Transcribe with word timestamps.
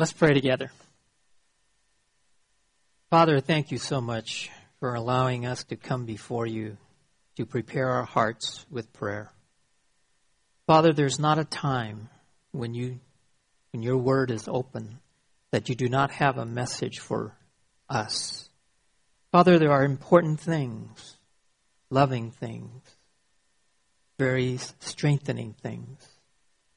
Let's 0.00 0.14
pray 0.14 0.32
together. 0.32 0.72
Father, 3.10 3.38
thank 3.40 3.70
you 3.70 3.76
so 3.76 4.00
much 4.00 4.48
for 4.78 4.94
allowing 4.94 5.44
us 5.44 5.64
to 5.64 5.76
come 5.76 6.06
before 6.06 6.46
you 6.46 6.78
to 7.36 7.44
prepare 7.44 7.90
our 7.90 8.06
hearts 8.06 8.64
with 8.70 8.94
prayer. 8.94 9.30
Father, 10.66 10.94
there's 10.94 11.18
not 11.18 11.38
a 11.38 11.44
time 11.44 12.08
when 12.52 12.72
you 12.72 12.98
when 13.74 13.82
your 13.82 13.98
word 13.98 14.30
is 14.30 14.48
open 14.48 15.00
that 15.50 15.68
you 15.68 15.74
do 15.74 15.90
not 15.90 16.12
have 16.12 16.38
a 16.38 16.46
message 16.46 16.98
for 16.98 17.36
us. 17.86 18.48
Father, 19.32 19.58
there 19.58 19.72
are 19.72 19.84
important 19.84 20.40
things, 20.40 21.18
loving 21.90 22.30
things, 22.30 22.80
very 24.18 24.58
strengthening 24.78 25.52
things, 25.62 26.08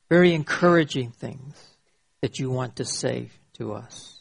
very 0.10 0.34
encouraging 0.34 1.12
things 1.12 1.73
that 2.24 2.40
you 2.40 2.50
want 2.50 2.78
to 2.78 2.86
say 2.86 3.30
to 3.52 3.74
us. 3.74 4.18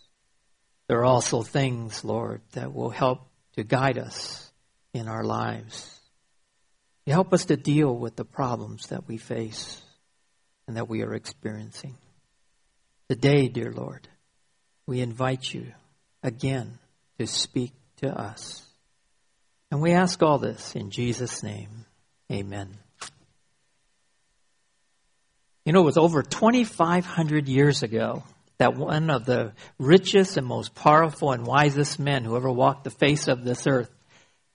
There 0.89 0.99
are 0.99 1.05
also 1.05 1.43
things, 1.43 2.05
Lord, 2.05 2.41
that 2.51 2.75
will 2.75 2.91
help 2.91 3.29
to 3.55 3.63
guide 3.63 3.97
us 3.97 4.51
in 4.93 5.07
our 5.07 5.23
lives. 5.23 5.89
You 7.07 7.13
help 7.13 7.33
us 7.33 7.45
to 7.45 7.57
deal 7.57 7.97
with 7.97 8.17
the 8.17 8.25
problems 8.25 8.89
that 8.89 9.07
we 9.07 9.19
face 9.19 9.81
and 10.67 10.77
that 10.77 10.89
we 10.89 11.03
are 11.03 11.15
experiencing. 11.15 11.97
Today, 13.09 13.47
dear 13.47 13.71
Lord, 13.71 14.09
we 14.85 15.01
invite 15.01 15.55
you 15.55 15.73
again 16.25 16.81
to 17.21 17.29
speak 17.29 17.71
to 17.99 18.09
us. 18.09 18.67
And 19.71 19.81
we 19.81 19.93
ask 19.93 20.21
all 20.25 20.39
this 20.39 20.75
in 20.75 20.91
Jesus' 20.91 21.45
name. 21.45 21.87
Amen. 22.33 22.82
You 25.65 25.73
know, 25.73 25.83
it 25.83 25.85
was 25.85 25.97
over 25.97 26.23
2,500 26.23 27.49
years 27.49 27.83
ago 27.83 28.25
that 28.59 28.77
one 28.77 29.11
of 29.11 29.25
the 29.25 29.53
richest 29.79 30.37
and 30.37 30.47
most 30.47 30.75
powerful 30.75 31.33
and 31.33 31.47
wisest 31.47 31.99
men 31.99 32.25
who 32.25 32.37
ever 32.37 32.51
walked 32.51 32.85
the 32.85 32.91
face 32.91 33.29
of 33.29 33.45
this 33.45 33.67
earth 33.67 33.91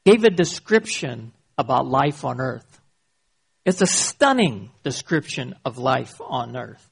gave 0.05 0.23
a 0.23 0.29
description 0.29 1.31
about 1.57 1.87
life 1.87 2.25
on 2.25 2.41
earth. 2.41 2.81
It's 3.65 3.81
a 3.81 3.87
stunning 3.87 4.69
description 4.83 5.55
of 5.65 5.77
life 5.77 6.21
on 6.21 6.55
earth. 6.55 6.89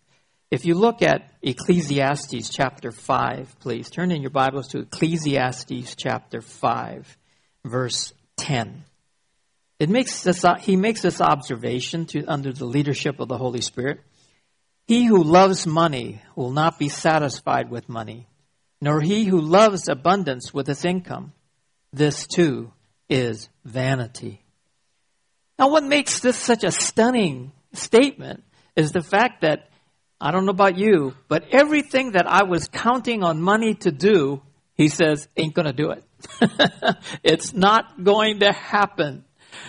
If 0.51 0.65
you 0.65 0.75
look 0.75 1.01
at 1.01 1.31
Ecclesiastes 1.41 2.49
chapter 2.49 2.91
5, 2.91 3.59
please 3.59 3.89
turn 3.89 4.11
in 4.11 4.21
your 4.21 4.31
Bibles 4.31 4.69
to 4.69 4.79
Ecclesiastes 4.79 5.95
chapter 5.95 6.41
5, 6.41 7.17
verse 7.65 8.13
10. 8.37 8.83
It 9.79 9.89
makes 9.89 10.23
this, 10.23 10.45
he 10.61 10.75
makes 10.75 11.01
this 11.01 11.19
observation 11.19 12.05
to, 12.07 12.25
under 12.25 12.53
the 12.53 12.65
leadership 12.65 13.19
of 13.19 13.27
the 13.27 13.37
Holy 13.37 13.61
Spirit. 13.61 13.99
He 14.87 15.05
who 15.05 15.23
loves 15.23 15.65
money 15.65 16.21
will 16.35 16.51
not 16.51 16.79
be 16.79 16.89
satisfied 16.89 17.69
with 17.69 17.89
money, 17.89 18.27
nor 18.79 19.01
he 19.01 19.25
who 19.25 19.41
loves 19.41 19.89
abundance 19.89 20.53
with 20.53 20.67
his 20.67 20.85
income. 20.85 21.33
This 21.91 22.27
too 22.27 22.71
is 23.09 23.49
vanity. 23.63 24.43
Now, 25.57 25.69
what 25.69 25.83
makes 25.83 26.19
this 26.19 26.37
such 26.37 26.63
a 26.63 26.71
stunning 26.71 27.51
statement 27.73 28.43
is 28.75 28.91
the 28.91 29.01
fact 29.01 29.41
that, 29.41 29.69
I 30.19 30.31
don't 30.31 30.45
know 30.45 30.51
about 30.51 30.77
you, 30.77 31.15
but 31.27 31.45
everything 31.51 32.11
that 32.11 32.27
I 32.27 32.43
was 32.43 32.67
counting 32.67 33.23
on 33.23 33.41
money 33.41 33.73
to 33.75 33.91
do, 33.91 34.41
he 34.73 34.89
says, 34.89 35.27
ain't 35.35 35.53
going 35.53 35.65
to 35.65 35.73
do 35.73 35.91
it. 35.91 36.03
it's 37.23 37.53
not 37.53 38.03
going 38.03 38.39
to 38.39 38.51
happen. 38.51 39.23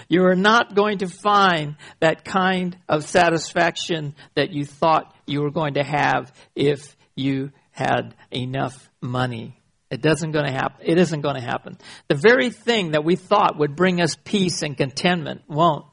You 0.08 0.24
are 0.26 0.36
not 0.36 0.74
going 0.74 0.98
to 0.98 1.08
find 1.08 1.76
that 2.00 2.24
kind 2.24 2.76
of 2.88 3.04
satisfaction 3.04 4.14
that 4.34 4.52
you 4.52 4.64
thought 4.64 5.14
you 5.26 5.42
were 5.42 5.50
going 5.50 5.74
to 5.74 5.84
have 5.84 6.32
if 6.54 6.96
you 7.14 7.50
had 7.70 8.14
enough 8.30 8.90
money. 9.00 9.60
It 9.90 10.02
doesn't 10.02 10.32
going 10.32 10.46
to 10.46 10.52
happen. 10.52 10.84
It 10.84 10.98
isn't 10.98 11.20
going 11.20 11.36
to 11.36 11.40
happen. 11.40 11.78
The 12.08 12.16
very 12.16 12.50
thing 12.50 12.92
that 12.92 13.04
we 13.04 13.16
thought 13.16 13.58
would 13.58 13.76
bring 13.76 14.00
us 14.00 14.16
peace 14.24 14.62
and 14.62 14.76
contentment 14.76 15.42
won't. 15.48 15.84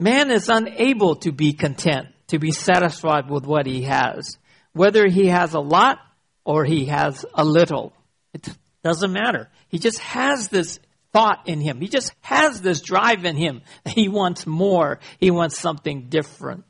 Man 0.00 0.30
is 0.30 0.48
unable 0.48 1.16
to 1.16 1.30
be 1.30 1.52
content, 1.52 2.08
to 2.28 2.38
be 2.38 2.50
satisfied 2.50 3.30
with 3.30 3.46
what 3.46 3.66
he 3.66 3.82
has, 3.82 4.36
whether 4.72 5.06
he 5.06 5.28
has 5.28 5.54
a 5.54 5.60
lot 5.60 5.98
or 6.44 6.64
he 6.64 6.86
has 6.86 7.24
a 7.34 7.44
little. 7.44 7.92
It 8.32 8.48
doesn't 8.82 9.12
matter. 9.12 9.48
He 9.68 9.78
just 9.78 9.98
has 10.00 10.48
this 10.48 10.80
thought 11.14 11.48
in 11.48 11.60
him. 11.60 11.80
He 11.80 11.86
just 11.86 12.12
has 12.22 12.60
this 12.60 12.82
drive 12.82 13.24
in 13.24 13.36
him. 13.36 13.62
He 13.86 14.08
wants 14.08 14.46
more. 14.46 14.98
He 15.20 15.30
wants 15.30 15.58
something 15.58 16.08
different. 16.08 16.64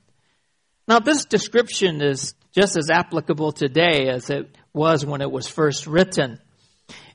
Now, 0.87 0.99
this 0.99 1.25
description 1.25 2.03
is 2.03 2.34
just 2.53 2.77
as 2.77 2.91
applicable 2.91 3.53
today 3.53 4.09
as 4.09 4.28
it 4.28 4.54
was 4.75 5.04
when 5.04 5.22
it 5.22 5.31
was 5.31 5.49
first 5.49 5.87
written. 5.87 6.38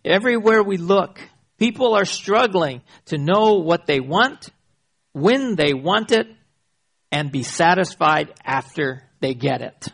Everywhere 0.04 0.64
we 0.64 0.78
look, 0.78 1.22
people 1.60 1.94
are 1.94 2.06
struggling 2.06 2.82
to 3.06 3.20
know 3.20 3.60
what 3.60 3.86
they 3.86 4.00
want, 4.00 4.50
when 5.14 5.56
they 5.56 5.74
want 5.74 6.12
it, 6.12 6.28
and 7.12 7.32
be 7.32 7.44
satisfied 7.44 8.34
after 8.44 9.04
they 9.20 9.36
get 9.36 9.62
it. 9.62 9.88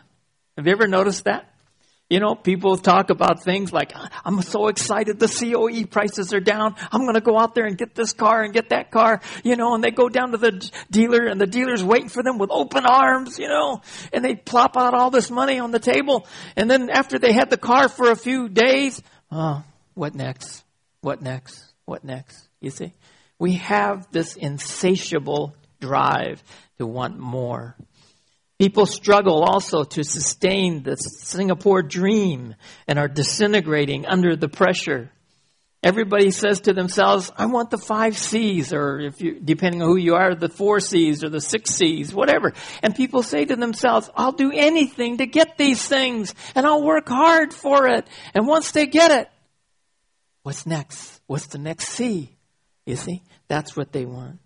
Have 0.56 0.66
you 0.66 0.72
ever 0.72 0.88
noticed 0.88 1.24
that? 1.24 1.52
You 2.08 2.20
know, 2.20 2.36
people 2.36 2.76
talk 2.76 3.10
about 3.10 3.42
things 3.42 3.72
like, 3.72 3.92
I'm 4.24 4.40
so 4.42 4.68
excited 4.68 5.18
the 5.18 5.26
COE 5.26 5.86
prices 5.86 6.32
are 6.32 6.40
down. 6.40 6.76
I'm 6.92 7.00
going 7.00 7.14
to 7.14 7.20
go 7.20 7.36
out 7.36 7.56
there 7.56 7.64
and 7.64 7.76
get 7.76 7.96
this 7.96 8.12
car 8.12 8.44
and 8.44 8.54
get 8.54 8.68
that 8.68 8.92
car, 8.92 9.20
you 9.42 9.56
know, 9.56 9.74
and 9.74 9.82
they 9.82 9.90
go 9.90 10.08
down 10.08 10.30
to 10.30 10.38
the 10.38 10.70
dealer 10.88 11.26
and 11.26 11.40
the 11.40 11.48
dealer's 11.48 11.82
waiting 11.82 12.08
for 12.08 12.22
them 12.22 12.38
with 12.38 12.50
open 12.52 12.86
arms, 12.86 13.40
you 13.40 13.48
know, 13.48 13.80
and 14.12 14.24
they 14.24 14.36
plop 14.36 14.76
out 14.76 14.94
all 14.94 15.10
this 15.10 15.32
money 15.32 15.58
on 15.58 15.72
the 15.72 15.80
table. 15.80 16.28
And 16.54 16.70
then 16.70 16.90
after 16.90 17.18
they 17.18 17.32
had 17.32 17.50
the 17.50 17.56
car 17.56 17.88
for 17.88 18.12
a 18.12 18.16
few 18.16 18.48
days, 18.48 19.02
oh, 19.32 19.64
what 19.94 20.14
next? 20.14 20.62
What 21.00 21.22
next? 21.22 21.60
What 21.86 22.04
next? 22.04 22.48
You 22.60 22.70
see? 22.70 22.92
We 23.38 23.54
have 23.54 24.10
this 24.12 24.36
insatiable 24.36 25.56
drive 25.80 26.42
to 26.78 26.86
want 26.86 27.18
more. 27.18 27.76
People 28.58 28.86
struggle 28.86 29.42
also 29.42 29.84
to 29.84 30.02
sustain 30.02 30.82
the 30.82 30.96
Singapore 30.96 31.82
dream 31.82 32.54
and 32.88 32.98
are 32.98 33.08
disintegrating 33.08 34.06
under 34.06 34.34
the 34.34 34.48
pressure. 34.48 35.10
Everybody 35.82 36.30
says 36.30 36.62
to 36.62 36.72
themselves, 36.72 37.30
I 37.36 37.46
want 37.46 37.70
the 37.70 37.78
five 37.78 38.16
C's, 38.16 38.72
or 38.72 38.98
if 38.98 39.20
you, 39.20 39.38
depending 39.38 39.82
on 39.82 39.88
who 39.88 39.96
you 39.96 40.14
are, 40.14 40.34
the 40.34 40.48
four 40.48 40.80
C's 40.80 41.22
or 41.22 41.28
the 41.28 41.40
six 41.40 41.70
C's, 41.70 42.14
whatever. 42.14 42.54
And 42.82 42.94
people 42.94 43.22
say 43.22 43.44
to 43.44 43.56
themselves, 43.56 44.10
I'll 44.16 44.32
do 44.32 44.50
anything 44.52 45.18
to 45.18 45.26
get 45.26 45.58
these 45.58 45.86
things 45.86 46.34
and 46.54 46.66
I'll 46.66 46.82
work 46.82 47.08
hard 47.08 47.52
for 47.52 47.86
it. 47.86 48.06
And 48.34 48.46
once 48.46 48.72
they 48.72 48.86
get 48.86 49.10
it, 49.10 49.30
what's 50.42 50.66
next? 50.66 51.20
What's 51.26 51.46
the 51.48 51.58
next 51.58 51.90
C? 51.90 52.34
You 52.86 52.96
see? 52.96 53.22
That's 53.48 53.76
what 53.76 53.92
they 53.92 54.06
want. 54.06 54.38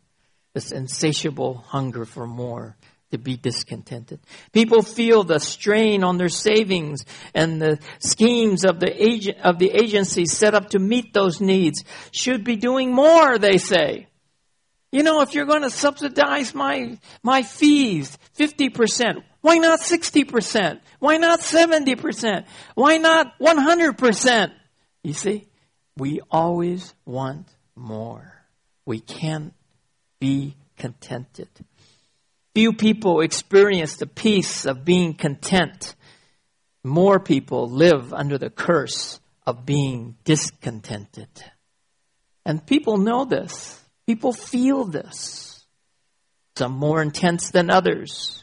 This 0.52 0.72
insatiable 0.72 1.64
hunger 1.68 2.04
for 2.04 2.26
more 2.26 2.76
to 3.10 3.18
be 3.18 3.36
discontented. 3.36 4.20
People 4.52 4.82
feel 4.82 5.24
the 5.24 5.40
strain 5.40 6.04
on 6.04 6.16
their 6.16 6.28
savings 6.28 7.04
and 7.34 7.60
the 7.60 7.78
schemes 7.98 8.64
of 8.64 8.80
the 8.80 9.02
agent, 9.02 9.38
of 9.42 9.58
the 9.58 9.70
agencies 9.70 10.32
set 10.32 10.54
up 10.54 10.70
to 10.70 10.78
meet 10.78 11.12
those 11.12 11.40
needs 11.40 11.84
should 12.12 12.44
be 12.44 12.56
doing 12.56 12.92
more, 12.92 13.38
they 13.38 13.58
say. 13.58 14.06
You 14.92 15.02
know, 15.02 15.20
if 15.22 15.34
you're 15.34 15.46
going 15.46 15.62
to 15.62 15.70
subsidize 15.70 16.54
my, 16.54 16.98
my 17.22 17.42
fees 17.42 18.18
50%, 18.38 19.22
why 19.40 19.58
not 19.58 19.80
60%? 19.80 20.80
Why 20.98 21.16
not 21.16 21.40
70%? 21.40 22.44
Why 22.74 22.98
not 22.98 23.38
100%? 23.38 24.52
You 25.02 25.12
see, 25.14 25.48
we 25.96 26.20
always 26.30 26.94
want 27.04 27.48
more. 27.74 28.34
We 28.84 29.00
can't 29.00 29.54
be 30.18 30.56
contented. 30.76 31.48
Few 32.54 32.72
people 32.72 33.20
experience 33.20 33.96
the 33.96 34.06
peace 34.06 34.66
of 34.66 34.84
being 34.84 35.14
content. 35.14 35.94
More 36.82 37.20
people 37.20 37.68
live 37.68 38.12
under 38.12 38.38
the 38.38 38.50
curse 38.50 39.20
of 39.46 39.64
being 39.64 40.16
discontented. 40.24 41.28
And 42.44 42.66
people 42.66 42.96
know 42.96 43.24
this. 43.24 43.80
People 44.06 44.32
feel 44.32 44.84
this. 44.84 45.64
Some 46.56 46.72
more 46.72 47.00
intense 47.00 47.50
than 47.50 47.70
others. 47.70 48.42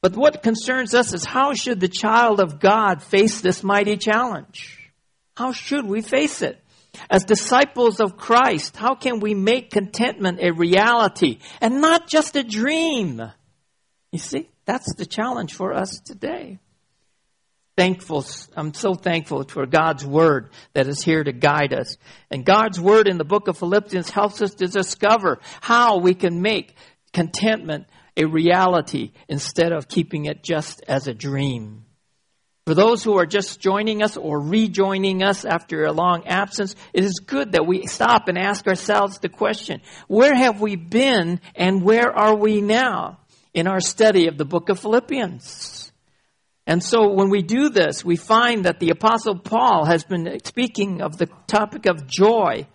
But 0.00 0.16
what 0.16 0.42
concerns 0.42 0.94
us 0.94 1.12
is 1.12 1.24
how 1.24 1.54
should 1.54 1.80
the 1.80 1.88
child 1.88 2.40
of 2.40 2.60
God 2.60 3.02
face 3.02 3.40
this 3.40 3.62
mighty 3.62 3.96
challenge? 3.96 4.90
How 5.36 5.52
should 5.52 5.84
we 5.84 6.00
face 6.00 6.40
it? 6.40 6.62
As 7.10 7.24
disciples 7.24 8.00
of 8.00 8.16
Christ, 8.16 8.76
how 8.76 8.94
can 8.94 9.20
we 9.20 9.34
make 9.34 9.70
contentment 9.70 10.40
a 10.40 10.52
reality 10.52 11.38
and 11.60 11.80
not 11.80 12.08
just 12.08 12.36
a 12.36 12.42
dream? 12.42 13.22
You 14.12 14.18
see, 14.18 14.48
that's 14.64 14.94
the 14.94 15.06
challenge 15.06 15.54
for 15.54 15.72
us 15.72 16.00
today. 16.04 16.58
Thankful, 17.76 18.26
I'm 18.56 18.74
so 18.74 18.94
thankful 18.94 19.44
for 19.44 19.64
God's 19.64 20.04
Word 20.04 20.50
that 20.72 20.88
is 20.88 21.00
here 21.00 21.22
to 21.22 21.32
guide 21.32 21.72
us. 21.72 21.96
And 22.28 22.44
God's 22.44 22.80
Word 22.80 23.06
in 23.06 23.18
the 23.18 23.24
book 23.24 23.46
of 23.46 23.56
Philippians 23.56 24.10
helps 24.10 24.42
us 24.42 24.54
to 24.54 24.66
discover 24.66 25.38
how 25.60 25.98
we 25.98 26.14
can 26.14 26.42
make 26.42 26.74
contentment 27.12 27.86
a 28.16 28.24
reality 28.24 29.12
instead 29.28 29.72
of 29.72 29.86
keeping 29.86 30.24
it 30.24 30.42
just 30.42 30.82
as 30.88 31.06
a 31.06 31.14
dream. 31.14 31.84
For 32.68 32.74
those 32.74 33.02
who 33.02 33.16
are 33.16 33.24
just 33.24 33.60
joining 33.60 34.02
us 34.02 34.18
or 34.18 34.38
rejoining 34.38 35.22
us 35.22 35.46
after 35.46 35.86
a 35.86 35.92
long 35.92 36.26
absence, 36.26 36.76
it 36.92 37.02
is 37.02 37.14
good 37.14 37.52
that 37.52 37.66
we 37.66 37.86
stop 37.86 38.28
and 38.28 38.36
ask 38.36 38.66
ourselves 38.66 39.20
the 39.20 39.30
question, 39.30 39.80
where 40.06 40.34
have 40.34 40.60
we 40.60 40.76
been 40.76 41.40
and 41.54 41.82
where 41.82 42.14
are 42.14 42.34
we 42.34 42.60
now 42.60 43.20
in 43.54 43.66
our 43.66 43.80
study 43.80 44.28
of 44.28 44.36
the 44.36 44.44
book 44.44 44.68
of 44.68 44.78
Philippians? 44.78 45.90
And 46.66 46.84
so 46.84 47.08
when 47.08 47.30
we 47.30 47.40
do 47.40 47.70
this, 47.70 48.04
we 48.04 48.16
find 48.16 48.66
that 48.66 48.80
the 48.80 48.90
apostle 48.90 49.38
Paul 49.38 49.86
has 49.86 50.04
been 50.04 50.38
speaking 50.44 51.00
of 51.00 51.16
the 51.16 51.30
topic 51.46 51.86
of 51.86 52.06
joy. 52.06 52.66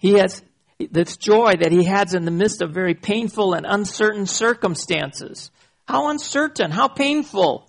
He 0.00 0.14
has 0.14 0.42
this 0.90 1.16
joy 1.16 1.52
that 1.60 1.70
he 1.70 1.84
has 1.84 2.12
in 2.12 2.24
the 2.24 2.32
midst 2.32 2.60
of 2.60 2.74
very 2.74 2.94
painful 2.94 3.54
and 3.54 3.64
uncertain 3.64 4.26
circumstances. 4.26 5.52
How 5.86 6.10
uncertain, 6.10 6.72
how 6.72 6.88
painful. 6.88 7.67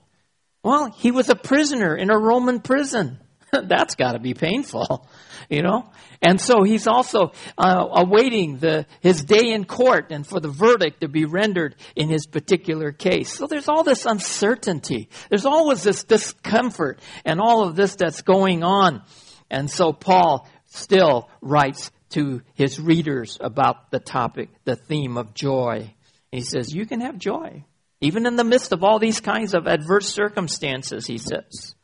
Well, 0.69 0.91
he 0.91 1.09
was 1.09 1.29
a 1.29 1.35
prisoner 1.35 1.95
in 1.95 2.11
a 2.11 2.17
Roman 2.19 2.59
prison. 2.59 3.17
That's 3.51 3.95
got 3.95 4.11
to 4.11 4.19
be 4.19 4.35
painful, 4.35 5.09
you 5.49 5.63
know. 5.63 5.89
And 6.21 6.39
so 6.39 6.61
he's 6.61 6.85
also 6.85 7.31
uh, 7.57 7.87
awaiting 7.91 8.59
the 8.59 8.85
his 9.01 9.23
day 9.23 9.51
in 9.51 9.65
court 9.65 10.11
and 10.11 10.27
for 10.27 10.39
the 10.39 10.47
verdict 10.47 11.01
to 11.01 11.07
be 11.07 11.25
rendered 11.25 11.75
in 11.95 12.07
his 12.07 12.27
particular 12.27 12.91
case. 12.91 13.33
So 13.33 13.47
there's 13.47 13.67
all 13.67 13.83
this 13.83 14.05
uncertainty. 14.05 15.09
There's 15.29 15.47
always 15.47 15.81
this 15.81 16.03
discomfort 16.03 16.99
and 17.25 17.41
all 17.41 17.63
of 17.63 17.75
this 17.75 17.95
that's 17.95 18.21
going 18.21 18.63
on. 18.63 19.01
And 19.49 19.71
so 19.71 19.91
Paul 19.91 20.47
still 20.67 21.31
writes 21.41 21.89
to 22.09 22.43
his 22.53 22.79
readers 22.79 23.39
about 23.41 23.89
the 23.89 23.99
topic, 23.99 24.49
the 24.65 24.75
theme 24.75 25.17
of 25.17 25.33
joy. 25.33 25.95
He 26.31 26.41
says, 26.41 26.75
"You 26.75 26.85
can 26.85 27.01
have 27.01 27.17
joy." 27.17 27.65
Even 28.01 28.25
in 28.25 28.35
the 28.35 28.43
midst 28.43 28.71
of 28.71 28.83
all 28.83 28.99
these 28.99 29.19
kinds 29.19 29.53
of 29.53 29.67
adverse 29.67 30.07
circumstances, 30.07 31.05
he 31.05 31.17
says. 31.17 31.75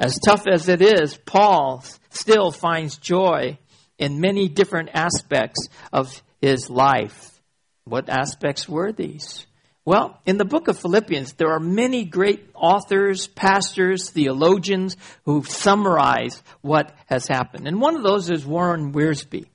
As 0.00 0.18
tough 0.24 0.46
as 0.46 0.68
it 0.68 0.80
is, 0.80 1.16
Paul 1.16 1.84
still 2.10 2.50
finds 2.50 2.96
joy 2.96 3.58
in 3.98 4.20
many 4.20 4.48
different 4.48 4.90
aspects 4.94 5.68
of 5.92 6.22
his 6.40 6.70
life. 6.70 7.42
What 7.84 8.08
aspects 8.08 8.68
were 8.68 8.92
these? 8.92 9.46
Well, 9.84 10.20
in 10.26 10.36
the 10.36 10.44
book 10.44 10.68
of 10.68 10.78
Philippians, 10.78 11.32
there 11.32 11.50
are 11.50 11.60
many 11.60 12.04
great 12.04 12.50
authors, 12.54 13.26
pastors, 13.26 14.10
theologians 14.10 14.96
who 15.24 15.42
summarize 15.42 16.42
what 16.60 16.94
has 17.06 17.26
happened. 17.26 17.66
And 17.66 17.80
one 17.80 17.96
of 17.96 18.02
those 18.02 18.30
is 18.30 18.44
Warren 18.44 18.92
Wiersbe. 18.92 19.46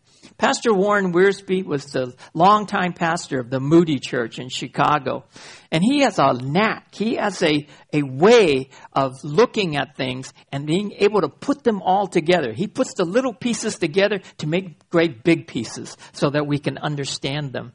Pastor 0.43 0.73
Warren 0.73 1.13
Wiersbe 1.13 1.63
was 1.63 1.85
the 1.85 2.13
longtime 2.33 2.91
pastor 2.91 3.39
of 3.39 3.49
the 3.49 3.61
Moody 3.61 3.97
Church 3.97 4.39
in 4.39 4.49
Chicago. 4.49 5.23
And 5.71 5.81
he 5.81 5.99
has 5.99 6.19
a 6.19 6.33
knack, 6.33 6.93
he 6.93 7.15
has 7.15 7.41
a, 7.41 7.65
a 7.93 8.03
way 8.03 8.67
of 8.91 9.13
looking 9.23 9.77
at 9.77 9.95
things 9.95 10.33
and 10.51 10.67
being 10.67 10.95
able 10.97 11.21
to 11.21 11.29
put 11.29 11.63
them 11.63 11.81
all 11.81 12.07
together. 12.07 12.51
He 12.51 12.67
puts 12.67 12.93
the 12.95 13.05
little 13.05 13.33
pieces 13.33 13.77
together 13.77 14.19
to 14.39 14.45
make 14.45 14.89
great 14.89 15.23
big 15.23 15.47
pieces 15.47 15.95
so 16.11 16.29
that 16.31 16.45
we 16.45 16.59
can 16.59 16.77
understand 16.77 17.53
them. 17.53 17.71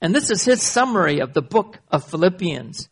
And 0.00 0.14
this 0.14 0.30
is 0.30 0.42
his 0.42 0.62
summary 0.62 1.20
of 1.20 1.34
the 1.34 1.42
book 1.42 1.80
of 1.90 2.08
Philippians. 2.08 2.88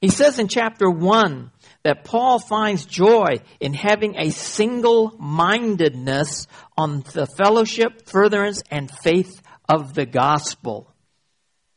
He 0.00 0.08
says 0.08 0.38
in 0.38 0.46
chapter 0.46 0.88
1 0.88 1.50
that 1.84 2.04
Paul 2.04 2.38
finds 2.38 2.84
joy 2.84 3.38
in 3.60 3.74
having 3.74 4.16
a 4.16 4.30
single 4.30 5.14
mindedness 5.18 6.46
on 6.76 7.04
the 7.12 7.26
fellowship, 7.26 8.06
furtherance, 8.06 8.62
and 8.70 8.90
faith 9.02 9.42
of 9.68 9.94
the 9.94 10.06
gospel. 10.06 10.92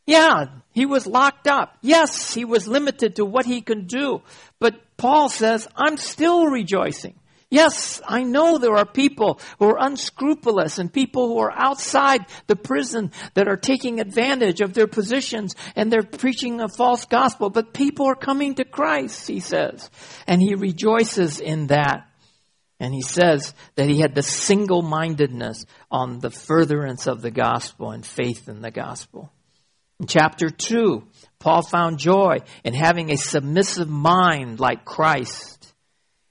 Yeah, 0.05 0.47
he 0.71 0.85
was 0.85 1.07
locked 1.07 1.47
up. 1.47 1.77
Yes, 1.81 2.33
he 2.33 2.45
was 2.45 2.67
limited 2.67 3.15
to 3.15 3.25
what 3.25 3.45
he 3.45 3.61
could 3.61 3.87
do. 3.87 4.21
But 4.59 4.75
Paul 4.97 5.29
says, 5.29 5.67
I'm 5.75 5.97
still 5.97 6.45
rejoicing. 6.45 7.15
Yes, 7.55 8.01
I 8.05 8.23
know 8.23 8.57
there 8.57 8.75
are 8.75 8.85
people 8.85 9.39
who 9.59 9.69
are 9.69 9.77
unscrupulous 9.79 10.77
and 10.77 10.91
people 10.91 11.29
who 11.29 11.39
are 11.39 11.53
outside 11.53 12.25
the 12.47 12.57
prison 12.57 13.13
that 13.33 13.47
are 13.47 13.55
taking 13.55 14.01
advantage 14.01 14.59
of 14.59 14.73
their 14.73 14.87
positions 14.87 15.55
and 15.73 15.89
they're 15.89 16.03
preaching 16.03 16.59
a 16.59 16.67
false 16.67 17.05
gospel, 17.05 17.49
but 17.49 17.73
people 17.73 18.07
are 18.07 18.15
coming 18.15 18.55
to 18.55 18.65
Christ, 18.65 19.29
he 19.29 19.39
says. 19.39 19.89
And 20.27 20.41
he 20.41 20.55
rejoices 20.55 21.39
in 21.39 21.67
that. 21.67 22.09
And 22.81 22.93
he 22.93 23.01
says 23.01 23.53
that 23.75 23.87
he 23.87 24.01
had 24.01 24.15
the 24.15 24.21
single 24.21 24.81
mindedness 24.81 25.65
on 25.89 26.19
the 26.19 26.31
furtherance 26.31 27.07
of 27.07 27.21
the 27.21 27.31
gospel 27.31 27.91
and 27.91 28.05
faith 28.05 28.49
in 28.49 28.59
the 28.59 28.71
gospel. 28.71 29.31
In 30.01 30.07
chapter 30.07 30.49
2, 30.49 31.07
Paul 31.39 31.61
found 31.61 31.99
joy 31.99 32.39
in 32.65 32.73
having 32.73 33.11
a 33.11 33.17
submissive 33.17 33.87
mind 33.87 34.59
like 34.59 34.83
Christ. 34.83 35.54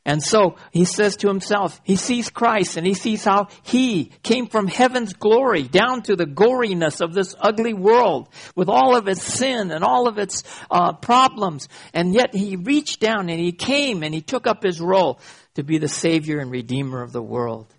And 0.06 0.22
so 0.22 0.56
he 0.70 0.84
says 0.84 1.16
to 1.16 1.28
himself, 1.28 1.80
he 1.82 1.96
sees 1.96 2.28
Christ 2.28 2.76
and 2.76 2.86
he 2.86 2.92
sees 2.92 3.24
how 3.24 3.48
he 3.62 4.12
came 4.22 4.48
from 4.48 4.66
heaven's 4.66 5.14
glory 5.14 5.62
down 5.62 6.02
to 6.02 6.14
the 6.14 6.26
goriness 6.26 7.00
of 7.00 7.14
this 7.14 7.34
ugly 7.40 7.72
world 7.72 8.28
with 8.54 8.68
all 8.68 8.94
of 8.94 9.08
its 9.08 9.22
sin 9.22 9.70
and 9.70 9.82
all 9.82 10.06
of 10.06 10.18
its 10.18 10.42
uh, 10.70 10.92
problems. 10.92 11.68
And 11.94 12.14
yet 12.14 12.34
he 12.34 12.56
reached 12.56 13.00
down 13.00 13.30
and 13.30 13.40
he 13.40 13.52
came 13.52 14.02
and 14.02 14.12
he 14.12 14.20
took 14.20 14.46
up 14.46 14.62
his 14.62 14.78
role 14.78 15.20
to 15.54 15.62
be 15.62 15.78
the 15.78 15.88
Savior 15.88 16.38
and 16.38 16.50
Redeemer 16.50 17.02
of 17.02 17.12
the 17.12 17.22
world. 17.22 17.74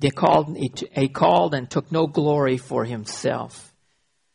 He 0.00 0.10
called, 0.10 0.56
he 0.56 1.08
called 1.08 1.54
and 1.54 1.70
took 1.70 1.92
no 1.92 2.08
glory 2.08 2.56
for 2.56 2.84
himself. 2.84 3.71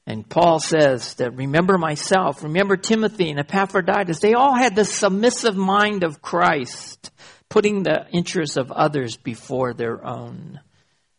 And 0.08 0.28
Paul 0.28 0.62
says 0.62 1.16
that 1.16 1.36
remember 1.36 1.78
myself, 1.78 2.42
remember 2.42 2.78
Timothy 2.78 3.30
and 3.30 3.40
Epaphroditus. 3.40 4.22
They 4.22 4.36
all 4.36 4.56
had 4.56 4.74
the 4.74 4.86
submissive 4.86 5.58
mind 5.58 6.06
of 6.06 6.22
Christ, 6.22 7.12
putting 7.50 7.84
the 7.84 8.08
interests 8.12 8.56
of 8.56 8.72
others 8.72 9.18
before 9.18 9.74
their 9.74 10.04
own. 10.06 10.62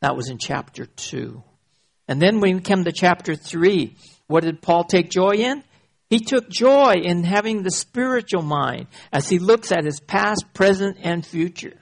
That 0.00 0.16
was 0.16 0.30
in 0.30 0.38
chapter 0.38 0.86
2. 0.86 1.42
And 2.08 2.22
then 2.22 2.40
when 2.40 2.56
we 2.56 2.62
come 2.62 2.84
to 2.84 2.92
chapter 2.92 3.34
3, 3.34 3.94
what 4.26 4.44
did 4.44 4.62
Paul 4.62 4.84
take 4.84 5.10
joy 5.10 5.32
in? 5.32 5.62
He 6.08 6.20
took 6.20 6.48
joy 6.48 6.94
in 7.02 7.24
having 7.24 7.62
the 7.62 7.70
spiritual 7.70 8.40
mind 8.40 8.86
as 9.12 9.28
he 9.28 9.38
looks 9.38 9.70
at 9.70 9.84
his 9.84 10.00
past, 10.00 10.46
present, 10.54 10.96
and 11.02 11.26
future. 11.26 11.76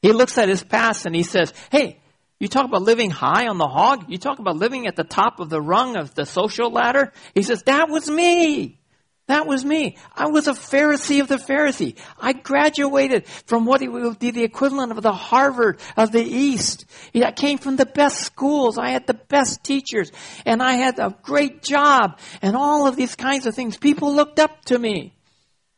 He 0.00 0.10
looks 0.10 0.36
at 0.38 0.48
his 0.48 0.64
past 0.64 1.06
and 1.06 1.14
he 1.14 1.22
says, 1.22 1.54
Hey, 1.70 2.00
you 2.42 2.48
talk 2.48 2.64
about 2.64 2.82
living 2.82 3.10
high 3.10 3.46
on 3.46 3.56
the 3.56 3.68
hog. 3.68 4.06
You 4.08 4.18
talk 4.18 4.40
about 4.40 4.56
living 4.56 4.88
at 4.88 4.96
the 4.96 5.04
top 5.04 5.38
of 5.38 5.48
the 5.48 5.62
rung 5.62 5.94
of 5.94 6.12
the 6.16 6.26
social 6.26 6.72
ladder. 6.72 7.12
He 7.36 7.42
says, 7.42 7.62
that 7.66 7.88
was 7.88 8.10
me. 8.10 8.80
That 9.28 9.46
was 9.46 9.64
me. 9.64 9.96
I 10.12 10.26
was 10.26 10.48
a 10.48 10.52
Pharisee 10.52 11.20
of 11.20 11.28
the 11.28 11.36
Pharisee. 11.36 11.96
I 12.18 12.32
graduated 12.32 13.28
from 13.46 13.64
what 13.64 13.80
would 13.80 14.18
be 14.18 14.32
the 14.32 14.42
equivalent 14.42 14.90
of 14.90 15.00
the 15.04 15.12
Harvard 15.12 15.78
of 15.96 16.10
the 16.10 16.24
East. 16.24 16.84
I 17.14 17.30
came 17.30 17.58
from 17.58 17.76
the 17.76 17.86
best 17.86 18.18
schools. 18.18 18.76
I 18.76 18.88
had 18.88 19.06
the 19.06 19.14
best 19.14 19.62
teachers 19.62 20.10
and 20.44 20.60
I 20.60 20.72
had 20.72 20.98
a 20.98 21.16
great 21.22 21.62
job 21.62 22.18
and 22.42 22.56
all 22.56 22.88
of 22.88 22.96
these 22.96 23.14
kinds 23.14 23.46
of 23.46 23.54
things. 23.54 23.76
People 23.76 24.16
looked 24.16 24.40
up 24.40 24.64
to 24.64 24.76
me. 24.76 25.14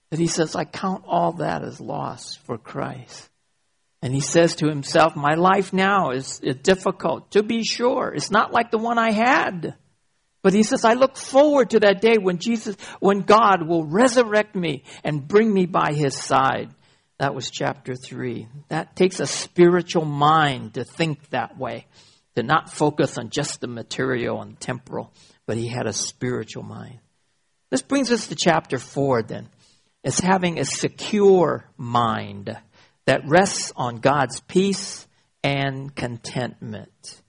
But 0.08 0.18
he 0.18 0.28
says, 0.28 0.56
I 0.56 0.64
count 0.64 1.04
all 1.06 1.32
that 1.32 1.62
as 1.62 1.78
loss 1.78 2.36
for 2.36 2.56
Christ. 2.56 3.28
And 4.04 4.12
he 4.12 4.20
says 4.20 4.56
to 4.56 4.68
himself, 4.68 5.16
My 5.16 5.32
life 5.32 5.72
now 5.72 6.10
is, 6.10 6.38
difficult, 6.62 7.30
to 7.30 7.42
be 7.42 7.64
sure. 7.64 8.12
It's 8.14 8.30
not 8.30 8.52
like 8.52 8.70
the 8.70 8.76
one 8.76 8.98
I 8.98 9.12
had. 9.12 9.76
But 10.42 10.52
he 10.52 10.62
says, 10.62 10.84
I 10.84 10.92
look 10.92 11.16
forward 11.16 11.70
to 11.70 11.80
that 11.80 12.02
day 12.02 12.18
when 12.18 12.36
Jesus, 12.36 12.76
when 13.00 13.20
God 13.22 13.66
will 13.66 13.86
resurrect 13.86 14.54
me 14.54 14.84
and 15.04 15.26
bring 15.26 15.50
me 15.50 15.64
by 15.64 15.94
his 15.94 16.14
side. 16.14 16.68
That 17.18 17.34
was 17.34 17.50
chapter 17.50 17.94
three. 17.94 18.46
That 18.68 18.94
takes 18.94 19.20
a 19.20 19.26
spiritual 19.26 20.04
mind 20.04 20.74
to 20.74 20.84
think 20.84 21.30
that 21.30 21.56
way, 21.56 21.86
to 22.36 22.42
not 22.42 22.70
focus 22.70 23.16
on 23.16 23.30
just 23.30 23.62
the 23.62 23.68
material 23.68 24.42
and 24.42 24.60
temporal, 24.60 25.14
but 25.46 25.56
he 25.56 25.66
had 25.66 25.86
a 25.86 25.94
spiritual 25.94 26.64
mind. 26.64 26.98
This 27.70 27.80
brings 27.80 28.12
us 28.12 28.26
to 28.26 28.34
chapter 28.34 28.78
four 28.78 29.22
then. 29.22 29.48
It's 30.02 30.20
having 30.20 30.58
a 30.58 30.66
secure 30.66 31.64
mind 31.78 32.54
that 33.06 33.26
rests 33.26 33.72
on 33.76 33.96
God's 33.96 34.40
peace 34.40 35.06
and 35.42 35.94
contentment. 35.94 37.20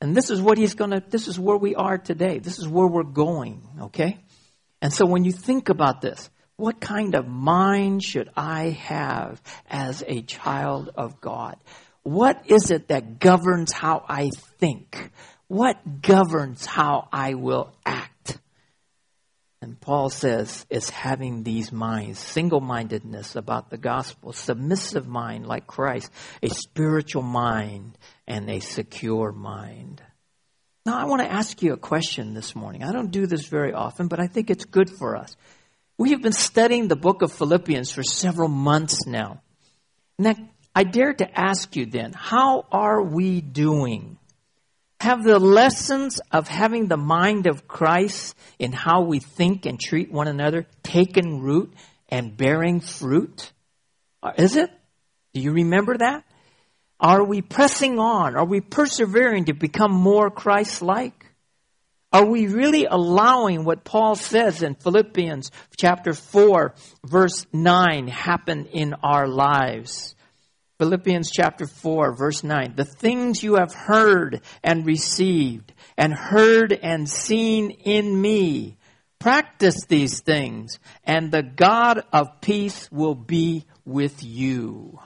And 0.00 0.14
this 0.14 0.30
is 0.30 0.40
what 0.40 0.58
he's 0.58 0.74
going 0.74 0.90
to, 0.90 1.02
this 1.08 1.26
is 1.26 1.38
where 1.38 1.56
we 1.56 1.74
are 1.74 1.98
today. 1.98 2.38
This 2.38 2.58
is 2.58 2.68
where 2.68 2.86
we're 2.86 3.02
going, 3.02 3.62
okay? 3.82 4.18
And 4.82 4.92
so 4.92 5.06
when 5.06 5.24
you 5.24 5.32
think 5.32 5.68
about 5.68 6.00
this, 6.00 6.30
what 6.56 6.80
kind 6.80 7.14
of 7.14 7.26
mind 7.26 8.02
should 8.02 8.30
I 8.36 8.70
have 8.70 9.42
as 9.68 10.02
a 10.06 10.22
child 10.22 10.90
of 10.94 11.20
God? 11.20 11.56
What 12.02 12.42
is 12.46 12.70
it 12.70 12.88
that 12.88 13.18
governs 13.18 13.72
how 13.72 14.04
I 14.08 14.30
think? 14.58 15.10
What 15.48 16.02
governs 16.02 16.64
how 16.64 17.08
I 17.12 17.34
will? 17.34 17.74
And 19.66 19.80
Paul 19.80 20.10
says 20.10 20.64
it's 20.70 20.90
having 20.90 21.42
these 21.42 21.72
minds, 21.72 22.20
single 22.20 22.60
mindedness 22.60 23.34
about 23.34 23.68
the 23.68 23.76
gospel, 23.76 24.32
submissive 24.32 25.08
mind 25.08 25.44
like 25.44 25.66
Christ, 25.66 26.12
a 26.40 26.48
spiritual 26.50 27.22
mind, 27.22 27.98
and 28.28 28.48
a 28.48 28.60
secure 28.60 29.32
mind. 29.32 30.04
Now, 30.84 30.96
I 30.96 31.06
want 31.06 31.22
to 31.22 31.32
ask 31.32 31.64
you 31.64 31.72
a 31.72 31.76
question 31.76 32.32
this 32.32 32.54
morning. 32.54 32.84
I 32.84 32.92
don't 32.92 33.10
do 33.10 33.26
this 33.26 33.46
very 33.46 33.72
often, 33.72 34.06
but 34.06 34.20
I 34.20 34.28
think 34.28 34.50
it's 34.50 34.64
good 34.64 34.88
for 34.88 35.16
us. 35.16 35.34
We 35.98 36.12
have 36.12 36.22
been 36.22 36.30
studying 36.30 36.86
the 36.86 36.94
book 36.94 37.22
of 37.22 37.32
Philippians 37.32 37.90
for 37.90 38.04
several 38.04 38.48
months 38.48 39.04
now. 39.04 39.42
Now, 40.16 40.36
I 40.76 40.84
dare 40.84 41.12
to 41.14 41.28
ask 41.36 41.74
you 41.74 41.86
then, 41.86 42.12
how 42.12 42.66
are 42.70 43.02
we 43.02 43.40
doing? 43.40 44.16
Have 45.00 45.24
the 45.24 45.38
lessons 45.38 46.20
of 46.32 46.48
having 46.48 46.88
the 46.88 46.96
mind 46.96 47.46
of 47.46 47.68
Christ 47.68 48.34
in 48.58 48.72
how 48.72 49.02
we 49.02 49.18
think 49.18 49.66
and 49.66 49.78
treat 49.78 50.10
one 50.10 50.26
another 50.26 50.66
taken 50.82 51.40
root 51.40 51.72
and 52.08 52.36
bearing 52.36 52.80
fruit? 52.80 53.52
Uh, 54.22 54.32
is 54.38 54.56
it? 54.56 54.70
Do 55.34 55.40
you 55.40 55.52
remember 55.52 55.98
that? 55.98 56.24
Are 56.98 57.22
we 57.22 57.42
pressing 57.42 57.98
on? 57.98 58.36
Are 58.36 58.46
we 58.46 58.60
persevering 58.62 59.46
to 59.46 59.52
become 59.52 59.92
more 59.92 60.30
Christ 60.30 60.80
like? 60.80 61.26
Are 62.12 62.24
we 62.24 62.46
really 62.46 62.86
allowing 62.86 63.64
what 63.64 63.84
Paul 63.84 64.14
says 64.14 64.62
in 64.62 64.76
Philippians 64.76 65.50
chapter 65.78 66.14
4 66.14 66.74
verse 67.04 67.46
9 67.52 68.08
happen 68.08 68.64
in 68.66 68.94
our 69.02 69.28
lives? 69.28 70.15
Philippians 70.78 71.30
chapter 71.30 71.66
4 71.66 72.14
verse 72.14 72.44
9. 72.44 72.74
The 72.76 72.84
things 72.84 73.42
you 73.42 73.54
have 73.54 73.72
heard 73.72 74.42
and 74.62 74.84
received 74.84 75.72
and 75.96 76.12
heard 76.12 76.72
and 76.72 77.08
seen 77.08 77.70
in 77.70 78.20
me, 78.20 78.76
practice 79.18 79.86
these 79.86 80.20
things 80.20 80.78
and 81.04 81.30
the 81.30 81.42
God 81.42 82.02
of 82.12 82.40
peace 82.40 82.90
will 82.92 83.14
be 83.14 83.64
with 83.84 84.22
you. 84.22 84.98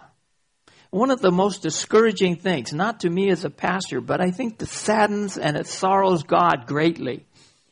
One 0.91 1.12
of 1.12 1.21
the 1.21 1.31
most 1.31 1.62
discouraging 1.62 2.37
things, 2.37 2.73
not 2.73 3.00
to 3.00 3.11
me 3.11 3.31
as 3.31 3.45
a 3.45 3.50
pastor, 3.50 4.00
but 4.00 4.21
I 4.21 4.33
think 4.33 4.59
that 4.59 4.67
saddens 4.67 5.39
and 5.39 5.57
it 5.57 5.69
sorrows 5.69 6.25
God 6.25 6.67
greatly, 6.67 7.27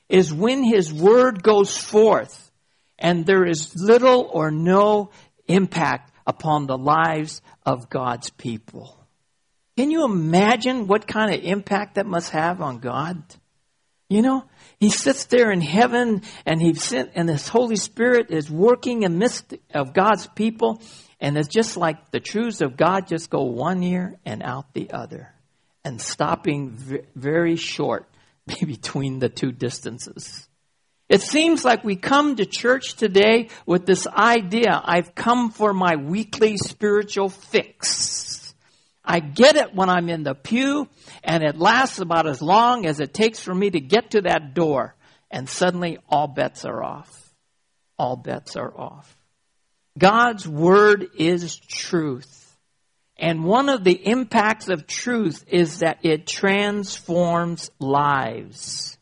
is 0.08 0.32
when 0.32 0.62
His 0.62 0.92
Word 0.92 1.42
goes 1.42 1.76
forth 1.76 2.52
and 2.96 3.26
there 3.26 3.44
is 3.44 3.74
little 3.74 4.30
or 4.32 4.52
no 4.52 5.10
impact 5.48 6.12
upon 6.28 6.66
the 6.66 6.78
lives 6.78 7.40
of 7.64 7.88
God's 7.88 8.30
people. 8.30 8.94
Can 9.76 9.90
you 9.90 10.04
imagine 10.04 10.86
what 10.86 11.06
kind 11.08 11.34
of 11.34 11.42
impact 11.42 11.94
that 11.94 12.06
must 12.06 12.30
have 12.30 12.60
on 12.60 12.78
God? 12.78 13.22
You 14.10 14.22
know, 14.22 14.44
he 14.78 14.90
sits 14.90 15.24
there 15.24 15.50
in 15.50 15.60
heaven 15.60 16.22
and 16.46 16.60
he 16.60 16.74
sent, 16.74 17.12
and 17.14 17.28
this 17.28 17.48
Holy 17.48 17.76
Spirit 17.76 18.30
is 18.30 18.50
working 18.50 19.02
in 19.02 19.18
midst 19.18 19.54
of 19.74 19.94
God's 19.94 20.26
people. 20.26 20.82
And 21.20 21.36
it's 21.36 21.48
just 21.48 21.76
like 21.76 22.10
the 22.10 22.20
truths 22.20 22.60
of 22.60 22.76
God 22.76 23.06
just 23.06 23.30
go 23.30 23.44
one 23.44 23.82
ear 23.82 24.18
and 24.24 24.42
out 24.42 24.72
the 24.74 24.90
other 24.92 25.32
and 25.84 26.00
stopping 26.00 26.76
very 27.14 27.56
short 27.56 28.08
between 28.60 29.18
the 29.18 29.28
two 29.28 29.52
distances. 29.52 30.47
It 31.08 31.22
seems 31.22 31.64
like 31.64 31.84
we 31.84 31.96
come 31.96 32.36
to 32.36 32.44
church 32.44 32.94
today 32.94 33.48
with 33.64 33.86
this 33.86 34.06
idea, 34.06 34.80
I've 34.84 35.14
come 35.14 35.50
for 35.50 35.72
my 35.72 35.96
weekly 35.96 36.58
spiritual 36.58 37.30
fix. 37.30 38.54
I 39.02 39.20
get 39.20 39.56
it 39.56 39.74
when 39.74 39.88
I'm 39.88 40.10
in 40.10 40.22
the 40.22 40.34
pew 40.34 40.86
and 41.24 41.42
it 41.42 41.56
lasts 41.56 41.98
about 41.98 42.26
as 42.26 42.42
long 42.42 42.84
as 42.84 43.00
it 43.00 43.14
takes 43.14 43.40
for 43.40 43.54
me 43.54 43.70
to 43.70 43.80
get 43.80 44.10
to 44.10 44.22
that 44.22 44.52
door. 44.52 44.94
And 45.30 45.48
suddenly 45.48 45.98
all 46.10 46.28
bets 46.28 46.66
are 46.66 46.84
off. 46.84 47.34
All 47.98 48.16
bets 48.16 48.54
are 48.56 48.72
off. 48.78 49.16
God's 49.96 50.46
word 50.46 51.06
is 51.16 51.56
truth. 51.56 52.54
And 53.16 53.44
one 53.44 53.70
of 53.70 53.82
the 53.82 54.06
impacts 54.06 54.68
of 54.68 54.86
truth 54.86 55.44
is 55.48 55.78
that 55.78 56.00
it 56.02 56.26
transforms 56.26 57.70
lives. 57.78 58.97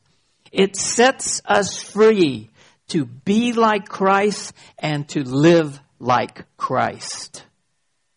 It 0.57 0.75
sets 0.75 1.43
us 1.45 1.83
free 1.83 2.49
to 2.89 3.05
be 3.05 3.53
like 3.53 3.91
Christ 3.91 4.55
and 4.79 5.07
to 5.11 5.23
live 5.23 5.79
like 5.99 6.47
Christ. 6.57 7.45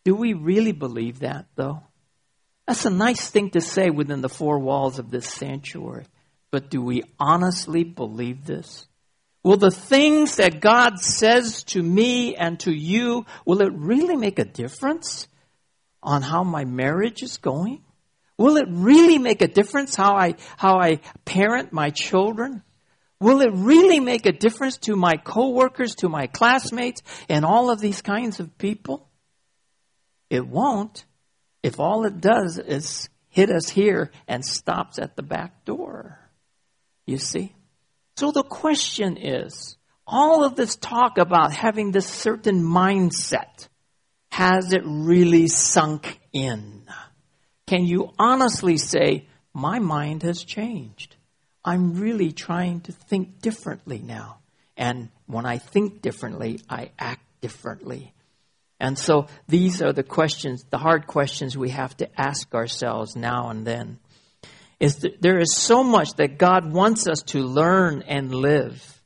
Do 0.06 0.16
we 0.16 0.32
really 0.32 0.72
believe 0.72 1.20
that, 1.20 1.48
though? 1.56 1.84
That's 2.66 2.86
a 2.86 2.90
nice 2.90 3.30
thing 3.30 3.50
to 3.50 3.60
say 3.60 3.90
within 3.90 4.22
the 4.22 4.30
four 4.30 4.58
walls 4.60 5.00
of 5.00 5.12
this 5.12 5.28
sanctuary. 5.28 6.06
But 6.50 6.70
do 6.70 6.82
we 6.82 7.04
honestly 7.20 7.84
believe 7.84 8.46
this? 8.46 8.88
Will 9.44 9.58
the 9.58 9.70
things 9.70 10.38
that 10.38 10.62
God 10.62 10.98
says 10.98 11.64
to 11.64 11.84
me 11.84 12.38
and 12.38 12.58
to 12.62 12.72
you, 12.72 13.26
will 13.46 13.60
it 13.60 13.74
really 13.74 14.16
make 14.16 14.40
a 14.40 14.46
difference 14.46 15.28
on 16.02 16.22
how 16.22 16.46
my 16.46 16.64
marriage 16.64 17.22
is 17.22 17.36
going? 17.36 17.84
Will 18.40 18.56
it 18.56 18.68
really 18.70 19.18
make 19.18 19.42
a 19.42 19.50
difference 19.50 19.98
how 19.98 20.16
I, 20.16 20.36
how 20.56 20.80
I 20.80 21.02
parent 21.26 21.74
my 21.74 21.90
children? 21.90 22.64
Will 23.20 23.42
it 23.42 23.52
really 23.54 24.00
make 24.00 24.26
a 24.26 24.32
difference 24.32 24.78
to 24.78 24.96
my 24.96 25.18
coworkers, 25.18 25.96
to 25.96 26.08
my 26.08 26.28
classmates, 26.28 27.02
and 27.28 27.44
all 27.44 27.70
of 27.70 27.82
these 27.82 28.02
kinds 28.02 28.40
of 28.40 28.58
people? 28.58 29.10
It 30.30 30.48
won't 30.48 31.04
if 31.64 31.82
all 31.82 32.06
it 32.06 32.22
does 32.22 32.58
is 32.58 33.10
hit 33.28 33.50
us 33.50 33.68
here 33.68 34.10
and 34.26 34.46
stops 34.46 35.00
at 35.00 35.18
the 35.18 35.24
back 35.24 35.66
door. 35.66 36.18
You 37.06 37.18
see? 37.18 37.54
So 38.16 38.32
the 38.32 38.44
question 38.44 39.18
is, 39.18 39.76
all 40.08 40.46
of 40.46 40.56
this 40.56 40.78
talk 40.78 41.18
about 41.18 41.54
having 41.54 41.92
this 41.92 42.08
certain 42.08 42.64
mindset, 42.64 43.68
has 44.32 44.72
it 44.72 44.84
really 44.86 45.48
sunk 45.48 46.22
in? 46.32 46.86
Can 47.70 47.86
you 47.86 48.12
honestly 48.18 48.78
say, 48.78 49.28
my 49.54 49.78
mind 49.78 50.24
has 50.24 50.44
changed? 50.44 51.16
I'm 51.64 52.00
really 52.00 52.32
trying 52.32 52.82
to 52.82 52.92
think 52.92 53.42
differently 53.42 54.02
now. 54.04 54.40
And 54.76 55.10
when 55.28 55.46
I 55.46 55.60
think 55.60 56.02
differently, 56.02 56.62
I 56.68 56.90
act 56.98 57.22
differently. 57.42 58.12
And 58.80 58.98
so 58.98 59.28
these 59.48 59.84
are 59.84 59.94
the 59.94 60.02
questions, 60.02 60.66
the 60.72 60.80
hard 60.80 61.06
questions 61.06 61.56
we 61.56 61.70
have 61.70 61.96
to 61.98 62.10
ask 62.20 62.56
ourselves 62.56 63.16
now 63.16 63.50
and 63.52 63.68
then. 63.68 64.00
Is 64.80 64.96
that 65.02 65.22
there 65.22 65.38
is 65.38 65.56
so 65.56 65.84
much 65.84 66.16
that 66.16 66.40
God 66.40 66.74
wants 66.74 67.08
us 67.08 67.22
to 67.34 67.44
learn 67.44 68.02
and 68.08 68.34
live. 68.34 69.00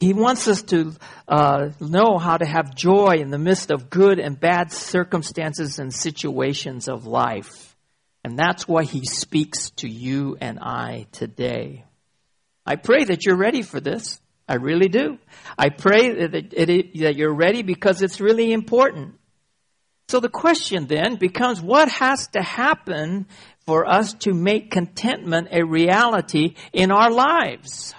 He 0.00 0.12
wants 0.12 0.48
us 0.48 0.62
to 0.62 0.94
uh, 1.28 1.68
know 1.78 2.18
how 2.18 2.36
to 2.36 2.46
have 2.46 2.74
joy 2.74 3.18
in 3.20 3.30
the 3.30 3.38
midst 3.38 3.70
of 3.70 3.90
good 3.90 4.18
and 4.18 4.40
bad 4.40 4.72
circumstances 4.72 5.78
and 5.78 5.94
situations 5.94 6.88
of 6.88 7.06
life. 7.06 7.71
And 8.24 8.38
that's 8.38 8.68
why 8.68 8.84
he 8.84 9.04
speaks 9.04 9.70
to 9.76 9.88
you 9.88 10.36
and 10.40 10.58
I 10.60 11.06
today. 11.12 11.84
I 12.64 12.76
pray 12.76 13.04
that 13.04 13.26
you're 13.26 13.36
ready 13.36 13.62
for 13.62 13.80
this. 13.80 14.20
I 14.48 14.56
really 14.56 14.88
do. 14.88 15.18
I 15.58 15.70
pray 15.70 16.26
that, 16.26 16.52
it, 16.52 16.98
that 17.00 17.16
you're 17.16 17.34
ready 17.34 17.62
because 17.62 18.02
it's 18.02 18.20
really 18.20 18.52
important. 18.52 19.14
So 20.08 20.20
the 20.20 20.28
question 20.28 20.86
then 20.86 21.16
becomes 21.16 21.60
what 21.60 21.88
has 21.88 22.28
to 22.28 22.42
happen 22.42 23.26
for 23.64 23.88
us 23.88 24.12
to 24.14 24.32
make 24.32 24.70
contentment 24.70 25.48
a 25.50 25.64
reality 25.64 26.54
in 26.72 26.90
our 26.90 27.10
lives? 27.10 27.94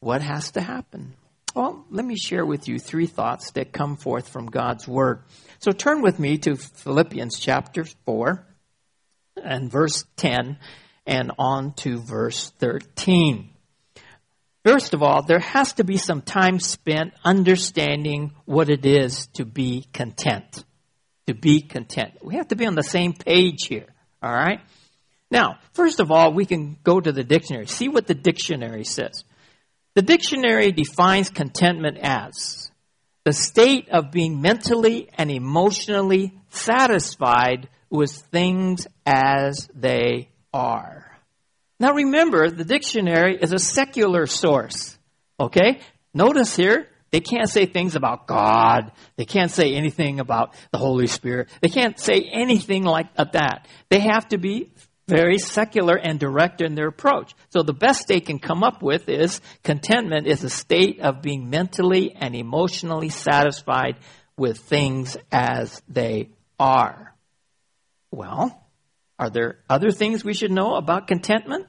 What 0.00 0.22
has 0.22 0.52
to 0.52 0.60
happen? 0.60 1.14
Well, 1.54 1.86
let 1.90 2.04
me 2.04 2.16
share 2.16 2.44
with 2.44 2.68
you 2.68 2.78
three 2.78 3.06
thoughts 3.06 3.52
that 3.52 3.72
come 3.72 3.96
forth 3.96 4.28
from 4.28 4.46
God's 4.46 4.86
Word. 4.86 5.22
So 5.58 5.72
turn 5.72 6.02
with 6.02 6.18
me 6.18 6.36
to 6.38 6.56
Philippians 6.56 7.38
chapter 7.40 7.84
4 8.04 8.46
and 9.46 9.70
verse 9.70 10.04
10 10.16 10.58
and 11.06 11.32
on 11.38 11.72
to 11.74 11.98
verse 11.98 12.52
13. 12.58 13.50
First 14.64 14.94
of 14.94 15.02
all, 15.02 15.22
there 15.22 15.38
has 15.38 15.74
to 15.74 15.84
be 15.84 15.96
some 15.96 16.22
time 16.22 16.58
spent 16.58 17.14
understanding 17.24 18.32
what 18.46 18.68
it 18.68 18.84
is 18.84 19.28
to 19.34 19.44
be 19.44 19.86
content. 19.92 20.64
To 21.28 21.34
be 21.34 21.60
content. 21.60 22.14
We 22.22 22.34
have 22.34 22.48
to 22.48 22.56
be 22.56 22.66
on 22.66 22.74
the 22.74 22.82
same 22.82 23.12
page 23.12 23.66
here. 23.68 23.86
All 24.22 24.32
right? 24.32 24.60
Now, 25.30 25.58
first 25.72 26.00
of 26.00 26.10
all, 26.10 26.32
we 26.32 26.46
can 26.46 26.78
go 26.82 27.00
to 27.00 27.12
the 27.12 27.24
dictionary. 27.24 27.66
See 27.66 27.88
what 27.88 28.06
the 28.06 28.14
dictionary 28.14 28.84
says. 28.84 29.24
The 29.94 30.02
dictionary 30.02 30.72
defines 30.72 31.30
contentment 31.30 31.98
as 32.02 32.70
the 33.24 33.32
state 33.32 33.88
of 33.90 34.10
being 34.10 34.40
mentally 34.40 35.08
and 35.16 35.30
emotionally 35.30 36.38
satisfied 36.50 37.68
with 37.90 38.12
things 38.12 38.86
as 39.04 39.68
they 39.74 40.28
are. 40.52 41.10
Now 41.78 41.92
remember, 41.92 42.50
the 42.50 42.64
dictionary 42.64 43.38
is 43.40 43.52
a 43.52 43.58
secular 43.58 44.26
source. 44.26 44.98
Okay? 45.38 45.80
Notice 46.14 46.56
here, 46.56 46.88
they 47.10 47.20
can't 47.20 47.48
say 47.48 47.66
things 47.66 47.94
about 47.94 48.26
God. 48.26 48.92
They 49.16 49.26
can't 49.26 49.50
say 49.50 49.74
anything 49.74 50.20
about 50.20 50.54
the 50.72 50.78
Holy 50.78 51.06
Spirit. 51.06 51.48
They 51.60 51.68
can't 51.68 51.98
say 51.98 52.28
anything 52.32 52.84
like 52.84 53.14
that. 53.16 53.68
They 53.90 54.00
have 54.00 54.28
to 54.28 54.38
be 54.38 54.72
very 55.08 55.38
secular 55.38 55.94
and 55.96 56.18
direct 56.18 56.60
in 56.60 56.74
their 56.74 56.88
approach. 56.88 57.34
So 57.50 57.62
the 57.62 57.72
best 57.72 58.08
they 58.08 58.20
can 58.20 58.38
come 58.38 58.64
up 58.64 58.82
with 58.82 59.08
is 59.08 59.40
contentment 59.62 60.26
is 60.26 60.42
a 60.42 60.50
state 60.50 61.00
of 61.00 61.22
being 61.22 61.48
mentally 61.48 62.16
and 62.18 62.34
emotionally 62.34 63.10
satisfied 63.10 63.98
with 64.36 64.58
things 64.58 65.16
as 65.30 65.80
they 65.88 66.30
are. 66.58 67.14
Well, 68.10 68.66
are 69.18 69.30
there 69.30 69.58
other 69.68 69.90
things 69.90 70.24
we 70.24 70.34
should 70.34 70.50
know 70.50 70.74
about 70.74 71.06
contentment? 71.06 71.66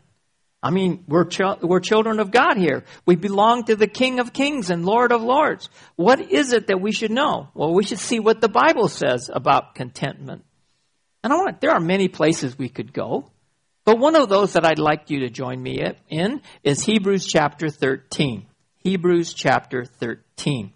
I 0.62 0.72
mean, 0.72 1.04
we're, 1.08 1.26
ch- 1.26 1.62
we're 1.62 1.80
children 1.80 2.20
of 2.20 2.32
God 2.32 2.58
here. 2.58 2.84
We 3.06 3.16
belong 3.16 3.66
to 3.66 3.76
the 3.76 3.88
King 3.88 4.20
of 4.20 4.34
Kings 4.34 4.70
and 4.70 4.86
Lord 4.86 5.12
of 5.12 5.22
Lords. 5.22 5.70
What 5.96 6.20
is 6.20 6.52
it 6.52 6.68
that 6.68 6.82
we 6.82 6.92
should 6.92 7.12
know? 7.12 7.50
Well, 7.54 7.74
we 7.74 7.84
should 7.84 8.00
see 8.00 8.20
what 8.20 8.42
the 8.42 8.50
Bible 8.50 8.88
says 8.88 9.30
about 9.32 9.76
contentment. 9.76 10.44
And 11.24 11.32
I 11.32 11.36
want, 11.36 11.62
there 11.62 11.72
are 11.72 11.80
many 11.80 12.08
places 12.08 12.58
we 12.58 12.70
could 12.70 12.92
go, 12.92 13.32
but 13.86 14.00
one 14.00 14.16
of 14.16 14.30
those 14.30 14.54
that 14.54 14.66
I'd 14.66 14.80
like 14.80 15.10
you 15.10 15.22
to 15.22 15.30
join 15.30 15.62
me 15.62 15.82
in 16.10 16.42
is 16.64 16.84
Hebrews 16.84 17.26
chapter 17.26 17.70
13. 17.70 18.46
Hebrews 18.84 19.34
chapter 19.34 19.86
13. 19.86 20.74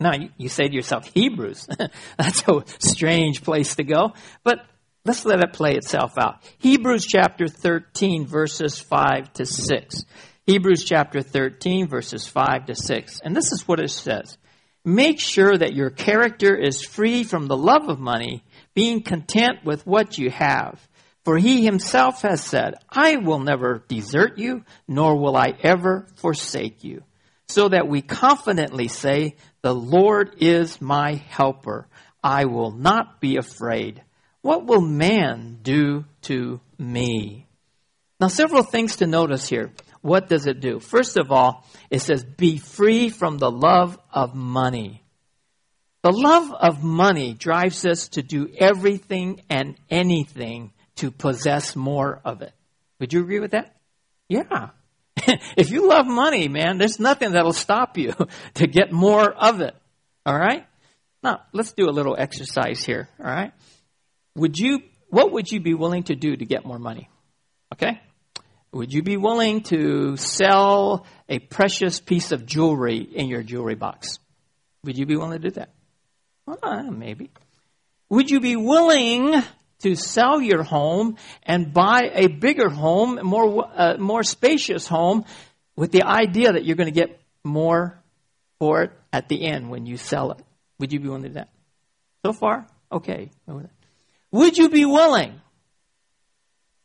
Now, 0.00 0.12
you 0.36 0.48
say 0.48 0.68
to 0.68 0.74
yourself, 0.74 1.10
Hebrews, 1.14 1.68
that's 2.18 2.42
a 2.48 2.64
strange 2.78 3.42
place 3.42 3.76
to 3.76 3.84
go. 3.84 4.12
But 4.42 4.60
let's 5.04 5.24
let 5.24 5.40
it 5.40 5.52
play 5.52 5.74
itself 5.74 6.18
out. 6.18 6.42
Hebrews 6.58 7.06
chapter 7.06 7.46
13, 7.46 8.26
verses 8.26 8.78
5 8.78 9.32
to 9.34 9.46
6. 9.46 10.04
Hebrews 10.46 10.84
chapter 10.84 11.22
13, 11.22 11.88
verses 11.88 12.26
5 12.26 12.66
to 12.66 12.74
6. 12.74 13.20
And 13.20 13.36
this 13.36 13.52
is 13.52 13.66
what 13.66 13.80
it 13.80 13.90
says 13.90 14.36
Make 14.84 15.18
sure 15.18 15.56
that 15.56 15.74
your 15.74 15.90
character 15.90 16.54
is 16.54 16.82
free 16.82 17.24
from 17.24 17.46
the 17.46 17.56
love 17.56 17.88
of 17.88 17.98
money, 17.98 18.44
being 18.74 19.02
content 19.02 19.64
with 19.64 19.86
what 19.86 20.18
you 20.18 20.30
have. 20.30 20.86
For 21.24 21.38
he 21.38 21.64
himself 21.64 22.20
has 22.20 22.42
said, 22.42 22.74
I 22.90 23.16
will 23.16 23.38
never 23.38 23.82
desert 23.88 24.36
you, 24.36 24.64
nor 24.86 25.16
will 25.16 25.36
I 25.36 25.54
ever 25.62 26.06
forsake 26.16 26.84
you. 26.84 27.02
So 27.48 27.70
that 27.70 27.88
we 27.88 28.02
confidently 28.02 28.88
say, 28.88 29.36
The 29.64 29.74
Lord 29.74 30.42
is 30.42 30.82
my 30.82 31.14
helper. 31.14 31.88
I 32.22 32.44
will 32.44 32.70
not 32.70 33.18
be 33.18 33.38
afraid. 33.38 34.02
What 34.42 34.66
will 34.66 34.82
man 34.82 35.60
do 35.62 36.04
to 36.24 36.60
me? 36.76 37.46
Now, 38.20 38.28
several 38.28 38.62
things 38.62 38.96
to 38.96 39.06
notice 39.06 39.48
here. 39.48 39.72
What 40.02 40.28
does 40.28 40.46
it 40.46 40.60
do? 40.60 40.80
First 40.80 41.16
of 41.16 41.32
all, 41.32 41.66
it 41.88 42.00
says, 42.00 42.22
Be 42.22 42.58
free 42.58 43.08
from 43.08 43.38
the 43.38 43.50
love 43.50 43.98
of 44.12 44.34
money. 44.34 45.02
The 46.02 46.12
love 46.12 46.52
of 46.52 46.84
money 46.84 47.32
drives 47.32 47.86
us 47.86 48.08
to 48.08 48.22
do 48.22 48.50
everything 48.58 49.40
and 49.48 49.76
anything 49.88 50.74
to 50.96 51.10
possess 51.10 51.74
more 51.74 52.20
of 52.22 52.42
it. 52.42 52.52
Would 53.00 53.14
you 53.14 53.22
agree 53.22 53.40
with 53.40 53.52
that? 53.52 53.74
Yeah. 54.28 54.72
if 55.56 55.70
you 55.70 55.88
love 55.88 56.06
money, 56.06 56.48
man, 56.48 56.78
there's 56.78 56.98
nothing 56.98 57.32
that'll 57.32 57.52
stop 57.52 57.98
you 57.98 58.14
to 58.54 58.66
get 58.66 58.92
more 58.92 59.32
of 59.32 59.60
it. 59.60 59.74
All 60.26 60.38
right? 60.38 60.66
Now, 61.22 61.40
let's 61.52 61.72
do 61.72 61.88
a 61.88 61.92
little 61.92 62.16
exercise 62.18 62.84
here. 62.84 63.08
All 63.18 63.26
right? 63.26 63.52
Would 64.36 64.58
you, 64.58 64.80
what 65.08 65.32
would 65.32 65.50
you 65.50 65.60
be 65.60 65.74
willing 65.74 66.04
to 66.04 66.14
do 66.14 66.36
to 66.36 66.44
get 66.44 66.64
more 66.64 66.78
money? 66.78 67.08
Okay? 67.72 68.00
Would 68.72 68.92
you 68.92 69.02
be 69.02 69.16
willing 69.16 69.62
to 69.64 70.16
sell 70.16 71.06
a 71.28 71.38
precious 71.38 72.00
piece 72.00 72.32
of 72.32 72.44
jewelry 72.44 72.98
in 72.98 73.28
your 73.28 73.42
jewelry 73.42 73.76
box? 73.76 74.18
Would 74.82 74.98
you 74.98 75.06
be 75.06 75.16
willing 75.16 75.40
to 75.40 75.48
do 75.48 75.50
that? 75.52 75.70
Well, 76.46 76.90
maybe. 76.90 77.30
Would 78.10 78.30
you 78.30 78.40
be 78.40 78.56
willing 78.56 79.42
to 79.84 79.94
sell 79.94 80.40
your 80.40 80.62
home 80.62 81.16
and 81.44 81.72
buy 81.72 82.10
a 82.12 82.26
bigger 82.26 82.68
home, 82.68 83.20
more 83.22 83.70
uh, 83.72 83.96
more 83.98 84.22
spacious 84.22 84.88
home, 84.88 85.24
with 85.76 85.92
the 85.92 86.02
idea 86.02 86.52
that 86.52 86.64
you're 86.64 86.76
going 86.76 86.92
to 86.92 87.00
get 87.00 87.20
more 87.44 87.98
for 88.58 88.82
it 88.82 88.92
at 89.12 89.28
the 89.28 89.46
end 89.46 89.70
when 89.70 89.86
you 89.86 89.96
sell 89.96 90.32
it. 90.32 90.42
Would 90.78 90.92
you 90.92 91.00
be 91.00 91.08
willing 91.08 91.22
to 91.22 91.28
do 91.28 91.34
that? 91.34 91.50
So 92.24 92.32
far, 92.32 92.66
okay. 92.90 93.30
Would 94.32 94.56
you 94.56 94.68
be 94.68 94.84
willing, 94.84 95.40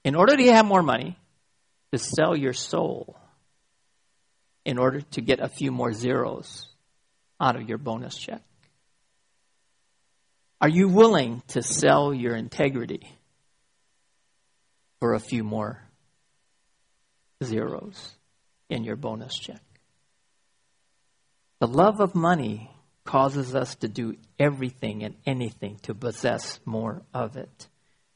in 0.03 0.15
order 0.15 0.35
to 0.35 0.51
have 0.51 0.65
more 0.65 0.83
money, 0.83 1.17
to 1.91 1.97
sell 1.97 2.35
your 2.35 2.53
soul 2.53 3.17
in 4.65 4.77
order 4.77 5.01
to 5.01 5.21
get 5.21 5.39
a 5.39 5.47
few 5.47 5.71
more 5.71 5.93
zeros 5.93 6.67
out 7.39 7.55
of 7.55 7.67
your 7.67 7.77
bonus 7.77 8.15
check? 8.15 8.41
Are 10.61 10.69
you 10.69 10.89
willing 10.89 11.41
to 11.49 11.61
sell 11.61 12.13
your 12.13 12.35
integrity 12.35 13.09
for 14.99 15.13
a 15.13 15.19
few 15.19 15.43
more 15.43 15.81
zeros 17.43 18.13
in 18.69 18.83
your 18.83 18.97
bonus 18.97 19.37
check? 19.37 19.61
The 21.59 21.67
love 21.67 22.01
of 22.01 22.13
money 22.13 22.71
causes 23.05 23.55
us 23.55 23.75
to 23.75 23.87
do 23.87 24.15
everything 24.37 25.03
and 25.03 25.15
anything 25.25 25.77
to 25.83 25.93
possess 25.95 26.59
more 26.65 27.01
of 27.13 27.37
it. 27.37 27.67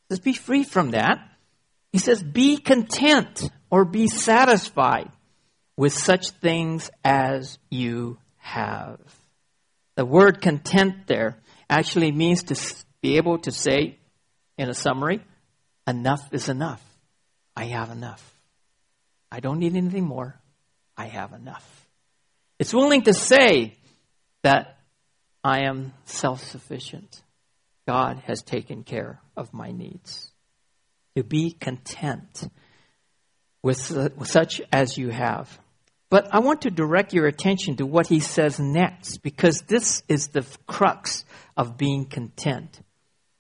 Says, 0.10 0.20
be 0.20 0.34
free 0.34 0.64
from 0.64 0.92
that. 0.92 1.20
He 1.92 1.98
says, 1.98 2.22
be 2.22 2.58
content 2.58 3.50
or 3.70 3.86
be 3.86 4.08
satisfied 4.08 5.12
with 5.78 5.94
such 5.94 6.30
things 6.30 6.92
as 7.04 7.58
you 7.70 8.18
have. 8.38 9.00
The 9.96 10.06
word 10.06 10.42
content 10.42 11.08
there 11.08 11.38
actually 11.80 12.12
means 12.12 12.44
to 12.44 12.56
be 13.02 13.18
able 13.18 13.40
to 13.40 13.52
say, 13.52 13.98
in 14.58 14.70
a 14.70 14.74
summary, 14.74 15.24
enough 15.88 16.22
is 16.32 16.50
enough. 16.50 16.82
I 17.56 17.66
have 17.66 17.90
enough. 17.90 18.34
I 19.32 19.40
don't 19.40 19.60
need 19.60 19.76
anything 19.76 20.06
more. 20.06 20.40
I 20.96 21.06
have 21.06 21.34
enough. 21.34 21.68
It's 22.60 22.74
willing 22.74 23.02
to 23.04 23.14
say 23.14 23.76
that 24.44 24.78
I 25.44 25.66
am 25.66 25.94
self 26.06 26.44
sufficient. 26.44 27.22
God 27.88 28.22
has 28.26 28.42
taken 28.42 28.84
care 28.84 29.20
of 29.36 29.54
my 29.54 29.72
needs. 29.72 30.32
To 31.18 31.24
be 31.24 31.52
content 31.52 32.50
with, 33.62 33.92
with 33.92 34.28
such 34.28 34.62
as 34.72 34.98
you 34.98 35.10
have. 35.10 35.60
But 36.14 36.28
I 36.32 36.42
want 36.42 36.62
to 36.62 36.70
direct 36.70 37.12
your 37.16 37.26
attention 37.26 37.78
to 37.78 37.88
what 37.88 38.06
he 38.06 38.20
says 38.20 38.60
next, 38.60 39.24
because 39.24 39.62
this 39.62 40.04
is 40.08 40.28
the 40.28 40.46
crux 40.68 41.26
of 41.58 41.76
being 41.76 42.06
content. 42.06 42.80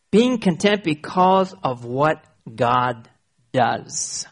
Being 0.10 0.40
content 0.40 0.84
because 0.84 1.54
of 1.64 1.86
what 1.86 2.26
God 2.56 3.08
does. 3.52 4.26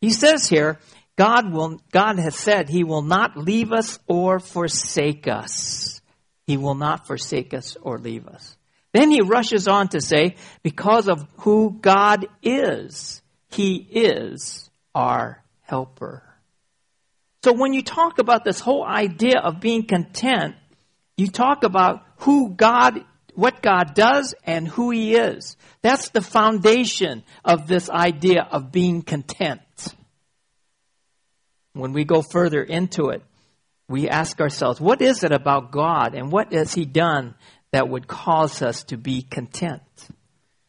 He 0.00 0.10
says 0.10 0.48
here, 0.48 0.80
God 1.14 1.52
will, 1.52 1.80
God 1.92 2.18
has 2.18 2.34
said 2.34 2.68
he 2.68 2.82
will 2.82 3.02
not 3.02 3.36
leave 3.36 3.70
us 3.70 4.00
or 4.08 4.40
forsake 4.40 5.28
us. 5.28 6.00
He 6.48 6.56
will 6.56 6.74
not 6.74 7.06
forsake 7.06 7.54
us 7.54 7.76
or 7.80 7.98
leave 7.98 8.26
us. 8.26 8.56
Then 8.92 9.08
he 9.12 9.20
rushes 9.20 9.68
on 9.68 9.86
to 9.90 10.00
say, 10.00 10.34
because 10.64 11.06
of 11.06 11.24
who 11.42 11.78
God 11.80 12.26
is, 12.42 13.22
he 13.52 13.76
is 13.76 14.68
our 14.96 15.44
helper. 15.60 16.33
So 17.44 17.52
when 17.52 17.74
you 17.74 17.82
talk 17.82 18.18
about 18.18 18.42
this 18.42 18.58
whole 18.58 18.82
idea 18.82 19.38
of 19.38 19.60
being 19.60 19.84
content, 19.84 20.54
you 21.18 21.28
talk 21.28 21.62
about 21.62 22.00
who 22.20 22.54
God, 22.54 23.04
what 23.34 23.60
God 23.60 23.92
does 23.94 24.34
and 24.44 24.66
who 24.66 24.90
He 24.92 25.14
is. 25.14 25.58
That's 25.82 26.08
the 26.08 26.22
foundation 26.22 27.22
of 27.44 27.66
this 27.66 27.90
idea 27.90 28.48
of 28.50 28.72
being 28.72 29.02
content. 29.02 29.60
When 31.74 31.92
we 31.92 32.06
go 32.06 32.22
further 32.22 32.62
into 32.62 33.10
it, 33.10 33.22
we 33.90 34.08
ask 34.08 34.40
ourselves, 34.40 34.80
what 34.80 35.02
is 35.02 35.22
it 35.22 35.32
about 35.32 35.70
God 35.70 36.14
and 36.14 36.32
what 36.32 36.50
has 36.54 36.72
He 36.72 36.86
done 36.86 37.34
that 37.72 37.90
would 37.90 38.08
cause 38.08 38.62
us 38.62 38.84
to 38.84 38.96
be 38.96 39.20
content? 39.20 39.82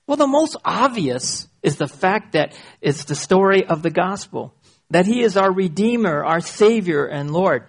Well, 0.07 0.17
the 0.17 0.27
most 0.27 0.57
obvious 0.65 1.47
is 1.63 1.77
the 1.77 1.87
fact 1.87 2.33
that 2.33 2.53
it's 2.81 3.05
the 3.05 3.15
story 3.15 3.65
of 3.65 3.81
the 3.81 3.91
gospel 3.91 4.53
that 4.89 5.05
he 5.05 5.21
is 5.21 5.37
our 5.37 5.51
Redeemer, 5.51 6.23
our 6.23 6.41
Savior 6.41 7.05
and 7.05 7.31
Lord. 7.31 7.67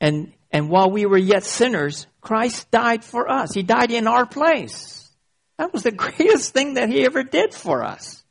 And, 0.00 0.32
and 0.50 0.68
while 0.68 0.90
we 0.90 1.06
were 1.06 1.18
yet 1.18 1.44
sinners, 1.44 2.06
Christ 2.20 2.70
died 2.70 3.04
for 3.04 3.30
us. 3.30 3.52
He 3.52 3.62
died 3.62 3.90
in 3.90 4.06
our 4.06 4.26
place. 4.26 5.10
That 5.58 5.72
was 5.72 5.82
the 5.82 5.92
greatest 5.92 6.52
thing 6.52 6.74
that 6.74 6.88
he 6.88 7.04
ever 7.04 7.22
did 7.22 7.54
for 7.54 7.84
us. 7.84 8.22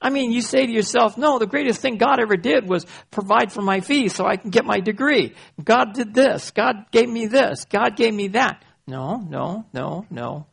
I 0.00 0.10
mean, 0.10 0.32
you 0.32 0.42
say 0.42 0.66
to 0.66 0.72
yourself, 0.72 1.16
no, 1.16 1.38
the 1.38 1.46
greatest 1.46 1.80
thing 1.80 1.96
God 1.96 2.18
ever 2.20 2.36
did 2.36 2.68
was 2.68 2.86
provide 3.12 3.52
for 3.52 3.62
my 3.62 3.80
fees 3.80 4.14
so 4.14 4.26
I 4.26 4.36
can 4.36 4.50
get 4.50 4.64
my 4.64 4.80
degree. 4.80 5.34
God 5.62 5.94
did 5.94 6.12
this. 6.12 6.50
God 6.50 6.90
gave 6.90 7.08
me 7.08 7.26
this. 7.26 7.66
God 7.66 7.96
gave 7.96 8.12
me 8.12 8.28
that. 8.28 8.64
No, 8.86 9.18
no, 9.18 9.64
no, 9.72 10.06
no. 10.10 10.46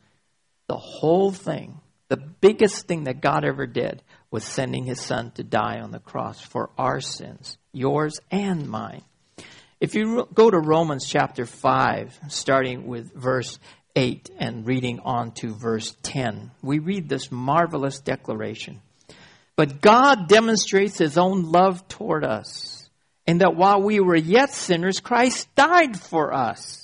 The 0.68 0.76
whole 0.76 1.32
thing, 1.32 1.80
the 2.08 2.16
biggest 2.16 2.86
thing 2.86 3.04
that 3.04 3.20
God 3.20 3.44
ever 3.44 3.66
did 3.66 4.02
was 4.30 4.44
sending 4.44 4.84
his 4.84 5.00
son 5.00 5.32
to 5.32 5.42
die 5.42 5.80
on 5.80 5.90
the 5.90 5.98
cross 5.98 6.40
for 6.40 6.70
our 6.78 7.00
sins, 7.00 7.58
yours 7.72 8.20
and 8.30 8.68
mine. 8.68 9.02
If 9.80 9.94
you 9.94 10.28
go 10.32 10.50
to 10.50 10.58
Romans 10.58 11.06
chapter 11.08 11.46
5, 11.46 12.20
starting 12.28 12.86
with 12.86 13.14
verse 13.14 13.58
8 13.96 14.30
and 14.38 14.66
reading 14.66 15.00
on 15.00 15.32
to 15.32 15.54
verse 15.54 15.96
10, 16.02 16.50
we 16.62 16.78
read 16.78 17.08
this 17.08 17.32
marvelous 17.32 18.00
declaration. 18.00 18.80
But 19.56 19.80
God 19.80 20.28
demonstrates 20.28 20.98
his 20.98 21.18
own 21.18 21.50
love 21.50 21.86
toward 21.88 22.24
us, 22.24 22.88
in 23.26 23.38
that 23.38 23.56
while 23.56 23.82
we 23.82 24.00
were 24.00 24.16
yet 24.16 24.52
sinners, 24.52 25.00
Christ 25.00 25.54
died 25.54 25.98
for 25.98 26.32
us. 26.32 26.79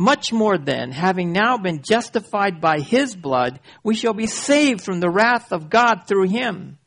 Much 0.00 0.32
more 0.32 0.56
then, 0.56 0.92
having 0.92 1.30
now 1.30 1.58
been 1.58 1.82
justified 1.82 2.58
by 2.58 2.80
his 2.80 3.14
blood, 3.14 3.60
we 3.82 3.94
shall 3.94 4.14
be 4.14 4.26
saved 4.26 4.80
from 4.82 4.98
the 4.98 5.10
wrath 5.10 5.52
of 5.52 5.68
God 5.68 6.04
through 6.06 6.26
him. 6.26 6.78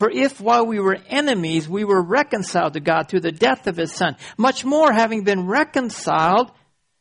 For 0.00 0.10
if 0.10 0.40
while 0.40 0.66
we 0.66 0.80
were 0.80 0.98
enemies, 1.06 1.68
we 1.68 1.84
were 1.84 2.02
reconciled 2.02 2.72
to 2.72 2.80
God 2.80 3.06
through 3.08 3.20
the 3.20 3.30
death 3.30 3.68
of 3.68 3.76
his 3.76 3.92
son, 3.92 4.16
much 4.36 4.64
more 4.64 4.92
having 4.92 5.22
been 5.22 5.46
reconciled, 5.46 6.50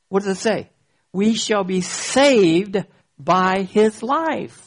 what 0.10 0.22
does 0.22 0.38
it 0.38 0.42
say? 0.42 0.70
We 1.12 1.34
shall 1.34 1.64
be 1.64 1.82
saved 1.82 2.86
by 3.18 3.64
his 3.64 4.04
life. 4.04 4.64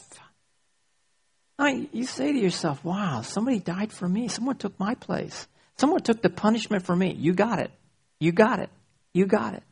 Now, 1.57 1.67
you 1.67 2.03
say 2.03 2.33
to 2.33 2.37
yourself, 2.37 2.83
wow, 2.83 3.21
somebody 3.21 3.59
died 3.59 3.93
for 3.93 4.09
me. 4.09 4.27
Someone 4.27 4.57
took 4.57 4.77
my 4.77 4.95
place. 4.95 5.47
Someone 5.77 6.01
took 6.01 6.21
the 6.21 6.29
punishment 6.29 6.83
for 6.83 6.97
me. 6.97 7.13
You 7.13 7.31
got 7.31 7.59
it. 7.59 7.71
You 8.19 8.33
got 8.33 8.59
it. 8.59 8.69
You 9.13 9.25
got 9.25 9.53
it. 9.53 9.63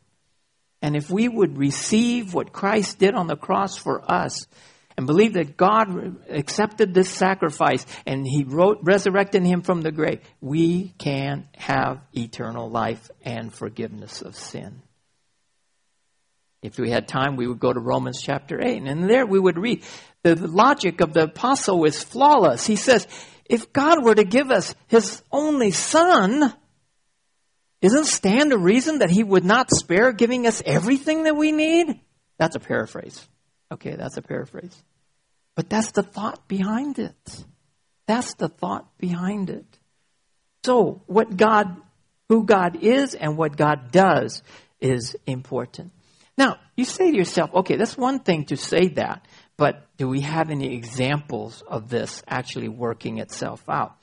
And 0.81 0.95
if 0.95 1.09
we 1.09 1.27
would 1.27 1.57
receive 1.57 2.33
what 2.33 2.53
Christ 2.53 2.99
did 2.99 3.13
on 3.15 3.27
the 3.27 3.35
cross 3.35 3.77
for 3.77 4.09
us, 4.09 4.47
and 4.99 5.07
believe 5.07 5.33
that 5.35 5.55
God 5.55 6.27
accepted 6.29 6.93
this 6.93 7.09
sacrifice 7.09 7.85
and 8.05 8.27
He 8.27 8.43
wrote, 8.43 8.79
resurrected 8.81 9.45
Him 9.45 9.61
from 9.61 9.79
the 9.81 9.93
grave, 9.93 10.19
we 10.41 10.93
can 10.97 11.47
have 11.55 12.01
eternal 12.13 12.69
life 12.69 13.09
and 13.23 13.53
forgiveness 13.53 14.21
of 14.21 14.35
sin. 14.35 14.81
If 16.61 16.77
we 16.77 16.89
had 16.89 17.07
time, 17.07 17.37
we 17.37 17.47
would 17.47 17.61
go 17.61 17.71
to 17.71 17.79
Romans 17.79 18.21
chapter 18.21 18.59
8, 18.61 18.83
and 18.83 19.09
there 19.09 19.25
we 19.25 19.39
would 19.39 19.57
read. 19.57 19.83
The 20.23 20.35
logic 20.35 20.99
of 20.99 21.13
the 21.13 21.23
apostle 21.23 21.85
is 21.85 22.03
flawless. 22.03 22.67
He 22.67 22.75
says, 22.75 23.07
if 23.45 23.71
God 23.71 24.03
were 24.03 24.15
to 24.15 24.25
give 24.25 24.51
us 24.51 24.75
His 24.87 25.23
only 25.31 25.71
Son, 25.71 26.53
isn't 27.81 28.05
stand 28.05 28.51
a 28.53 28.57
reason 28.57 28.99
that 28.99 29.09
He 29.09 29.23
would 29.23 29.45
not 29.45 29.69
spare 29.71 30.11
giving 30.11 30.45
us 30.47 30.61
everything 30.65 31.23
that 31.23 31.35
we 31.35 31.51
need? 31.51 31.99
That's 32.37 32.55
a 32.55 32.59
paraphrase. 32.59 33.27
Okay, 33.71 33.95
that's 33.95 34.17
a 34.17 34.21
paraphrase. 34.21 34.75
But 35.55 35.69
that's 35.69 35.91
the 35.91 36.03
thought 36.03 36.47
behind 36.47 36.99
it. 36.99 37.45
That's 38.07 38.33
the 38.35 38.49
thought 38.49 38.97
behind 38.97 39.49
it. 39.49 39.65
So, 40.63 41.01
what 41.05 41.37
God, 41.37 41.77
who 42.27 42.43
God 42.43 42.77
is 42.83 43.13
and 43.13 43.37
what 43.37 43.55
God 43.55 43.91
does 43.91 44.41
is 44.79 45.15
important. 45.25 45.91
Now, 46.37 46.57
you 46.75 46.85
say 46.85 47.11
to 47.11 47.17
yourself, 47.17 47.53
okay, 47.53 47.75
that's 47.75 47.97
one 47.97 48.19
thing 48.19 48.45
to 48.45 48.57
say 48.57 48.87
that, 48.89 49.27
but 49.57 49.85
do 49.97 50.07
we 50.07 50.21
have 50.21 50.49
any 50.49 50.73
examples 50.73 51.61
of 51.67 51.89
this 51.89 52.23
actually 52.27 52.69
working 52.69 53.17
itself 53.17 53.67
out? 53.69 53.97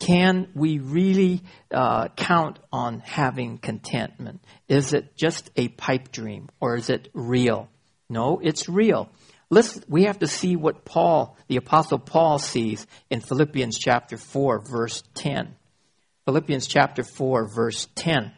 Can 0.00 0.48
we 0.54 0.78
really 0.78 1.42
uh, 1.70 2.08
count 2.16 2.58
on 2.72 3.00
having 3.00 3.58
contentment? 3.58 4.42
Is 4.66 4.94
it 4.94 5.14
just 5.14 5.50
a 5.56 5.68
pipe 5.68 6.10
dream 6.10 6.48
or 6.58 6.74
is 6.76 6.88
it 6.88 7.10
real? 7.12 7.68
No, 8.08 8.40
it's 8.42 8.68
real. 8.68 9.10
Let's, 9.50 9.78
we 9.88 10.04
have 10.04 10.20
to 10.20 10.26
see 10.26 10.56
what 10.56 10.84
Paul, 10.84 11.36
the 11.48 11.56
apostle 11.56 11.98
Paul 11.98 12.38
sees 12.38 12.86
in 13.10 13.20
Philippians 13.20 13.78
chapter 13.78 14.16
4 14.16 14.60
verse 14.60 15.02
10. 15.14 15.54
Philippians 16.24 16.66
chapter 16.66 17.02
4 17.02 17.48
verse 17.54 17.86
10. 17.94 18.32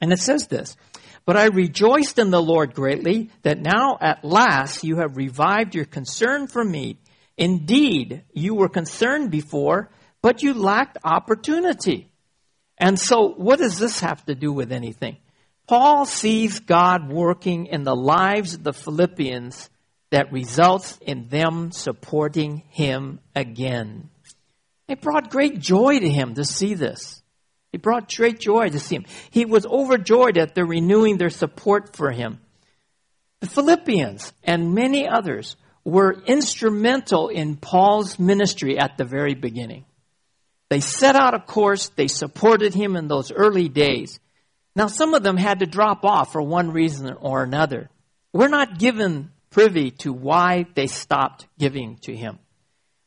And 0.00 0.12
it 0.12 0.18
says 0.18 0.46
this, 0.46 0.76
But 1.24 1.38
I 1.38 1.46
rejoiced 1.46 2.18
in 2.18 2.30
the 2.30 2.42
Lord 2.42 2.74
greatly 2.74 3.30
that 3.42 3.60
now 3.60 3.96
at 3.98 4.24
last 4.24 4.84
you 4.84 4.96
have 4.96 5.16
revived 5.16 5.74
your 5.74 5.86
concern 5.86 6.48
for 6.48 6.62
me. 6.62 6.98
Indeed, 7.38 8.24
you 8.34 8.54
were 8.54 8.68
concerned 8.68 9.30
before, 9.30 9.90
but 10.22 10.42
you 10.42 10.54
lacked 10.54 10.98
opportunity. 11.04 12.10
And 12.78 12.98
so 12.98 13.28
what 13.28 13.58
does 13.58 13.78
this 13.78 14.00
have 14.00 14.24
to 14.26 14.34
do 14.34 14.52
with 14.52 14.72
anything? 14.72 15.16
Paul 15.66 16.04
sees 16.04 16.60
God 16.60 17.08
working 17.10 17.66
in 17.66 17.84
the 17.84 17.94
lives 17.94 18.54
of 18.54 18.64
the 18.64 18.72
Philippians 18.72 19.70
that 20.10 20.32
results 20.32 20.98
in 21.00 21.28
them 21.28 21.70
supporting 21.72 22.64
him 22.70 23.20
again. 23.36 24.10
It 24.88 25.00
brought 25.00 25.30
great 25.30 25.60
joy 25.60 26.00
to 26.00 26.08
him 26.08 26.34
to 26.34 26.44
see 26.44 26.74
this. 26.74 27.22
It 27.72 27.82
brought 27.82 28.12
great 28.12 28.40
joy 28.40 28.70
to 28.70 28.80
see 28.80 28.96
him. 28.96 29.04
He 29.30 29.44
was 29.44 29.64
overjoyed 29.64 30.36
at 30.36 30.56
their 30.56 30.66
renewing 30.66 31.18
their 31.18 31.30
support 31.30 31.94
for 31.94 32.10
him. 32.10 32.40
The 33.38 33.46
Philippians 33.46 34.32
and 34.42 34.74
many 34.74 35.08
others 35.08 35.54
were 35.84 36.20
instrumental 36.26 37.28
in 37.28 37.56
Paul's 37.56 38.18
ministry 38.18 38.78
at 38.78 38.98
the 38.98 39.04
very 39.04 39.34
beginning. 39.34 39.84
They 40.70 40.80
set 40.80 41.16
out 41.16 41.34
a 41.34 41.40
course, 41.40 41.88
they 41.88 42.06
supported 42.06 42.74
him 42.74 42.96
in 42.96 43.08
those 43.08 43.32
early 43.32 43.68
days. 43.68 44.20
Now, 44.76 44.86
some 44.86 45.14
of 45.14 45.22
them 45.24 45.36
had 45.36 45.58
to 45.60 45.66
drop 45.66 46.04
off 46.04 46.32
for 46.32 46.40
one 46.40 46.70
reason 46.70 47.12
or 47.20 47.42
another. 47.42 47.90
We're 48.32 48.48
not 48.48 48.78
given 48.78 49.32
privy 49.50 49.90
to 49.90 50.12
why 50.12 50.66
they 50.74 50.86
stopped 50.86 51.48
giving 51.58 51.96
to 52.02 52.14
him. 52.14 52.38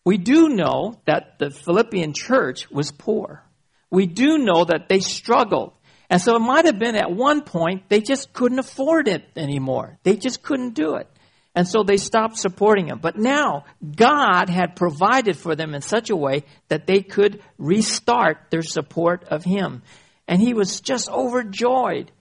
We 0.05 0.17
do 0.17 0.49
know 0.49 0.99
that 1.05 1.39
the 1.39 1.49
Philippian 1.49 2.13
church 2.13 2.69
was 2.69 2.91
poor. 2.91 3.43
We 3.89 4.05
do 4.07 4.37
know 4.37 4.65
that 4.65 4.89
they 4.89 4.99
struggled. 4.99 5.71
And 6.09 6.21
so 6.21 6.35
it 6.35 6.39
might 6.39 6.65
have 6.65 6.77
been 6.77 6.97
at 6.97 7.11
one 7.11 7.43
point 7.43 7.87
they 7.87 8.01
just 8.01 8.33
couldn't 8.33 8.59
afford 8.59 9.07
it 9.07 9.23
anymore. 9.37 9.97
They 10.03 10.17
just 10.17 10.43
couldn't 10.43 10.73
do 10.73 10.95
it. 10.95 11.07
And 11.55 11.67
so 11.67 11.83
they 11.83 11.97
stopped 11.97 12.37
supporting 12.37 12.87
him. 12.87 12.99
But 12.99 13.17
now 13.17 13.65
God 13.95 14.49
had 14.49 14.75
provided 14.75 15.37
for 15.37 15.55
them 15.55 15.75
in 15.75 15.81
such 15.81 16.09
a 16.09 16.15
way 16.15 16.43
that 16.67 16.87
they 16.87 17.01
could 17.01 17.41
restart 17.57 18.49
their 18.49 18.63
support 18.63 19.25
of 19.25 19.43
him. 19.43 19.83
And 20.27 20.41
he 20.41 20.53
was 20.53 20.81
just 20.81 21.09
overjoyed. 21.09 22.11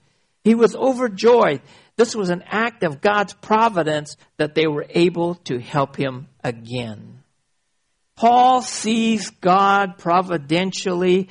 He 0.45 0.55
was 0.55 0.77
overjoyed 0.77 1.63
this 1.97 2.15
was 2.15 2.31
an 2.31 2.43
act 2.47 2.83
of 2.83 3.01
God's 3.01 3.35
providence 3.35 4.17
that 4.39 4.55
they 4.55 4.67
were 4.67 4.87
able 4.91 5.35
to 5.47 5.59
help 5.59 5.97
him 5.97 6.29
again. 6.43 7.23
Paul 8.17 8.63
sees 8.63 9.31
God 9.31 9.99
providentially 9.99 11.29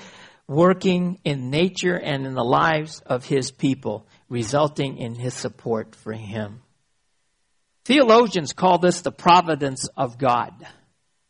working 0.48 1.20
in 1.24 1.50
nature 1.50 1.96
and 1.96 2.26
in 2.26 2.34
the 2.34 2.44
lives 2.44 3.02
of 3.06 3.26
his 3.26 3.52
people, 3.52 4.06
resulting 4.30 4.98
in 4.98 5.16
his 5.16 5.34
support 5.34 5.96
for 5.96 6.14
him. 6.14 6.62
Theologians 7.86 8.54
call 8.54 8.78
this 8.78 9.02
the 9.02 9.12
providence 9.12 9.88
of 9.98 10.18
God. 10.18 10.54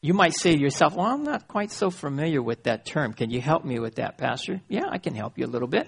You 0.01 0.13
might 0.13 0.33
say 0.33 0.55
to 0.55 0.59
yourself, 0.59 0.95
Well, 0.95 1.05
I'm 1.05 1.23
not 1.23 1.47
quite 1.47 1.71
so 1.71 1.89
familiar 1.89 2.41
with 2.41 2.63
that 2.63 2.85
term. 2.85 3.13
Can 3.13 3.29
you 3.29 3.39
help 3.39 3.63
me 3.63 3.79
with 3.79 3.95
that, 3.95 4.17
Pastor? 4.17 4.61
Yeah, 4.67 4.85
I 4.89 4.97
can 4.97 5.15
help 5.15 5.37
you 5.37 5.45
a 5.45 5.47
little 5.47 5.67
bit. 5.67 5.87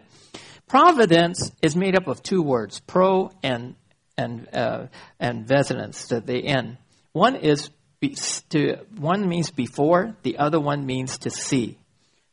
Providence 0.68 1.52
is 1.62 1.76
made 1.76 1.96
up 1.96 2.08
of 2.08 2.24
two 2.24 2.42
words, 2.42 2.80
pro 2.80 3.32
and 3.42 3.76
and 4.18 4.48
uh, 4.54 4.88
and 5.20 5.46
vesonance 5.46 6.08
to 6.10 6.22
the 6.22 6.46
end. 6.46 6.78
One 7.12 7.36
is 7.36 7.70
be, 8.00 8.16
to 8.50 8.78
one 8.98 9.28
means 9.28 9.52
before, 9.52 10.16
the 10.24 10.38
other 10.38 10.60
one 10.60 10.86
means 10.86 11.20
to 11.20 11.30
see. 11.30 11.78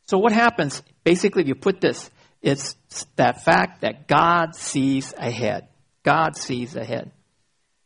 So 0.05 0.17
what 0.17 0.31
happens? 0.31 0.81
Basically, 1.03 1.41
if 1.43 1.47
you 1.47 1.55
put 1.55 1.81
this. 1.81 2.09
It's 2.41 2.75
that 3.17 3.43
fact 3.43 3.81
that 3.81 4.07
God 4.07 4.55
sees 4.55 5.13
ahead. 5.15 5.67
God 6.03 6.35
sees 6.35 6.75
ahead. 6.75 7.11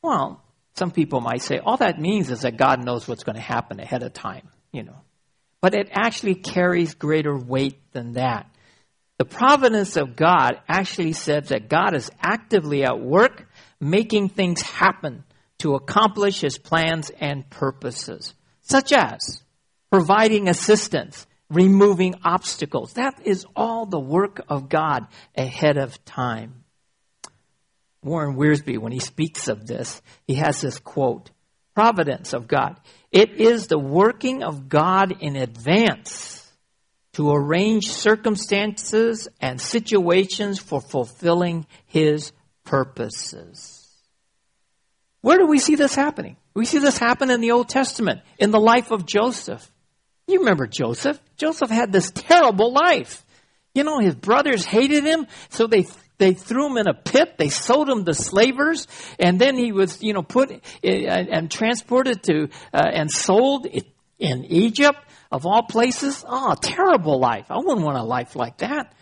Well, 0.05 0.43
some 0.75 0.91
people 0.91 1.19
might 1.19 1.41
say 1.41 1.57
all 1.57 1.77
that 1.77 1.99
means 1.99 2.29
is 2.29 2.41
that 2.41 2.57
God 2.57 2.85
knows 2.85 3.07
what's 3.07 3.23
going 3.23 3.37
to 3.37 3.41
happen 3.41 3.79
ahead 3.79 4.03
of 4.03 4.13
time, 4.13 4.49
you 4.71 4.83
know. 4.83 5.01
But 5.61 5.73
it 5.73 5.89
actually 5.91 6.35
carries 6.35 6.93
greater 6.93 7.35
weight 7.35 7.79
than 7.91 8.13
that. 8.13 8.47
The 9.17 9.25
providence 9.25 9.95
of 9.95 10.15
God 10.15 10.59
actually 10.67 11.13
says 11.13 11.49
that 11.49 11.69
God 11.69 11.95
is 11.95 12.11
actively 12.21 12.83
at 12.83 12.99
work 12.99 13.47
making 13.79 14.29
things 14.29 14.61
happen 14.61 15.23
to 15.59 15.73
accomplish 15.73 16.41
his 16.41 16.59
plans 16.59 17.09
and 17.19 17.49
purposes, 17.49 18.35
such 18.61 18.91
as 18.91 19.41
providing 19.89 20.49
assistance, 20.49 21.25
removing 21.49 22.13
obstacles. 22.23 22.93
That 22.93 23.21
is 23.23 23.45
all 23.55 23.85
the 23.85 23.99
work 23.99 24.41
of 24.49 24.69
God 24.69 25.07
ahead 25.35 25.77
of 25.77 26.03
time. 26.05 26.64
Warren 28.05 28.35
Wiersbe, 28.35 28.77
when 28.77 28.91
he 28.91 28.99
speaks 28.99 29.47
of 29.47 29.65
this, 29.65 30.01
he 30.25 30.35
has 30.35 30.61
this 30.61 30.79
quote 30.79 31.31
Providence 31.73 32.33
of 32.33 32.47
God. 32.47 32.79
It 33.11 33.31
is 33.41 33.67
the 33.67 33.79
working 33.79 34.43
of 34.43 34.69
God 34.69 35.21
in 35.21 35.35
advance 35.35 36.49
to 37.13 37.31
arrange 37.31 37.91
circumstances 37.91 39.27
and 39.41 39.59
situations 39.59 40.59
for 40.59 40.79
fulfilling 40.79 41.65
his 41.87 42.31
purposes. 42.63 43.81
Where 45.21 45.37
do 45.37 45.47
we 45.47 45.59
see 45.59 45.75
this 45.75 45.95
happening? 45.95 46.37
We 46.53 46.65
see 46.65 46.77
this 46.77 46.97
happen 46.97 47.31
in 47.31 47.41
the 47.41 47.51
Old 47.51 47.67
Testament, 47.67 48.21
in 48.37 48.51
the 48.51 48.59
life 48.59 48.91
of 48.91 49.05
Joseph. 49.05 49.69
You 50.27 50.39
remember 50.39 50.67
Joseph? 50.67 51.19
Joseph 51.35 51.69
had 51.69 51.91
this 51.91 52.11
terrible 52.11 52.71
life. 52.71 53.25
You 53.73 53.83
know, 53.83 53.99
his 53.99 54.15
brothers 54.15 54.63
hated 54.63 55.03
him, 55.03 55.27
so 55.49 55.67
they 55.67 55.85
they 56.17 56.33
threw 56.33 56.67
him 56.67 56.77
in 56.77 56.87
a 56.87 56.93
pit. 56.93 57.37
They 57.37 57.49
sold 57.49 57.89
him 57.89 58.05
to 58.05 58.13
slavers, 58.13 58.87
and 59.19 59.39
then 59.39 59.57
he 59.57 59.71
was, 59.71 60.01
you 60.01 60.13
know, 60.13 60.23
put 60.23 60.51
eh, 60.83 61.05
and 61.07 61.51
transported 61.51 62.23
to 62.23 62.49
uh, 62.73 62.89
and 62.93 63.11
sold 63.11 63.67
in 64.17 64.45
Egypt 64.45 64.99
of 65.31 65.45
all 65.45 65.63
places. 65.63 66.23
Oh, 66.27 66.55
terrible 66.59 67.19
life. 67.19 67.47
I 67.49 67.57
wouldn't 67.57 67.81
want 67.81 67.97
a 67.97 68.03
life 68.03 68.35
like 68.35 68.57
that. 68.59 68.93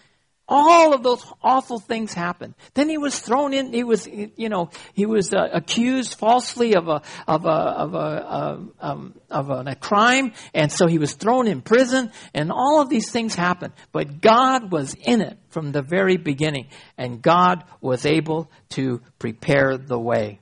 All 0.54 0.94
of 0.94 1.02
those 1.02 1.26
awful 1.42 1.80
things 1.80 2.13
happened. 2.13 2.54
Then 2.76 2.88
he 2.88 3.00
was 3.00 3.20
thrown 3.20 3.54
in, 3.54 3.74
he 3.74 3.84
was, 3.84 4.08
you 4.08 4.50
know, 4.50 4.70
he 4.94 5.08
was 5.08 5.34
uh, 5.34 5.50
accused 5.52 6.13
falsely 6.13 6.76
of 6.76 6.88
a, 6.88 7.02
of 7.28 7.46
a, 7.46 7.50
of 7.50 7.94
a, 7.96 7.98
uh, 7.98 8.60
um, 8.80 9.16
of 9.32 9.50
a, 9.50 9.63
a 9.66 9.76
crime, 9.76 10.34
and 10.54 10.72
so 10.72 10.86
he 10.86 11.00
was 11.00 11.13
thrown 11.13 11.48
in 11.48 11.62
prison, 11.62 12.12
and 12.36 12.52
all 12.52 12.82
of 12.82 12.89
these 12.89 13.10
things 13.10 13.34
happened. 13.34 13.74
But 13.92 14.22
God 14.22 14.72
was 14.72 14.94
in 14.94 15.22
it 15.22 15.39
from 15.50 15.72
the 15.72 15.82
very 15.82 16.18
beginning, 16.18 16.68
and 17.00 17.22
God 17.22 17.63
was 17.82 18.06
able 18.06 18.52
to 18.70 19.02
prepare 19.18 19.78
the 19.78 20.00
way. 20.00 20.39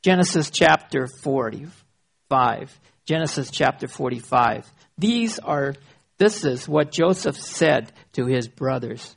Genesis 0.00 0.50
chapter 0.50 1.06
45. 1.06 2.80
Genesis 3.04 3.50
chapter 3.50 3.88
45. 3.88 4.72
These 4.96 5.38
are, 5.38 5.74
this 6.16 6.44
is 6.44 6.66
what 6.66 6.92
Joseph 6.92 7.36
said 7.36 7.92
to 8.14 8.24
his 8.24 8.48
brothers. 8.48 9.16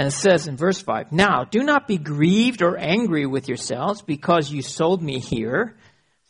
And 0.00 0.08
it 0.08 0.12
says 0.12 0.48
in 0.48 0.56
verse 0.56 0.80
5 0.80 1.12
Now, 1.12 1.44
do 1.44 1.62
not 1.62 1.86
be 1.86 1.98
grieved 1.98 2.62
or 2.62 2.78
angry 2.78 3.26
with 3.26 3.48
yourselves 3.48 4.00
because 4.00 4.50
you 4.50 4.62
sold 4.62 5.02
me 5.02 5.18
here, 5.18 5.76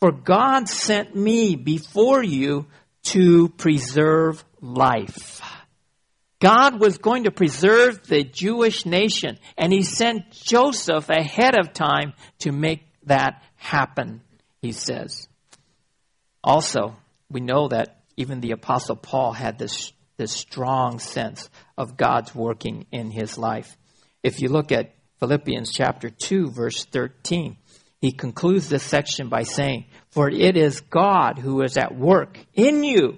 for 0.01 0.11
God 0.11 0.67
sent 0.67 1.15
me 1.15 1.55
before 1.55 2.21
you 2.21 2.65
to 3.03 3.47
preserve 3.47 4.43
life. 4.59 5.41
God 6.41 6.81
was 6.81 6.97
going 6.97 7.23
to 7.23 7.31
preserve 7.31 8.05
the 8.05 8.25
Jewish 8.25 8.85
nation, 8.85 9.39
and 9.57 9.71
he 9.71 9.83
sent 9.83 10.31
Joseph 10.31 11.09
ahead 11.09 11.57
of 11.57 11.71
time 11.71 12.11
to 12.39 12.51
make 12.51 12.85
that 13.05 13.41
happen, 13.55 14.19
he 14.61 14.73
says. 14.73 15.29
Also, 16.43 16.97
we 17.29 17.39
know 17.39 17.69
that 17.69 18.01
even 18.17 18.41
the 18.41 18.51
Apostle 18.51 18.97
Paul 18.97 19.31
had 19.31 19.57
this, 19.57 19.93
this 20.21 20.31
strong 20.31 20.99
sense 20.99 21.49
of 21.79 21.97
God's 21.97 22.35
working 22.35 22.85
in 22.91 23.09
his 23.09 23.39
life. 23.39 23.75
If 24.21 24.39
you 24.39 24.49
look 24.49 24.71
at 24.71 24.93
Philippians 25.19 25.71
chapter 25.71 26.11
2, 26.11 26.51
verse 26.51 26.85
13, 26.85 27.57
he 28.01 28.11
concludes 28.11 28.69
this 28.69 28.83
section 28.83 29.29
by 29.29 29.43
saying, 29.43 29.85
For 30.11 30.29
it 30.29 30.57
is 30.57 30.81
God 30.81 31.39
who 31.39 31.63
is 31.63 31.75
at 31.75 31.97
work 31.97 32.37
in 32.53 32.83
you, 32.83 33.17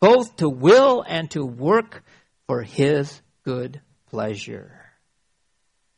both 0.00 0.36
to 0.36 0.48
will 0.48 1.04
and 1.06 1.30
to 1.30 1.44
work 1.44 2.02
for 2.48 2.62
his 2.62 3.22
good 3.44 3.80
pleasure. 4.08 4.72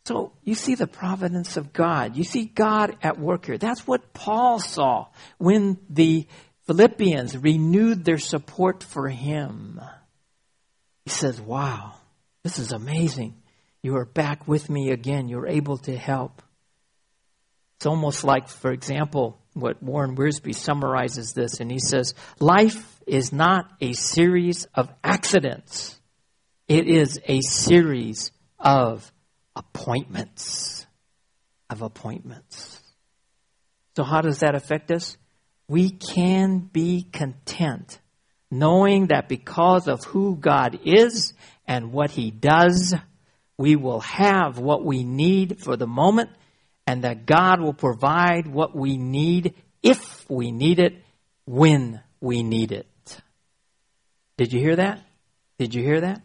So 0.05 0.33
you 0.43 0.55
see 0.55 0.75
the 0.75 0.87
providence 0.87 1.57
of 1.57 1.73
God. 1.73 2.15
You 2.15 2.25
see 2.25 2.45
God 2.45 2.95
at 3.03 3.19
work 3.19 3.47
here. 3.47 3.57
That's 3.57 3.87
what 3.87 4.13
Paul 4.13 4.59
saw 4.59 5.07
when 5.39 5.79
the 5.89 6.27
Philippians 6.67 7.39
renewed 7.39 8.05
their 8.05 8.19
support 8.19 8.83
for 8.83 9.09
him. 9.09 9.81
He 11.05 11.11
says, 11.11 11.41
Wow, 11.41 11.95
this 12.45 12.59
is 12.59 12.73
amazing. 12.73 13.37
You 13.83 13.97
are 13.97 14.05
back 14.05 14.47
with 14.47 14.71
me 14.71 14.91
again. 14.91 15.29
You're 15.29 15.49
able 15.49 15.79
to 15.79 15.97
help. 15.97 16.43
It's 17.77 17.87
almost 17.87 18.23
like, 18.23 18.49
for 18.49 18.71
example, 18.71 19.41
what 19.55 19.83
Warren 19.83 20.17
Wiersbe 20.17 20.55
summarizes 20.55 21.33
this, 21.33 21.61
and 21.61 21.71
he 21.71 21.81
says, 21.81 22.15
Life 22.39 23.01
is 23.07 23.33
not 23.33 23.71
a 23.81 23.93
series 23.93 24.67
of 24.75 24.89
accidents. 25.03 25.99
It 26.69 26.87
is 26.87 27.21
a 27.27 27.41
series 27.41 28.31
of 28.59 29.11
appointments. 29.57 30.87
Of 31.69 31.83
appointments. 31.83 32.81
So, 33.97 34.05
how 34.05 34.21
does 34.21 34.39
that 34.39 34.55
affect 34.55 34.91
us? 34.91 35.17
We 35.69 35.91
can 35.91 36.59
be 36.59 37.03
content 37.03 37.99
knowing 38.53 39.07
that 39.07 39.29
because 39.31 39.89
of 39.89 40.05
who 40.05 40.37
God 40.37 40.79
is 40.85 41.33
and 41.67 41.91
what 41.91 42.11
He 42.11 42.31
does, 42.31 42.95
we 43.57 43.77
will 43.77 44.01
have 44.01 44.59
what 44.59 44.85
we 44.85 45.05
need 45.05 45.59
for 45.59 45.75
the 45.75 45.87
moment 45.87 46.29
and 46.87 47.05
that 47.05 47.25
God 47.25 47.61
will 47.61 47.73
provide 47.73 48.47
what 48.47 48.77
we 48.77 48.99
need 48.99 49.55
if 49.83 50.29
we 50.29 50.53
need 50.53 50.79
it, 50.79 51.03
when 51.47 52.01
we 52.21 52.43
need 52.43 52.73
it. 52.73 52.87
Did 54.37 54.53
you 54.53 54.61
hear 54.61 54.77
that? 54.77 55.01
Did 55.59 55.75
you 55.75 55.83
hear 55.83 56.03
that? 56.03 56.21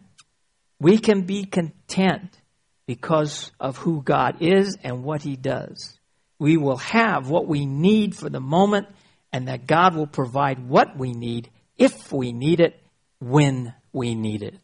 We 0.78 0.98
can 0.98 1.22
be 1.22 1.44
content 1.44 2.38
because 2.86 3.52
of 3.58 3.78
who 3.78 4.02
God 4.02 4.42
is 4.42 4.76
and 4.84 5.02
what 5.02 5.22
He 5.22 5.36
does. 5.36 5.98
We 6.38 6.58
will 6.58 6.76
have 6.76 7.30
what 7.30 7.48
we 7.48 7.64
need 7.64 8.14
for 8.14 8.28
the 8.28 8.40
moment, 8.40 8.86
and 9.32 9.48
that 9.48 9.66
God 9.66 9.96
will 9.96 10.06
provide 10.06 10.58
what 10.58 10.96
we 10.96 11.12
need 11.12 11.50
if 11.78 12.12
we 12.12 12.32
need 12.32 12.60
it, 12.60 12.78
when 13.20 13.74
we 13.92 14.14
need 14.14 14.42
it. 14.42 14.54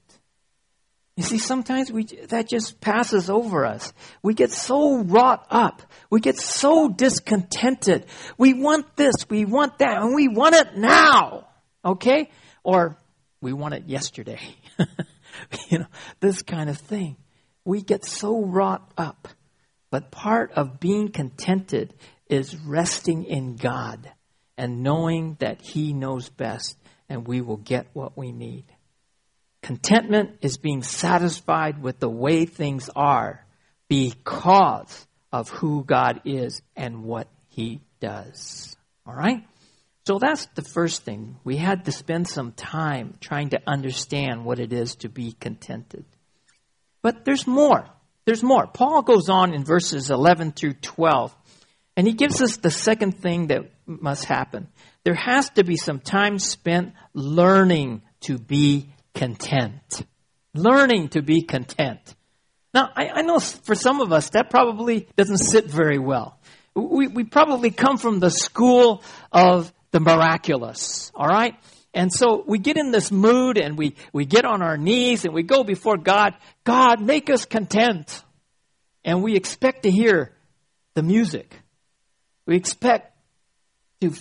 You 1.16 1.22
see, 1.22 1.38
sometimes 1.38 1.92
we, 1.92 2.05
that 2.05 2.48
just 2.48 2.81
passes 2.81 3.31
over 3.31 3.64
us. 3.64 3.92
We 4.22 4.35
get 4.35 4.50
so 4.50 4.98
wrought 4.98 5.46
up. 5.48 5.83
We 6.11 6.18
get 6.18 6.37
so 6.38 6.88
discontented. 6.88 8.07
We 8.37 8.53
want 8.53 8.96
this, 8.96 9.14
we 9.31 9.44
want 9.44 9.79
that, 9.79 10.03
and 10.03 10.14
we 10.14 10.27
want 10.27 10.57
it 10.57 10.77
now. 10.77 11.46
Okay? 11.85 12.31
Or 12.64 12.96
we 13.40 13.53
want 13.53 13.74
it 13.74 13.85
yesterday. 13.87 14.40
you 15.70 15.79
know, 15.79 15.87
this 16.18 16.42
kind 16.42 16.68
of 16.68 16.79
thing. 16.79 17.16
We 17.64 17.81
get 17.81 18.05
so 18.05 18.44
wrought 18.44 18.90
up. 18.98 19.29
But 19.90 20.11
part 20.11 20.50
of 20.53 20.81
being 20.81 21.12
contented 21.12 21.94
is 22.29 22.57
resting 22.57 23.24
in 23.24 23.55
God 23.55 24.11
and 24.59 24.83
knowing 24.83 25.37
that 25.38 25.62
He 25.62 25.92
knows 25.92 26.29
best 26.29 26.77
and 27.08 27.26
we 27.26 27.40
will 27.40 27.56
get 27.56 27.86
what 27.92 28.16
we 28.16 28.32
need. 28.32 28.64
Contentment 29.62 30.38
is 30.42 30.58
being 30.58 30.82
satisfied 30.82 31.82
with 31.82 31.98
the 31.98 32.08
way 32.08 32.44
things 32.44 32.90
are 32.94 33.44
because 33.88 35.06
of 35.32 35.48
who 35.48 35.84
God 35.84 36.20
is 36.24 36.62
and 36.76 37.04
what 37.04 37.28
He 37.48 37.80
does. 38.00 38.76
All 39.06 39.14
right? 39.14 39.42
So 40.06 40.18
that's 40.18 40.46
the 40.54 40.62
first 40.62 41.02
thing. 41.02 41.36
We 41.44 41.56
had 41.56 41.86
to 41.86 41.92
spend 41.92 42.28
some 42.28 42.52
time 42.52 43.14
trying 43.20 43.50
to 43.50 43.62
understand 43.66 44.44
what 44.44 44.58
it 44.58 44.72
is 44.72 44.96
to 44.96 45.08
be 45.08 45.32
contented. 45.32 46.04
But 47.00 47.24
there's 47.24 47.46
more. 47.46 47.88
There's 48.26 48.42
more. 48.42 48.66
Paul 48.66 49.02
goes 49.02 49.28
on 49.28 49.54
in 49.54 49.64
verses 49.64 50.10
11 50.10 50.52
through 50.52 50.74
12, 50.74 51.34
and 51.96 52.06
he 52.06 52.12
gives 52.12 52.42
us 52.42 52.58
the 52.58 52.70
second 52.70 53.18
thing 53.18 53.46
that 53.46 53.70
must 53.86 54.24
happen. 54.26 54.68
There 55.04 55.14
has 55.14 55.50
to 55.50 55.64
be 55.64 55.76
some 55.76 56.00
time 56.00 56.38
spent 56.38 56.94
learning 57.12 58.02
to 58.20 58.38
be 58.38 58.88
content. 59.14 60.02
Learning 60.54 61.08
to 61.08 61.22
be 61.22 61.42
content. 61.42 62.14
Now, 62.72 62.90
I, 62.96 63.08
I 63.08 63.22
know 63.22 63.38
for 63.38 63.74
some 63.74 64.00
of 64.00 64.12
us 64.12 64.30
that 64.30 64.50
probably 64.50 65.06
doesn't 65.16 65.38
sit 65.38 65.66
very 65.66 65.98
well. 65.98 66.38
We, 66.74 67.06
we 67.06 67.24
probably 67.24 67.70
come 67.70 67.98
from 67.98 68.18
the 68.18 68.30
school 68.30 69.04
of 69.30 69.72
the 69.92 70.00
miraculous, 70.00 71.12
all 71.14 71.28
right? 71.28 71.54
And 71.92 72.12
so 72.12 72.42
we 72.44 72.58
get 72.58 72.76
in 72.76 72.90
this 72.90 73.12
mood 73.12 73.58
and 73.58 73.78
we, 73.78 73.94
we 74.12 74.24
get 74.24 74.44
on 74.44 74.60
our 74.62 74.76
knees 74.76 75.24
and 75.24 75.32
we 75.32 75.44
go 75.44 75.62
before 75.62 75.96
God, 75.96 76.34
God, 76.64 77.00
make 77.00 77.30
us 77.30 77.44
content. 77.44 78.24
And 79.04 79.22
we 79.22 79.36
expect 79.36 79.84
to 79.84 79.90
hear 79.90 80.32
the 80.94 81.04
music. 81.04 81.54
We 82.46 82.56
expect 82.56 83.16
to 84.00 84.12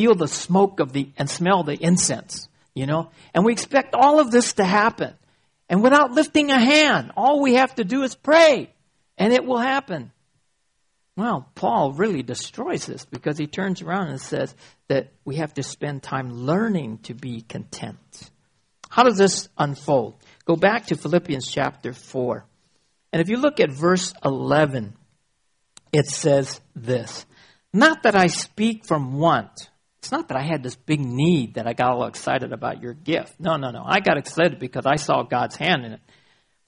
feel 0.00 0.14
the 0.14 0.28
smoke 0.28 0.80
of 0.80 0.92
the, 0.92 1.10
and 1.18 1.28
smell 1.28 1.62
the 1.62 1.74
incense, 1.74 2.48
you 2.74 2.86
know? 2.86 3.10
And 3.34 3.44
we 3.44 3.52
expect 3.52 3.94
all 3.94 4.18
of 4.18 4.30
this 4.30 4.54
to 4.54 4.64
happen. 4.64 5.12
And 5.68 5.82
without 5.82 6.12
lifting 6.12 6.50
a 6.50 6.58
hand, 6.58 7.12
all 7.16 7.42
we 7.42 7.54
have 7.54 7.74
to 7.74 7.84
do 7.84 8.02
is 8.02 8.14
pray 8.14 8.72
and 9.18 9.32
it 9.34 9.44
will 9.44 9.58
happen. 9.58 10.10
Well, 11.16 11.46
Paul 11.54 11.92
really 11.92 12.22
destroys 12.22 12.86
this 12.86 13.04
because 13.04 13.36
he 13.36 13.46
turns 13.46 13.82
around 13.82 14.08
and 14.08 14.20
says 14.20 14.54
that 14.88 15.12
we 15.26 15.36
have 15.36 15.52
to 15.54 15.62
spend 15.62 16.02
time 16.02 16.32
learning 16.32 17.00
to 17.02 17.14
be 17.14 17.42
content. 17.42 18.30
How 18.88 19.02
does 19.02 19.18
this 19.18 19.50
unfold? 19.58 20.14
Go 20.46 20.56
back 20.56 20.86
to 20.86 20.96
Philippians 20.96 21.46
chapter 21.46 21.92
4. 21.92 22.46
And 23.12 23.20
if 23.20 23.28
you 23.28 23.36
look 23.36 23.60
at 23.60 23.70
verse 23.70 24.14
11, 24.24 24.94
it 25.92 26.06
says 26.06 26.60
this 26.74 27.26
Not 27.74 28.04
that 28.04 28.16
I 28.16 28.28
speak 28.28 28.86
from 28.86 29.18
want. 29.18 29.69
It's 30.00 30.10
not 30.10 30.28
that 30.28 30.38
I 30.38 30.42
had 30.42 30.62
this 30.62 30.76
big 30.76 31.00
need 31.00 31.54
that 31.54 31.66
I 31.66 31.74
got 31.74 31.92
all 31.92 32.06
excited 32.06 32.52
about 32.52 32.82
your 32.82 32.94
gift. 32.94 33.38
No, 33.38 33.56
no, 33.56 33.70
no. 33.70 33.82
I 33.84 34.00
got 34.00 34.16
excited 34.16 34.58
because 34.58 34.86
I 34.86 34.96
saw 34.96 35.24
God's 35.24 35.56
hand 35.56 35.84
in 35.84 35.92
it. 35.92 36.00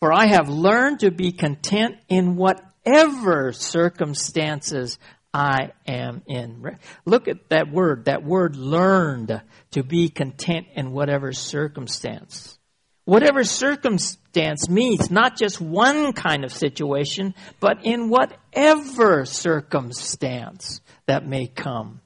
For 0.00 0.12
I 0.12 0.26
have 0.26 0.50
learned 0.50 1.00
to 1.00 1.10
be 1.10 1.32
content 1.32 1.96
in 2.08 2.36
whatever 2.36 3.52
circumstances 3.52 4.98
I 5.32 5.70
am 5.86 6.20
in. 6.26 6.76
Look 7.06 7.26
at 7.26 7.48
that 7.48 7.72
word, 7.72 8.04
that 8.04 8.22
word 8.22 8.54
learned 8.54 9.40
to 9.70 9.82
be 9.82 10.10
content 10.10 10.66
in 10.74 10.92
whatever 10.92 11.32
circumstance. 11.32 12.58
Whatever 13.06 13.44
circumstance 13.44 14.68
means 14.68 15.10
not 15.10 15.38
just 15.38 15.58
one 15.58 16.12
kind 16.12 16.44
of 16.44 16.52
situation, 16.52 17.34
but 17.60 17.86
in 17.86 18.10
whatever 18.10 19.24
circumstance 19.24 20.82
that 21.06 21.26
may 21.26 21.46
come. 21.46 22.01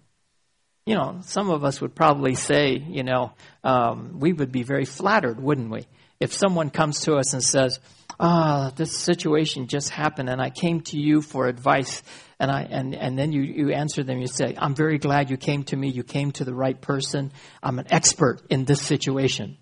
You 0.86 0.94
know, 0.94 1.18
some 1.22 1.50
of 1.50 1.64
us 1.64 1.80
would 1.80 1.94
probably 1.94 2.36
say, 2.36 2.76
you 2.76 3.02
know, 3.02 3.32
um, 3.64 4.20
we 4.20 4.32
would 4.32 4.52
be 4.52 4.62
very 4.62 4.84
flattered, 4.84 5.40
wouldn't 5.40 5.70
we? 5.70 5.86
If 6.20 6.32
someone 6.32 6.70
comes 6.70 7.00
to 7.02 7.16
us 7.16 7.34
and 7.34 7.42
says, 7.42 7.80
ah, 8.18 8.72
this 8.76 8.96
situation 8.96 9.66
just 9.66 9.90
happened 9.90 10.30
and 10.30 10.40
I 10.40 10.50
came 10.50 10.80
to 10.82 10.98
you 10.98 11.20
for 11.20 11.48
advice 11.48 12.02
and 12.38 12.50
I, 12.50 12.62
and, 12.62 12.94
and 12.94 13.18
then 13.18 13.32
you, 13.32 13.42
you 13.42 13.72
answer 13.72 14.04
them, 14.04 14.18
you 14.18 14.28
say, 14.28 14.54
I'm 14.56 14.74
very 14.74 14.98
glad 14.98 15.28
you 15.30 15.36
came 15.36 15.64
to 15.64 15.76
me. 15.76 15.88
You 15.88 16.04
came 16.04 16.32
to 16.32 16.44
the 16.44 16.54
right 16.54 16.80
person. 16.80 17.32
I'm 17.62 17.78
an 17.78 17.86
expert 17.90 18.42
in 18.48 18.64
this 18.64 18.80
situation. 18.80 19.56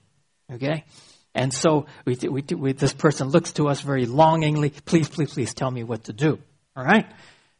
Okay? 0.52 0.84
And 1.34 1.52
so 1.52 1.86
we, 2.04 2.16
we, 2.16 2.44
we, 2.54 2.72
this 2.72 2.92
person 2.92 3.28
looks 3.28 3.52
to 3.52 3.68
us 3.68 3.80
very 3.80 4.06
longingly. 4.06 4.70
Please, 4.70 5.08
please, 5.08 5.32
please 5.32 5.54
tell 5.54 5.70
me 5.70 5.84
what 5.84 6.04
to 6.04 6.12
do. 6.12 6.38
All 6.76 6.84
right? 6.84 7.06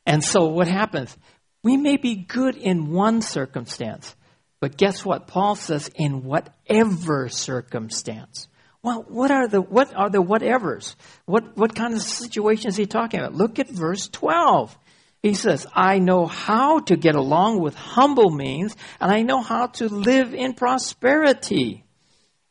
And 0.06 0.22
so 0.22 0.48
what 0.48 0.68
happens? 0.68 1.16
We 1.64 1.78
may 1.78 1.96
be 1.96 2.14
good 2.14 2.56
in 2.56 2.92
one 2.92 3.22
circumstance, 3.22 4.14
but 4.60 4.76
guess 4.76 5.04
what? 5.04 5.26
Paul 5.26 5.56
says 5.56 5.90
in 5.96 6.22
whatever 6.22 7.28
circumstance. 7.28 8.48
Well, 8.82 9.06
what 9.08 9.30
are 9.30 9.48
the 9.48 9.62
what 9.62 9.96
are 9.96 10.10
the 10.10 10.22
whatevers? 10.22 10.94
What 11.24 11.56
what 11.56 11.74
kind 11.74 11.94
of 11.94 12.02
situation 12.02 12.68
is 12.68 12.76
he 12.76 12.84
talking 12.84 13.18
about? 13.18 13.34
Look 13.34 13.58
at 13.58 13.70
verse 13.70 14.08
12. 14.08 14.76
He 15.22 15.32
says, 15.32 15.66
I 15.72 16.00
know 16.00 16.26
how 16.26 16.80
to 16.80 16.96
get 16.96 17.14
along 17.14 17.62
with 17.62 17.74
humble 17.74 18.28
means, 18.28 18.76
and 19.00 19.10
I 19.10 19.22
know 19.22 19.40
how 19.40 19.68
to 19.68 19.88
live 19.88 20.34
in 20.34 20.52
prosperity. 20.52 21.82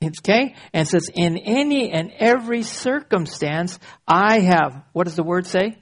Okay? 0.04 0.56
And 0.74 0.88
says, 0.88 1.08
in 1.14 1.38
any 1.38 1.92
and 1.92 2.12
every 2.18 2.64
circumstance, 2.64 3.78
I 4.08 4.40
have, 4.40 4.82
what 4.92 5.04
does 5.04 5.16
the 5.16 5.24
word 5.24 5.46
say? 5.46 5.78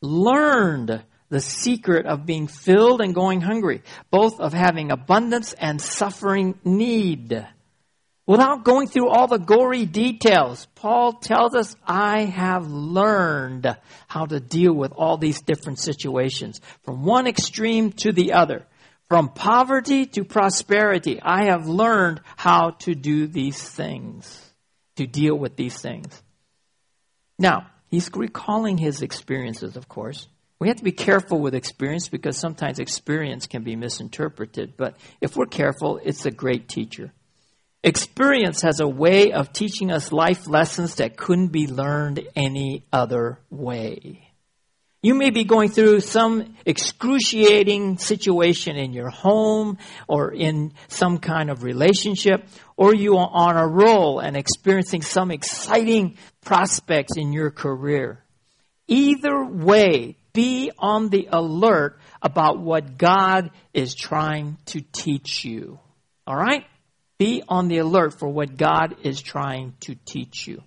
Learned 0.00 1.04
the 1.30 1.40
secret 1.40 2.06
of 2.06 2.26
being 2.26 2.48
filled 2.48 3.00
and 3.00 3.14
going 3.14 3.40
hungry, 3.40 3.82
both 4.10 4.38
of 4.40 4.52
having 4.52 4.90
abundance 4.90 5.52
and 5.54 5.80
suffering 5.80 6.58
need. 6.64 7.46
Without 8.26 8.64
going 8.64 8.86
through 8.86 9.08
all 9.08 9.26
the 9.26 9.38
gory 9.38 9.86
details, 9.86 10.66
Paul 10.74 11.14
tells 11.14 11.54
us, 11.54 11.74
I 11.84 12.24
have 12.26 12.70
learned 12.70 13.76
how 14.06 14.26
to 14.26 14.38
deal 14.38 14.72
with 14.72 14.92
all 14.92 15.16
these 15.16 15.40
different 15.40 15.78
situations, 15.80 16.60
from 16.84 17.04
one 17.04 17.26
extreme 17.26 17.92
to 17.92 18.12
the 18.12 18.34
other. 18.34 18.66
From 19.08 19.30
poverty 19.30 20.06
to 20.06 20.22
prosperity, 20.22 21.20
I 21.20 21.46
have 21.46 21.66
learned 21.66 22.20
how 22.36 22.70
to 22.82 22.94
do 22.94 23.26
these 23.26 23.60
things, 23.60 24.40
to 24.94 25.06
deal 25.08 25.34
with 25.34 25.56
these 25.56 25.80
things. 25.80 26.22
Now, 27.36 27.66
he's 27.88 28.08
recalling 28.14 28.78
his 28.78 29.02
experiences, 29.02 29.76
of 29.76 29.88
course. 29.88 30.28
We 30.60 30.68
have 30.68 30.76
to 30.76 30.84
be 30.84 30.92
careful 30.92 31.40
with 31.40 31.54
experience 31.54 32.08
because 32.08 32.36
sometimes 32.36 32.78
experience 32.78 33.46
can 33.46 33.62
be 33.62 33.76
misinterpreted, 33.76 34.74
but 34.76 34.98
if 35.22 35.34
we're 35.34 35.46
careful, 35.46 35.98
it's 36.04 36.26
a 36.26 36.30
great 36.30 36.68
teacher. 36.68 37.12
Experience 37.82 38.60
has 38.60 38.78
a 38.78 38.86
way 38.86 39.32
of 39.32 39.54
teaching 39.54 39.90
us 39.90 40.12
life 40.12 40.46
lessons 40.46 40.96
that 40.96 41.16
couldn't 41.16 41.48
be 41.48 41.66
learned 41.66 42.20
any 42.36 42.84
other 42.92 43.38
way. 43.48 44.28
You 45.02 45.14
may 45.14 45.30
be 45.30 45.44
going 45.44 45.70
through 45.70 46.00
some 46.00 46.54
excruciating 46.66 47.96
situation 47.96 48.76
in 48.76 48.92
your 48.92 49.08
home 49.08 49.78
or 50.06 50.30
in 50.30 50.74
some 50.88 51.16
kind 51.16 51.48
of 51.48 51.62
relationship, 51.62 52.46
or 52.76 52.94
you 52.94 53.16
are 53.16 53.30
on 53.32 53.56
a 53.56 53.66
roll 53.66 54.18
and 54.18 54.36
experiencing 54.36 55.00
some 55.00 55.30
exciting 55.30 56.18
prospects 56.42 57.16
in 57.16 57.32
your 57.32 57.50
career. 57.50 58.22
Either 58.88 59.42
way, 59.42 60.18
be 60.32 60.70
on 60.78 61.08
the 61.08 61.28
alert 61.30 61.98
about 62.22 62.58
what 62.58 62.96
God 62.96 63.50
is 63.72 63.94
trying 63.94 64.58
to 64.66 64.80
teach 64.80 65.44
you. 65.44 65.78
All 66.26 66.36
right? 66.36 66.64
Be 67.18 67.42
on 67.48 67.68
the 67.68 67.78
alert 67.78 68.18
for 68.18 68.28
what 68.28 68.56
God 68.56 68.96
is 69.02 69.20
trying 69.20 69.74
to 69.80 69.94
teach 69.94 70.46
you. 70.46 70.62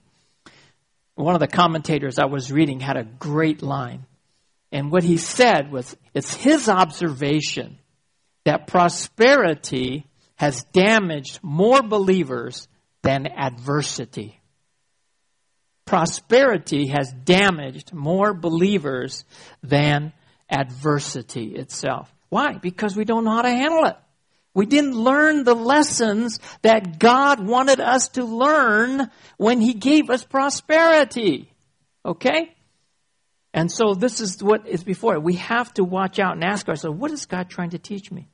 One 1.15 1.35
of 1.35 1.39
the 1.39 1.47
commentators 1.47 2.19
I 2.19 2.25
was 2.25 2.51
reading 2.51 2.79
had 2.79 2.97
a 2.97 3.03
great 3.03 3.61
line. 3.61 4.05
And 4.71 4.91
what 4.91 5.03
he 5.03 5.17
said 5.17 5.71
was 5.71 5.95
it's 6.13 6.33
his 6.33 6.67
observation 6.67 7.77
that 8.45 8.67
prosperity 8.67 10.05
has 10.35 10.63
damaged 10.73 11.39
more 11.43 11.81
believers 11.83 12.67
than 13.03 13.27
adversity. 13.27 14.39
Prosperity 15.93 16.87
has 16.87 17.13
damaged 17.23 17.93
more 17.93 18.33
believers 18.33 19.25
than 19.61 20.11
adversity 20.49 21.53
itself. 21.53 22.11
Why? 22.29 22.57
Because 22.57 22.95
we 22.95 23.05
don't 23.05 23.23
know 23.23 23.35
how 23.35 23.43
to 23.43 23.51
handle 23.51 23.85
it. 23.85 23.95
We 24.55 24.65
didn't 24.65 24.95
learn 24.95 25.43
the 25.43 25.53
lessons 25.53 26.39
that 26.63 26.97
God 26.97 27.45
wanted 27.45 27.79
us 27.79 28.07
to 28.13 28.23
learn 28.23 29.11
when 29.37 29.61
He 29.61 29.75
gave 29.75 30.09
us 30.09 30.23
prosperity. 30.23 31.53
Okay? 32.03 32.55
And 33.53 33.71
so 33.71 33.93
this 33.93 34.19
is 34.19 34.41
what 34.41 34.67
is 34.67 34.83
before. 34.83 35.19
We 35.19 35.35
have 35.35 35.71
to 35.75 35.83
watch 35.83 36.17
out 36.17 36.33
and 36.33 36.43
ask 36.43 36.67
ourselves, 36.67 36.97
what 36.97 37.11
is 37.11 37.27
God 37.27 37.51
trying 37.51 37.69
to 37.69 37.77
teach 37.77 38.11
me? 38.11 38.29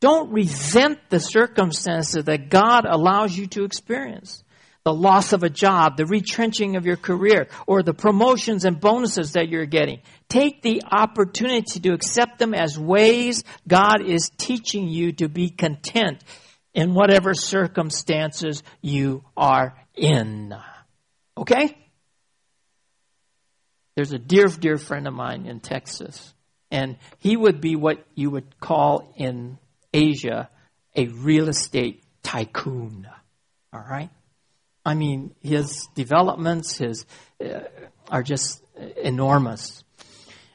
Don't 0.00 0.32
resent 0.32 0.98
the 1.10 1.20
circumstances 1.20 2.24
that 2.24 2.48
God 2.48 2.86
allows 2.86 3.36
you 3.36 3.48
to 3.48 3.64
experience. 3.64 4.42
The 4.84 4.92
loss 4.92 5.32
of 5.32 5.44
a 5.44 5.48
job, 5.48 5.96
the 5.96 6.06
retrenching 6.06 6.76
of 6.76 6.86
your 6.86 6.96
career, 6.96 7.46
or 7.66 7.82
the 7.82 7.94
promotions 7.94 8.64
and 8.64 8.80
bonuses 8.80 9.32
that 9.32 9.48
you're 9.48 9.66
getting. 9.66 10.00
Take 10.28 10.62
the 10.62 10.82
opportunity 10.90 11.78
to 11.80 11.92
accept 11.92 12.38
them 12.38 12.52
as 12.52 12.78
ways 12.78 13.44
God 13.68 14.04
is 14.04 14.30
teaching 14.36 14.88
you 14.88 15.12
to 15.12 15.28
be 15.28 15.50
content 15.50 16.24
in 16.74 16.94
whatever 16.94 17.34
circumstances 17.34 18.62
you 18.80 19.24
are 19.36 19.76
in. 19.94 20.54
Okay? 21.36 21.76
There's 23.94 24.12
a 24.12 24.18
dear, 24.18 24.46
dear 24.46 24.78
friend 24.78 25.06
of 25.06 25.14
mine 25.14 25.46
in 25.46 25.60
Texas, 25.60 26.32
and 26.70 26.96
he 27.18 27.36
would 27.36 27.60
be 27.60 27.76
what 27.76 28.04
you 28.14 28.30
would 28.30 28.58
call 28.58 29.12
in 29.16 29.58
Asia 29.92 30.48
a 30.96 31.06
real 31.06 31.48
estate 31.48 32.02
tycoon. 32.22 33.06
All 33.72 33.84
right? 33.88 34.10
I 34.84 34.94
mean, 34.94 35.34
his 35.40 35.88
developments 35.94 36.78
his, 36.78 37.06
uh, 37.44 37.60
are 38.10 38.22
just 38.22 38.62
enormous. 39.02 39.84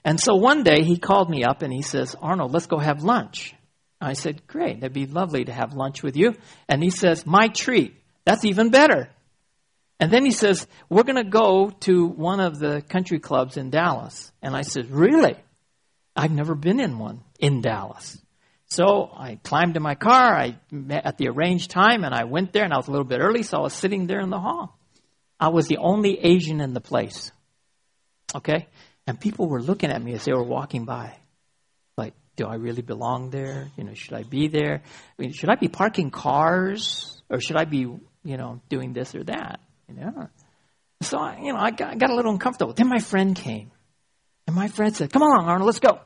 And 0.03 0.19
so 0.19 0.35
one 0.35 0.63
day 0.63 0.83
he 0.83 0.97
called 0.97 1.29
me 1.29 1.43
up 1.43 1.61
and 1.61 1.73
he 1.73 1.81
says, 1.81 2.15
Arnold, 2.21 2.53
let's 2.53 2.67
go 2.67 2.77
have 2.77 3.03
lunch. 3.03 3.53
I 3.99 4.13
said, 4.13 4.45
Great, 4.47 4.81
that'd 4.81 4.93
be 4.93 5.05
lovely 5.05 5.45
to 5.45 5.51
have 5.51 5.73
lunch 5.73 6.03
with 6.03 6.15
you. 6.15 6.35
And 6.69 6.83
he 6.83 6.89
says, 6.89 7.25
My 7.25 7.47
treat. 7.47 7.95
That's 8.25 8.45
even 8.45 8.69
better. 8.69 9.09
And 9.99 10.11
then 10.11 10.23
he 10.25 10.31
says, 10.31 10.67
We're 10.89 11.03
going 11.03 11.23
to 11.23 11.29
go 11.29 11.71
to 11.81 12.05
one 12.05 12.39
of 12.39 12.59
the 12.59 12.81
country 12.81 13.19
clubs 13.19 13.57
in 13.57 13.69
Dallas. 13.69 14.31
And 14.41 14.55
I 14.55 14.61
said, 14.61 14.91
Really? 14.91 15.35
I've 16.15 16.31
never 16.31 16.55
been 16.55 16.79
in 16.79 16.99
one 16.99 17.21
in 17.39 17.61
Dallas. 17.61 18.17
So 18.69 19.09
I 19.15 19.39
climbed 19.43 19.77
in 19.77 19.83
my 19.83 19.95
car, 19.95 20.35
I 20.35 20.57
met 20.71 21.05
at 21.05 21.17
the 21.17 21.29
arranged 21.29 21.71
time, 21.71 22.03
and 22.03 22.13
I 22.13 22.25
went 22.25 22.51
there, 22.51 22.63
and 22.63 22.73
I 22.73 22.77
was 22.77 22.87
a 22.87 22.91
little 22.91 23.05
bit 23.05 23.21
early, 23.21 23.43
so 23.43 23.57
I 23.57 23.61
was 23.61 23.73
sitting 23.73 24.07
there 24.07 24.19
in 24.19 24.29
the 24.29 24.39
hall. 24.39 24.77
I 25.39 25.49
was 25.49 25.67
the 25.67 25.77
only 25.77 26.19
Asian 26.19 26.59
in 26.59 26.73
the 26.73 26.81
place. 26.81 27.31
Okay? 28.35 28.67
And 29.05 29.19
people 29.19 29.47
were 29.47 29.61
looking 29.61 29.89
at 29.89 30.01
me 30.01 30.13
as 30.13 30.25
they 30.25 30.33
were 30.33 30.43
walking 30.43 30.83
by. 30.83 31.17
Like, 31.97 32.13
do 32.35 32.45
I 32.45 32.55
really 32.55 32.81
belong 32.81 33.29
there? 33.29 33.69
You 33.77 33.85
know, 33.85 33.93
should 33.93 34.13
I 34.13 34.23
be 34.23 34.49
there? 34.49 34.81
I 34.83 35.21
mean, 35.21 35.31
should 35.31 35.49
I 35.49 35.55
be 35.55 35.69
parking 35.69 36.11
cars? 36.11 37.21
Or 37.29 37.39
should 37.39 37.55
I 37.55 37.63
be, 37.63 37.79
you 37.79 38.37
know, 38.37 38.61
doing 38.67 38.91
this 38.91 39.15
or 39.15 39.23
that? 39.23 39.61
You 39.87 39.95
know? 39.95 40.29
So, 41.01 41.19
I, 41.19 41.39
you 41.41 41.53
know, 41.53 41.59
I 41.59 41.71
got, 41.71 41.91
I 41.91 41.95
got 41.95 42.09
a 42.09 42.15
little 42.15 42.31
uncomfortable. 42.31 42.73
Then 42.73 42.89
my 42.89 42.99
friend 42.99 43.33
came. 43.33 43.71
And 44.45 44.55
my 44.55 44.67
friend 44.67 44.95
said, 44.95 45.11
come 45.11 45.23
on, 45.23 45.45
Arnold, 45.45 45.67
let's 45.67 45.79
go. 45.79 45.99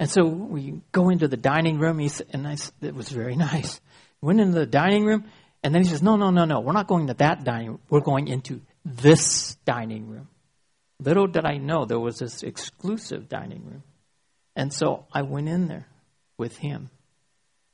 And 0.00 0.10
so 0.10 0.24
we 0.24 0.80
go 0.92 1.08
into 1.10 1.28
the 1.28 1.36
dining 1.36 1.78
room. 1.78 2.00
And 2.32 2.46
I, 2.46 2.56
it 2.80 2.94
was 2.94 3.08
very 3.08 3.36
nice. 3.50 3.80
Went 4.20 4.40
into 4.40 4.58
the 4.58 4.66
dining 4.66 5.04
room, 5.04 5.24
and 5.62 5.74
then 5.74 5.82
he 5.82 5.88
says, 5.88 6.02
no, 6.02 6.16
no, 6.16 6.30
no, 6.30 6.44
no. 6.44 6.60
We're 6.60 6.72
not 6.72 6.86
going 6.86 7.08
to 7.08 7.14
that 7.14 7.44
dining 7.44 7.68
room. 7.68 7.80
We're 7.88 8.00
going 8.00 8.28
into 8.28 8.60
this 8.84 9.56
dining 9.64 10.08
room. 10.08 10.28
Little 11.00 11.26
did 11.26 11.44
I 11.44 11.58
know 11.58 11.84
there 11.84 12.00
was 12.00 12.18
this 12.18 12.42
exclusive 12.42 13.28
dining 13.28 13.64
room. 13.64 13.82
And 14.56 14.72
so 14.72 15.06
I 15.12 15.22
went 15.22 15.48
in 15.48 15.68
there 15.68 15.86
with 16.36 16.56
him. 16.56 16.90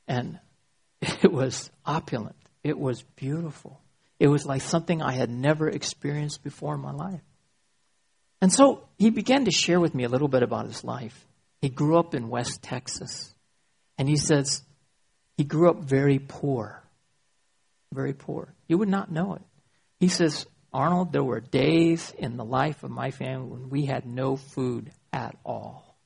And 0.06 0.38
it 1.00 1.32
was 1.32 1.70
opulent. 1.87 2.37
It 2.62 2.78
was 2.78 3.02
beautiful. 3.16 3.80
It 4.18 4.28
was 4.28 4.46
like 4.46 4.62
something 4.62 5.02
I 5.02 5.12
had 5.12 5.30
never 5.30 5.68
experienced 5.68 6.42
before 6.42 6.74
in 6.74 6.80
my 6.80 6.92
life. 6.92 7.20
And 8.40 8.53
so 8.53 8.84
he 8.99 9.11
began 9.11 9.46
to 9.46 9.51
share 9.51 9.80
with 9.80 9.94
me 9.94 10.05
a 10.05 10.09
little 10.09 10.28
bit 10.28 10.42
about 10.42 10.66
his 10.66 10.84
life. 10.84 11.26
He 11.64 11.70
grew 11.70 11.96
up 11.96 12.14
in 12.14 12.28
West 12.28 12.62
Texas. 12.62 13.34
And 13.96 14.06
he 14.06 14.18
says 14.18 14.60
he 15.38 15.44
grew 15.44 15.70
up 15.70 15.78
very 15.78 16.18
poor. 16.18 16.84
Very 17.90 18.12
poor. 18.12 18.52
You 18.68 18.76
would 18.76 18.90
not 18.90 19.10
know 19.10 19.32
it. 19.32 19.40
He 19.98 20.08
says, 20.08 20.44
Arnold, 20.74 21.10
there 21.10 21.24
were 21.24 21.40
days 21.40 22.12
in 22.18 22.36
the 22.36 22.44
life 22.44 22.84
of 22.84 22.90
my 22.90 23.12
family 23.12 23.48
when 23.48 23.70
we 23.70 23.86
had 23.86 24.04
no 24.04 24.36
food 24.36 24.90
at 25.10 25.36
all. 25.42 25.96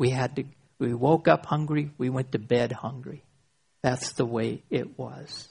We 0.00 0.10
had 0.10 0.34
to 0.34 0.44
we 0.80 0.92
woke 0.94 1.28
up 1.28 1.46
hungry, 1.46 1.92
we 1.96 2.10
went 2.10 2.32
to 2.32 2.40
bed 2.40 2.72
hungry. 2.72 3.22
That's 3.84 4.14
the 4.14 4.26
way 4.26 4.64
it 4.68 4.98
was. 4.98 5.48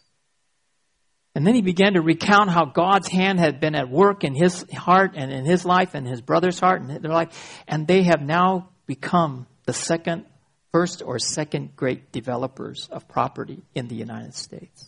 And 1.35 1.47
then 1.47 1.55
he 1.55 1.61
began 1.61 1.93
to 1.93 2.01
recount 2.01 2.49
how 2.49 2.65
God's 2.65 3.07
hand 3.07 3.39
had 3.39 3.61
been 3.61 3.75
at 3.75 3.89
work 3.89 4.25
in 4.25 4.35
his 4.35 4.65
heart 4.73 5.13
and 5.15 5.31
in 5.31 5.45
his 5.45 5.63
life 5.63 5.93
and 5.93 6.05
his 6.05 6.19
brother's 6.19 6.59
heart 6.59 6.81
and 6.81 6.89
their 6.89 7.13
life. 7.13 7.63
And 7.65 7.87
they 7.87 8.03
have 8.03 8.21
now 8.21 8.71
become 8.87 9.45
the 9.65 9.73
second, 9.73 10.25
first 10.71 11.03
or 11.05 11.19
second 11.19 11.75
great 11.75 12.11
developers 12.11 12.87
of 12.91 13.07
property 13.07 13.61
in 13.75 13.87
the 13.87 13.95
United 13.95 14.33
States. 14.33 14.87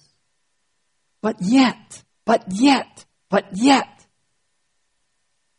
But 1.22 1.36
yet, 1.41 2.04
but 2.26 2.45
yet, 2.50 3.06
but 3.30 3.45
yet, 3.54 4.06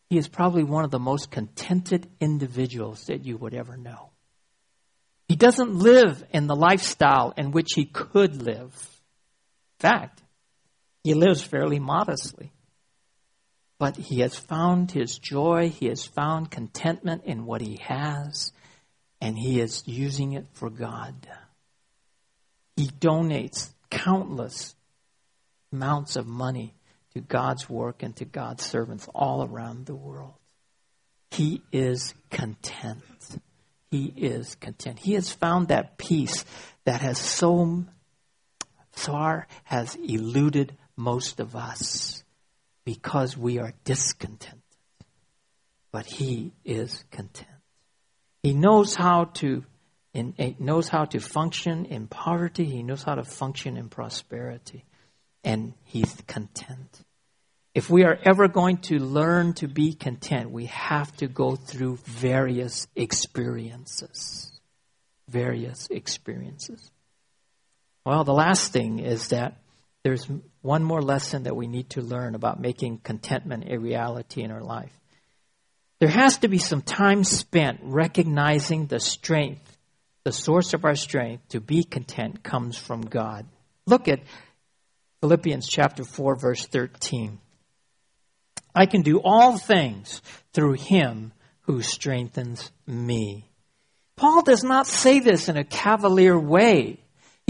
he 0.09 0.19
is 0.19 0.27
probably 0.27 0.65
one 0.65 0.85
of 0.85 0.91
the 0.91 0.99
most 0.99 1.31
contented 1.31 2.09
individuals 2.19 3.05
that 3.05 3.25
you 3.25 3.37
would 3.37 3.55
ever 3.55 3.77
know. 3.77 4.11
He 5.29 5.37
doesn't 5.37 5.77
live 5.77 6.25
in 6.33 6.49
the 6.49 6.57
lifestyle 6.57 7.33
in 7.37 7.53
which 7.53 7.69
he 7.77 7.85
could 7.85 8.43
live. 8.43 8.73
In 9.79 9.89
fact, 9.89 10.23
he 11.05 11.15
lives 11.15 11.43
fairly 11.43 11.79
modestly. 11.79 12.53
But 13.81 13.97
he 13.97 14.21
has 14.21 14.37
found 14.37 14.91
his 14.91 15.17
joy, 15.17 15.71
he 15.71 15.87
has 15.87 16.05
found 16.05 16.51
contentment 16.51 17.25
in 17.25 17.47
what 17.47 17.63
he 17.63 17.79
has, 17.81 18.53
and 19.23 19.39
he 19.39 19.59
is 19.59 19.83
using 19.87 20.35
it 20.35 20.45
for 20.53 20.69
God. 20.69 21.15
He 22.77 22.89
donates 22.89 23.71
countless 23.89 24.77
amounts 25.73 26.17
of 26.17 26.27
money 26.27 26.75
to 27.15 27.23
God's 27.23 27.71
work 27.71 28.03
and 28.03 28.15
to 28.17 28.27
God's 28.27 28.67
servants 28.67 29.09
all 29.15 29.45
around 29.47 29.87
the 29.87 29.95
world. 29.95 30.35
He 31.31 31.63
is 31.73 32.13
content. 32.31 33.41
He 33.91 34.13
is 34.15 34.57
content. 34.57 34.99
He 34.99 35.15
has 35.15 35.33
found 35.33 35.69
that 35.69 35.97
peace 35.97 36.45
that 36.85 37.01
has 37.01 37.17
so 37.17 37.87
far 38.93 39.47
has 39.65 39.95
eluded 39.95 40.77
most 40.99 41.41
of 41.41 41.57
us 41.57 42.20
because 42.91 43.37
we 43.37 43.61
are 43.61 43.73
discontented. 43.85 44.59
But 45.93 46.07
he 46.07 46.51
is 46.65 47.05
content. 47.13 47.63
He 48.43 48.53
knows 48.53 48.97
how 48.97 49.27
to 49.35 49.65
in, 50.13 50.35
eh, 50.41 50.55
knows 50.59 50.89
how 50.89 51.05
to 51.05 51.21
function 51.21 51.85
in 51.85 52.09
poverty. 52.09 52.65
He 52.65 52.83
knows 52.83 53.05
how 53.05 53.15
to 53.15 53.23
function 53.23 53.77
in 53.77 53.91
prosperity. 53.91 54.85
And 55.45 55.75
he's 55.85 56.13
content. 56.27 57.05
If 57.77 57.89
we 57.91 58.03
are 58.03 58.19
ever 58.25 58.49
going 58.49 58.79
to 58.89 58.99
learn 58.99 59.53
to 59.55 59.69
be 59.69 59.93
content, 59.93 60.51
we 60.51 60.67
have 60.67 61.17
to 61.19 61.29
go 61.29 61.55
through 61.55 61.99
various 61.99 62.89
experiences. 62.97 64.51
Various 65.29 65.87
experiences. 65.93 66.91
Well, 68.05 68.25
the 68.25 68.35
last 68.35 68.73
thing 68.73 68.99
is 68.99 69.29
that 69.29 69.59
there's 70.03 70.27
one 70.63 70.83
more 70.83 71.03
lesson 71.03 71.45
that 71.45 71.57
we 71.57 71.67
need 71.67 71.91
to 71.91 72.03
learn 72.03 72.35
about 72.35 72.61
making 72.61 72.99
contentment 72.99 73.65
a 73.71 73.79
reality 73.79 74.43
in 74.43 74.51
our 74.51 74.63
life. 74.63 74.93
There 76.01 76.09
has 76.09 76.39
to 76.39 76.49
be 76.49 76.59
some 76.59 76.83
time 76.83 77.25
spent 77.25 77.81
recognizing 77.83 78.87
the 78.87 79.01
strength, 79.01 79.77
the 80.25 80.33
source 80.33 80.75
of 80.75 80.85
our 80.85 80.95
strength 80.95 81.49
to 81.51 81.61
be 81.61 81.85
content 81.85 82.43
comes 82.43 82.77
from 82.77 83.03
God. 83.03 83.47
Look 83.87 84.09
at 84.09 84.21
Philippians 85.21 85.69
chapter 85.69 86.05
4 86.05 86.37
verse 86.37 86.67
13. 86.67 87.39
I 88.75 88.87
can 88.87 89.03
do 89.03 89.21
all 89.23 89.59
things 89.59 90.23
through 90.53 90.75
him 90.75 91.33
who 91.63 91.83
strengthens 91.83 92.71
me. 92.87 93.51
Paul 94.17 94.43
does 94.43 94.63
not 94.63 94.87
say 94.87 95.21
this 95.21 95.49
in 95.49 95.57
a 95.57 95.65
cavalier 95.65 96.39
way. 96.39 97.01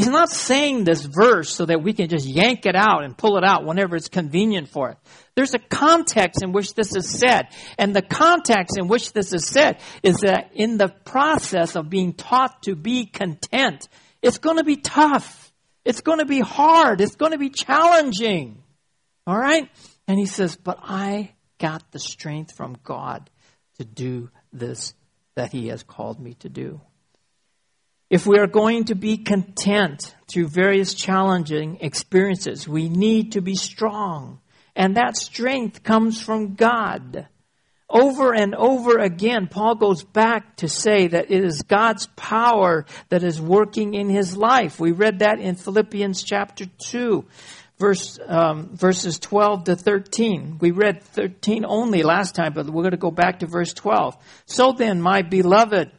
He's 0.00 0.08
not 0.08 0.30
saying 0.30 0.84
this 0.84 1.04
verse 1.04 1.54
so 1.54 1.66
that 1.66 1.82
we 1.82 1.92
can 1.92 2.08
just 2.08 2.24
yank 2.24 2.64
it 2.64 2.74
out 2.74 3.04
and 3.04 3.14
pull 3.14 3.36
it 3.36 3.44
out 3.44 3.66
whenever 3.66 3.96
it's 3.96 4.08
convenient 4.08 4.70
for 4.70 4.88
it. 4.88 4.98
There's 5.34 5.52
a 5.52 5.58
context 5.58 6.42
in 6.42 6.52
which 6.52 6.72
this 6.72 6.96
is 6.96 7.06
said. 7.06 7.48
And 7.76 7.94
the 7.94 8.00
context 8.00 8.78
in 8.78 8.88
which 8.88 9.12
this 9.12 9.34
is 9.34 9.46
said 9.46 9.78
is 10.02 10.20
that 10.22 10.52
in 10.54 10.78
the 10.78 10.88
process 10.88 11.76
of 11.76 11.90
being 11.90 12.14
taught 12.14 12.62
to 12.62 12.74
be 12.74 13.04
content, 13.04 13.90
it's 14.22 14.38
going 14.38 14.56
to 14.56 14.64
be 14.64 14.76
tough. 14.76 15.52
It's 15.84 16.00
going 16.00 16.20
to 16.20 16.24
be 16.24 16.40
hard. 16.40 17.02
It's 17.02 17.16
going 17.16 17.32
to 17.32 17.38
be 17.38 17.50
challenging. 17.50 18.62
All 19.26 19.36
right? 19.36 19.68
And 20.08 20.18
he 20.18 20.24
says, 20.24 20.56
But 20.56 20.78
I 20.82 21.32
got 21.58 21.92
the 21.92 21.98
strength 21.98 22.56
from 22.56 22.78
God 22.84 23.28
to 23.76 23.84
do 23.84 24.30
this 24.50 24.94
that 25.34 25.52
he 25.52 25.68
has 25.68 25.82
called 25.82 26.18
me 26.18 26.32
to 26.36 26.48
do. 26.48 26.80
If 28.10 28.26
we 28.26 28.40
are 28.40 28.48
going 28.48 28.86
to 28.86 28.96
be 28.96 29.18
content 29.18 30.16
through 30.26 30.48
various 30.48 30.94
challenging 30.94 31.78
experiences, 31.80 32.66
we 32.66 32.88
need 32.88 33.32
to 33.32 33.40
be 33.40 33.54
strong. 33.54 34.40
And 34.74 34.96
that 34.96 35.16
strength 35.16 35.84
comes 35.84 36.20
from 36.20 36.56
God. 36.56 37.28
Over 37.88 38.34
and 38.34 38.54
over 38.56 38.98
again, 38.98 39.46
Paul 39.46 39.76
goes 39.76 40.02
back 40.02 40.56
to 40.56 40.68
say 40.68 41.06
that 41.06 41.30
it 41.30 41.44
is 41.44 41.62
God's 41.62 42.08
power 42.16 42.84
that 43.10 43.22
is 43.22 43.40
working 43.40 43.94
in 43.94 44.08
his 44.08 44.36
life. 44.36 44.80
We 44.80 44.90
read 44.90 45.20
that 45.20 45.38
in 45.38 45.54
Philippians 45.54 46.24
chapter 46.24 46.66
2, 46.66 47.24
verse, 47.78 48.18
um, 48.26 48.70
verses 48.74 49.20
12 49.20 49.64
to 49.64 49.76
13. 49.76 50.58
We 50.60 50.72
read 50.72 51.02
13 51.02 51.64
only 51.64 52.02
last 52.02 52.34
time, 52.34 52.54
but 52.54 52.66
we're 52.66 52.82
going 52.82 52.90
to 52.90 52.96
go 52.96 53.10
back 53.12 53.40
to 53.40 53.46
verse 53.46 53.72
12. 53.72 54.16
So 54.46 54.72
then, 54.72 55.00
my 55.00 55.22
beloved, 55.22 55.90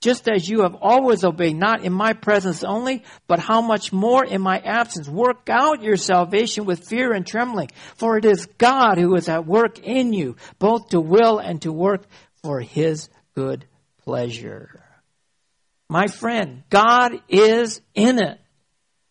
just 0.00 0.28
as 0.28 0.48
you 0.48 0.62
have 0.62 0.76
always 0.80 1.24
obeyed, 1.24 1.56
not 1.56 1.82
in 1.82 1.92
my 1.92 2.12
presence 2.12 2.62
only, 2.62 3.02
but 3.26 3.38
how 3.40 3.60
much 3.60 3.92
more 3.92 4.24
in 4.24 4.40
my 4.40 4.58
absence. 4.58 5.08
Work 5.08 5.48
out 5.50 5.82
your 5.82 5.96
salvation 5.96 6.64
with 6.64 6.88
fear 6.88 7.12
and 7.12 7.26
trembling, 7.26 7.70
for 7.96 8.16
it 8.16 8.24
is 8.24 8.46
God 8.58 8.98
who 8.98 9.14
is 9.16 9.28
at 9.28 9.46
work 9.46 9.78
in 9.80 10.12
you, 10.12 10.36
both 10.58 10.90
to 10.90 11.00
will 11.00 11.38
and 11.38 11.60
to 11.62 11.72
work 11.72 12.04
for 12.42 12.60
his 12.60 13.08
good 13.34 13.64
pleasure. 14.04 14.84
My 15.88 16.06
friend, 16.06 16.62
God 16.70 17.12
is 17.28 17.80
in 17.94 18.20
it. 18.20 18.38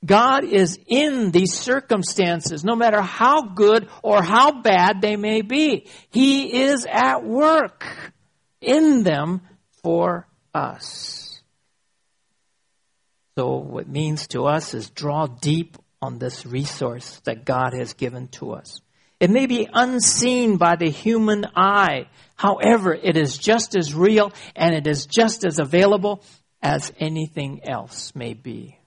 God 0.06 0.44
is 0.44 0.80
in 0.86 1.32
these 1.32 1.54
circumstances, 1.54 2.64
no 2.64 2.76
matter 2.76 3.02
how 3.02 3.42
good 3.42 3.90
or 4.04 4.22
how 4.22 4.62
bad 4.62 5.02
they 5.02 5.16
may 5.16 5.42
be. 5.42 5.88
He 6.12 6.62
is 6.64 6.86
at 6.90 7.26
work 7.26 7.84
in 8.62 9.04
them 9.04 9.42
for 9.82 10.28
us. 10.58 11.42
So, 13.38 13.58
what 13.58 13.88
means 13.88 14.28
to 14.30 14.46
us 14.46 14.74
is 14.74 14.90
draw 14.90 15.28
deep 15.28 15.78
on 16.02 16.18
this 16.18 16.46
resource 16.46 17.22
that 17.26 17.46
God 17.46 17.74
has 17.74 17.94
given 17.94 18.28
to 18.30 18.54
us. 18.54 18.82
It 19.20 19.30
may 19.30 19.48
be 19.48 19.68
unseen 19.72 20.58
by 20.58 20.76
the 20.76 20.90
human 20.90 21.46
eye. 21.56 22.08
However, 22.36 22.94
it 22.94 23.18
is 23.18 23.38
just 23.38 23.76
as 23.76 23.94
real 23.94 24.32
and 24.56 24.76
it 24.76 24.86
is 24.86 25.06
just 25.06 25.46
as 25.46 25.60
available 25.60 26.24
as 26.62 26.94
anything 27.00 27.62
else 27.68 28.14
may 28.16 28.34
be. 28.34 28.78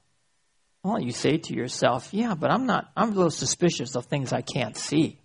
Well, 0.82 1.00
you 1.00 1.12
say 1.12 1.38
to 1.38 1.54
yourself, 1.54 2.08
yeah, 2.12 2.34
but 2.34 2.50
I'm 2.50 2.66
not, 2.66 2.90
I'm 2.96 3.10
a 3.10 3.14
little 3.14 3.30
suspicious 3.30 3.96
of 3.96 4.06
things 4.06 4.32
I 4.32 4.40
can't 4.40 4.76
see. 4.76 5.18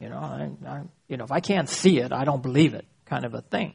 You 0.00 0.08
know, 0.08 0.18
I, 0.18 0.50
I, 0.66 0.82
you 1.08 1.16
know, 1.16 1.24
if 1.24 1.32
I 1.32 1.40
can't 1.40 1.68
see 1.68 1.98
it, 1.98 2.12
I 2.12 2.24
don't 2.24 2.42
believe 2.42 2.74
it 2.74 2.86
kind 3.04 3.24
of 3.24 3.34
a 3.34 3.40
thing. 3.40 3.74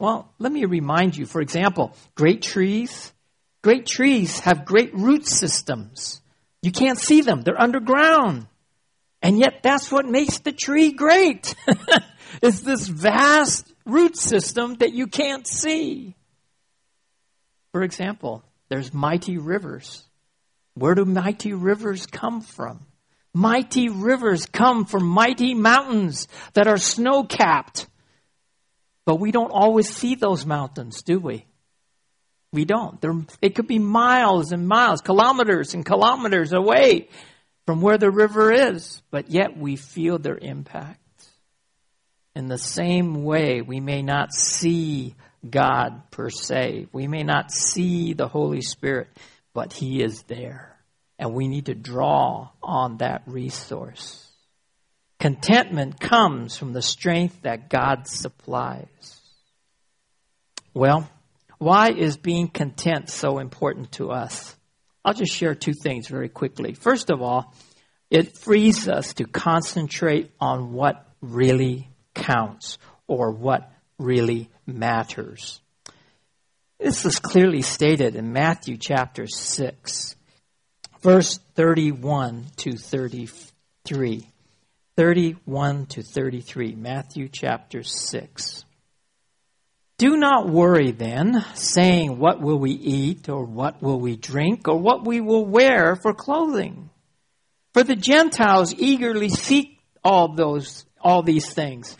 Well, 0.00 0.32
let 0.38 0.50
me 0.50 0.64
remind 0.64 1.14
you, 1.14 1.26
for 1.26 1.42
example, 1.42 1.94
great 2.14 2.40
trees, 2.40 3.12
great 3.62 3.84
trees 3.84 4.40
have 4.40 4.64
great 4.64 4.94
root 4.94 5.26
systems. 5.26 6.22
You 6.62 6.72
can't 6.72 6.98
see 6.98 7.20
them. 7.20 7.42
They're 7.42 7.60
underground. 7.60 8.46
And 9.20 9.38
yet 9.38 9.62
that's 9.62 9.92
what 9.92 10.06
makes 10.06 10.38
the 10.38 10.52
tree 10.52 10.92
great. 10.92 11.54
it's 12.42 12.60
this 12.60 12.88
vast 12.88 13.70
root 13.84 14.16
system 14.16 14.76
that 14.76 14.94
you 14.94 15.06
can't 15.06 15.46
see. 15.46 16.16
For 17.72 17.82
example, 17.82 18.42
there's 18.70 18.94
mighty 18.94 19.36
rivers. 19.36 20.02
Where 20.72 20.94
do 20.94 21.04
mighty 21.04 21.52
rivers 21.52 22.06
come 22.06 22.40
from? 22.40 22.86
Mighty 23.34 23.90
rivers 23.90 24.46
come 24.46 24.86
from 24.86 25.06
mighty 25.06 25.52
mountains 25.52 26.26
that 26.54 26.68
are 26.68 26.78
snow 26.78 27.24
capped 27.24 27.86
but 29.10 29.18
we 29.18 29.32
don't 29.32 29.50
always 29.50 29.92
see 29.92 30.14
those 30.14 30.46
mountains, 30.46 31.02
do 31.02 31.18
we? 31.18 31.44
We 32.52 32.64
don't. 32.64 33.00
They're, 33.00 33.20
it 33.42 33.56
could 33.56 33.66
be 33.66 33.80
miles 33.80 34.52
and 34.52 34.68
miles, 34.68 35.00
kilometers 35.00 35.74
and 35.74 35.84
kilometers 35.84 36.52
away 36.52 37.08
from 37.66 37.80
where 37.80 37.98
the 37.98 38.12
river 38.12 38.52
is, 38.52 39.02
but 39.10 39.28
yet 39.28 39.58
we 39.58 39.74
feel 39.74 40.20
their 40.20 40.38
impact. 40.38 41.00
In 42.36 42.46
the 42.46 42.56
same 42.56 43.24
way, 43.24 43.62
we 43.62 43.80
may 43.80 44.02
not 44.02 44.32
see 44.32 45.16
God 45.44 46.08
per 46.12 46.30
se. 46.30 46.86
We 46.92 47.08
may 47.08 47.24
not 47.24 47.50
see 47.50 48.12
the 48.12 48.28
Holy 48.28 48.62
Spirit, 48.62 49.08
but 49.52 49.72
He 49.72 50.04
is 50.04 50.22
there. 50.28 50.78
And 51.18 51.34
we 51.34 51.48
need 51.48 51.66
to 51.66 51.74
draw 51.74 52.50
on 52.62 52.98
that 52.98 53.22
resource. 53.26 54.29
Contentment 55.20 56.00
comes 56.00 56.56
from 56.56 56.72
the 56.72 56.82
strength 56.82 57.42
that 57.42 57.68
God 57.68 58.08
supplies. 58.08 59.20
Well, 60.72 61.08
why 61.58 61.90
is 61.90 62.16
being 62.16 62.48
content 62.48 63.10
so 63.10 63.38
important 63.38 63.92
to 63.92 64.10
us? 64.10 64.56
I'll 65.04 65.12
just 65.12 65.34
share 65.34 65.54
two 65.54 65.74
things 65.74 66.08
very 66.08 66.30
quickly. 66.30 66.72
First 66.72 67.10
of 67.10 67.20
all, 67.20 67.54
It 68.10 68.36
frees 68.36 68.88
us 68.88 69.14
to 69.14 69.24
concentrate 69.24 70.32
on 70.40 70.72
what 70.72 71.06
really 71.20 71.88
counts 72.14 72.76
or 73.06 73.30
what 73.30 73.70
really 73.98 74.50
matters. 74.66 75.60
This 76.80 77.04
is 77.06 77.20
clearly 77.20 77.62
stated 77.62 78.16
in 78.16 78.32
Matthew 78.32 78.76
chapter 78.78 79.28
6, 79.28 80.16
verse 81.02 81.38
31 81.54 82.46
to 82.56 82.72
33. 82.72 84.29
31 85.00 85.86
to 85.86 86.02
33, 86.02 86.74
Matthew 86.74 87.26
chapter 87.26 87.82
6. 87.82 88.64
Do 89.96 90.18
not 90.18 90.50
worry 90.50 90.90
then, 90.90 91.42
saying, 91.54 92.18
What 92.18 92.42
will 92.42 92.58
we 92.58 92.72
eat, 92.72 93.30
or 93.30 93.46
what 93.46 93.80
will 93.80 93.98
we 93.98 94.16
drink, 94.16 94.68
or 94.68 94.76
what 94.76 95.06
we 95.06 95.22
will 95.22 95.46
wear 95.46 95.96
for 95.96 96.12
clothing? 96.12 96.90
For 97.72 97.82
the 97.82 97.96
Gentiles 97.96 98.74
eagerly 98.74 99.30
seek 99.30 99.78
all 100.04 100.34
those, 100.34 100.84
all 101.00 101.22
these 101.22 101.50
things. 101.50 101.96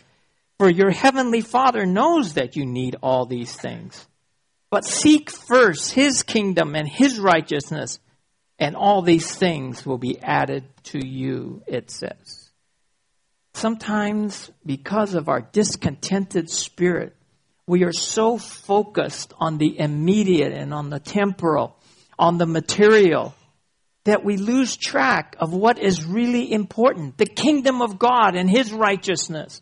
For 0.59 0.69
your 0.69 0.91
heavenly 0.91 1.41
Father 1.41 1.87
knows 1.87 2.33
that 2.33 2.55
you 2.55 2.67
need 2.67 2.97
all 3.01 3.25
these 3.25 3.55
things. 3.55 4.05
But 4.69 4.85
seek 4.85 5.31
first 5.31 5.91
His 5.91 6.21
kingdom 6.21 6.75
and 6.75 6.87
His 6.87 7.19
righteousness, 7.19 7.97
and 8.59 8.75
all 8.75 9.01
these 9.01 9.35
things 9.35 9.87
will 9.87 9.97
be 9.97 10.21
added 10.21 10.65
to 10.83 11.03
you, 11.03 11.63
it 11.65 11.89
says. 11.89 12.40
Sometimes, 13.53 14.49
because 14.65 15.13
of 15.13 15.27
our 15.27 15.41
discontented 15.41 16.49
spirit, 16.49 17.15
we 17.67 17.83
are 17.83 17.93
so 17.93 18.37
focused 18.37 19.33
on 19.37 19.57
the 19.57 19.79
immediate 19.79 20.53
and 20.53 20.73
on 20.73 20.89
the 20.89 20.99
temporal, 20.99 21.77
on 22.17 22.37
the 22.37 22.45
material, 22.45 23.35
that 24.05 24.23
we 24.23 24.37
lose 24.37 24.75
track 24.75 25.35
of 25.39 25.53
what 25.53 25.79
is 25.79 26.05
really 26.05 26.51
important 26.51 27.17
the 27.17 27.25
kingdom 27.25 27.81
of 27.81 27.99
God 27.99 28.35
and 28.35 28.49
His 28.49 28.73
righteousness. 28.73 29.61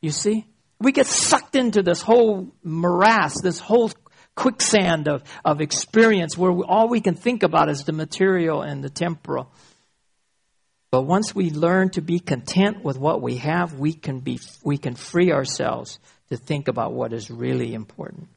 You 0.00 0.10
see? 0.10 0.46
We 0.78 0.92
get 0.92 1.06
sucked 1.06 1.54
into 1.54 1.82
this 1.82 2.02
whole 2.02 2.52
morass, 2.64 3.40
this 3.40 3.60
whole 3.60 3.92
quicksand 4.34 5.08
of, 5.08 5.22
of 5.44 5.60
experience 5.60 6.36
where 6.36 6.50
we, 6.50 6.64
all 6.66 6.88
we 6.88 7.00
can 7.00 7.14
think 7.14 7.42
about 7.42 7.68
is 7.68 7.84
the 7.84 7.92
material 7.92 8.62
and 8.62 8.82
the 8.82 8.90
temporal. 8.90 9.52
But 10.92 11.06
once 11.06 11.34
we 11.34 11.50
learn 11.50 11.88
to 11.92 12.02
be 12.02 12.20
content 12.20 12.84
with 12.84 12.98
what 12.98 13.22
we 13.22 13.38
have, 13.38 13.72
we 13.78 13.94
can 13.94 14.20
be, 14.20 14.38
we 14.62 14.76
can 14.76 14.94
free 14.94 15.32
ourselves 15.32 15.98
to 16.28 16.36
think 16.36 16.68
about 16.68 16.92
what 16.92 17.14
is 17.14 17.30
really 17.30 17.72
important. 17.72 18.28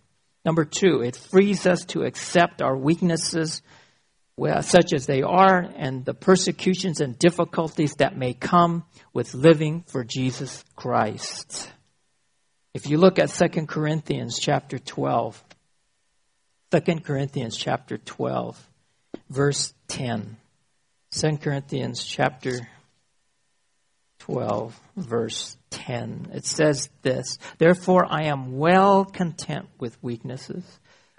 Number 0.46 0.64
two, 0.64 1.02
it 1.02 1.18
frees 1.18 1.68
us 1.68 1.84
to 1.88 2.04
accept 2.04 2.62
our 2.62 2.78
weaknesses, 2.78 3.62
such 4.62 4.94
as 4.94 5.06
they 5.06 5.22
are, 5.22 5.60
and 5.76 6.06
the 6.06 6.14
persecutions 6.14 7.02
and 7.02 7.20
difficulties 7.20 7.96
that 7.96 8.18
may 8.18 8.34
come 8.34 8.86
with 9.12 9.34
living 9.34 9.84
for 9.88 10.06
Jesus 10.06 10.64
Christ. 10.78 11.70
If 12.74 12.90
you 12.90 12.98
look 12.98 13.20
at 13.20 13.32
2 13.32 13.66
Corinthians 13.66 14.40
chapter 14.40 14.80
12, 14.80 15.44
2 16.72 16.82
Corinthians 17.02 17.58
chapter 17.58 17.98
12, 17.98 18.70
verse 19.30 19.74
10. 19.90 20.38
2 21.18 21.38
Corinthians 21.38 22.04
chapter 22.04 22.68
12, 24.20 24.78
verse 24.98 25.56
10. 25.70 26.32
It 26.34 26.46
says 26.46 26.90
this 27.04 27.38
Therefore, 27.58 28.06
I 28.10 28.26
am 28.26 28.58
well 28.58 29.06
content 29.06 29.68
with 29.80 29.98
weaknesses, 30.04 30.66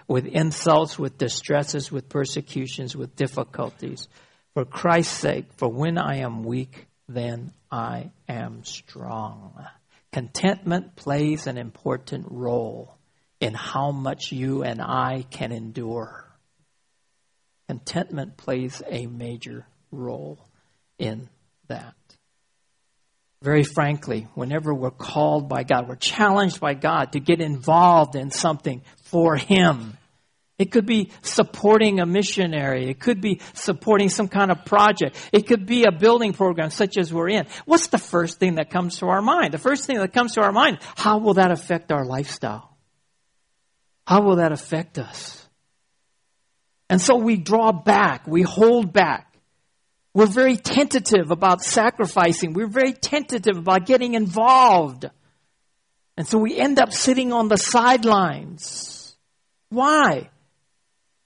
with 0.07 0.27
insults, 0.27 0.99
with 0.99 1.17
distresses, 1.17 1.91
with 1.91 2.09
persecutions, 2.09 2.95
with 2.95 3.15
difficulties. 3.15 4.07
For 4.53 4.65
Christ's 4.65 5.17
sake, 5.17 5.45
for 5.57 5.67
when 5.67 5.97
I 5.97 6.17
am 6.17 6.43
weak, 6.43 6.85
then 7.09 7.53
I 7.71 8.11
am 8.29 8.63
strong. 8.65 9.65
Contentment 10.11 10.95
plays 10.95 11.47
an 11.47 11.57
important 11.57 12.27
role 12.29 12.95
in 13.39 13.55
how 13.55 13.89
much 13.89 14.31
you 14.31 14.61
and 14.61 14.79
I 14.79 15.25
can 15.31 15.51
endure. 15.51 16.23
Contentment 17.67 18.37
plays 18.37 18.83
a 18.87 19.07
major 19.07 19.65
role 19.91 20.39
in 20.97 21.29
that 21.67 21.95
very 23.41 23.63
frankly, 23.63 24.27
whenever 24.33 24.73
we're 24.73 24.91
called 24.91 25.47
by 25.47 25.63
God, 25.63 25.87
we're 25.87 25.95
challenged 25.95 26.59
by 26.59 26.73
God 26.73 27.13
to 27.13 27.19
get 27.19 27.39
involved 27.39 28.15
in 28.15 28.31
something 28.31 28.81
for 29.03 29.35
Him. 29.35 29.95
It 30.57 30.71
could 30.71 30.87
be 30.87 31.11
supporting 31.21 31.99
a 31.99 32.07
missionary. 32.07 32.89
It 32.89 32.99
could 32.99 33.21
be 33.21 33.41
supporting 33.53 34.09
some 34.09 34.27
kind 34.27 34.49
of 34.49 34.65
project. 34.65 35.15
It 35.31 35.45
could 35.45 35.67
be 35.67 35.83
a 35.83 35.91
building 35.91 36.33
program 36.33 36.71
such 36.71 36.97
as 36.97 37.13
we're 37.13 37.29
in. 37.29 37.45
What's 37.65 37.87
the 37.87 37.99
first 37.99 38.39
thing 38.39 38.55
that 38.55 38.71
comes 38.71 38.97
to 38.99 39.05
our 39.05 39.21
mind? 39.21 39.53
The 39.53 39.59
first 39.59 39.85
thing 39.85 39.97
that 39.99 40.13
comes 40.13 40.33
to 40.33 40.41
our 40.41 40.51
mind, 40.51 40.79
how 40.95 41.19
will 41.19 41.35
that 41.35 41.51
affect 41.51 41.91
our 41.91 42.05
lifestyle? 42.05 42.75
How 44.07 44.23
will 44.23 44.37
that 44.37 44.51
affect 44.51 44.97
us? 44.97 45.47
And 46.89 46.99
so 46.99 47.17
we 47.17 47.37
draw 47.37 47.71
back, 47.71 48.25
we 48.25 48.41
hold 48.41 48.91
back. 48.91 49.26
We're 50.17 50.25
very 50.25 50.57
tentative 50.57 51.29
about 51.29 51.61
sacrificing. 51.61 52.53
We're 52.53 52.65
very 52.65 52.93
tentative 52.93 53.55
about 53.55 53.85
getting 53.85 54.15
involved. 54.15 55.05
And 56.17 56.27
so 56.27 56.39
we 56.39 56.57
end 56.57 56.79
up 56.79 56.91
sitting 56.91 57.31
on 57.31 57.49
the 57.49 57.55
sidelines. 57.55 59.15
Why? 59.69 60.31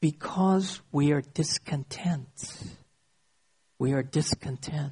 Because 0.01 0.81
we 0.91 1.13
are 1.13 1.21
discontent. 1.21 2.27
We 3.79 3.93
are 3.93 4.03
discontent 4.03 4.91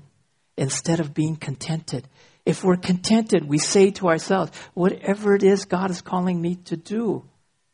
instead 0.55 1.01
of 1.01 1.13
being 1.13 1.35
contented. 1.35 2.07
If 2.45 2.63
we're 2.63 2.77
contented, 2.77 3.49
we 3.49 3.57
say 3.57 3.91
to 3.91 4.07
ourselves, 4.07 4.57
whatever 4.75 5.35
it 5.35 5.43
is 5.43 5.65
God 5.65 5.91
is 5.91 6.01
calling 6.01 6.41
me 6.41 6.55
to 6.71 6.77
do, 6.77 7.25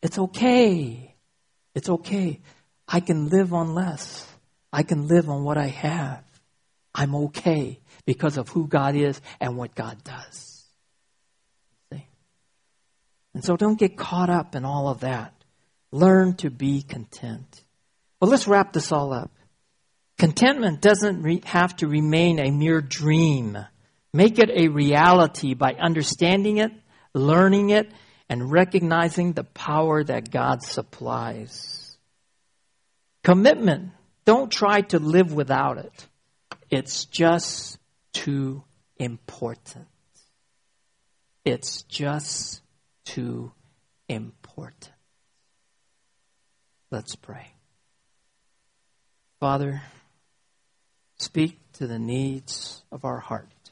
it's 0.01 0.17
okay. 0.17 1.13
It's 1.75 1.87
okay. 1.87 2.39
I 2.87 2.99
can 2.99 3.29
live 3.29 3.53
on 3.53 3.75
less. 3.75 4.27
I 4.75 4.83
can 4.83 5.07
live 5.07 5.29
on 5.29 5.45
what 5.45 5.57
I 5.57 5.67
have. 5.67 6.21
I'm 6.93 7.15
okay 7.15 7.79
because 8.05 8.35
of 8.35 8.49
who 8.49 8.67
God 8.67 8.93
is 8.97 9.21
and 9.39 9.55
what 9.55 9.73
God 9.73 10.03
does. 10.03 10.65
See? 11.93 12.05
And 13.33 13.41
so 13.41 13.55
don't 13.55 13.79
get 13.79 13.95
caught 13.95 14.29
up 14.29 14.53
in 14.53 14.65
all 14.65 14.89
of 14.89 14.99
that. 14.99 15.33
Learn 15.93 16.35
to 16.37 16.49
be 16.49 16.81
content. 16.81 17.63
Well, 18.19 18.29
let's 18.29 18.49
wrap 18.49 18.73
this 18.73 18.91
all 18.91 19.13
up. 19.13 19.31
Contentment 20.17 20.81
doesn't 20.81 21.21
re- 21.21 21.41
have 21.45 21.77
to 21.77 21.87
remain 21.87 22.37
a 22.37 22.51
mere 22.51 22.81
dream. 22.81 23.57
Make 24.11 24.39
it 24.39 24.49
a 24.53 24.67
reality 24.67 25.53
by 25.53 25.75
understanding 25.75 26.57
it, 26.57 26.73
learning 27.13 27.69
it, 27.69 27.89
and 28.27 28.51
recognizing 28.51 29.31
the 29.31 29.45
power 29.45 30.03
that 30.03 30.31
God 30.31 30.63
supplies. 30.63 31.95
Commitment 33.23 33.91
don't 34.25 34.51
try 34.51 34.81
to 34.81 34.99
live 34.99 35.33
without 35.33 35.77
it. 35.77 36.07
It's 36.69 37.05
just 37.05 37.77
too 38.11 38.63
important. 38.97 39.87
It's 41.43 41.83
just 41.83 42.61
too 43.05 43.51
important. 44.09 44.91
Let's 46.89 47.15
pray. 47.15 47.51
Father, 49.39 49.83
speak 51.17 51.59
to 51.73 51.87
the 51.87 51.99
needs 51.99 52.81
of 52.91 53.05
our 53.05 53.19
heart, 53.19 53.71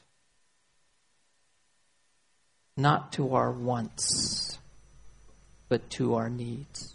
not 2.76 3.12
to 3.12 3.34
our 3.34 3.50
wants, 3.50 4.58
but 5.68 5.90
to 5.90 6.14
our 6.14 6.30
needs 6.30 6.93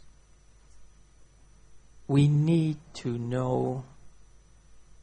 we 2.10 2.28
need 2.28 2.76
to 2.96 3.18
know, 3.20 3.86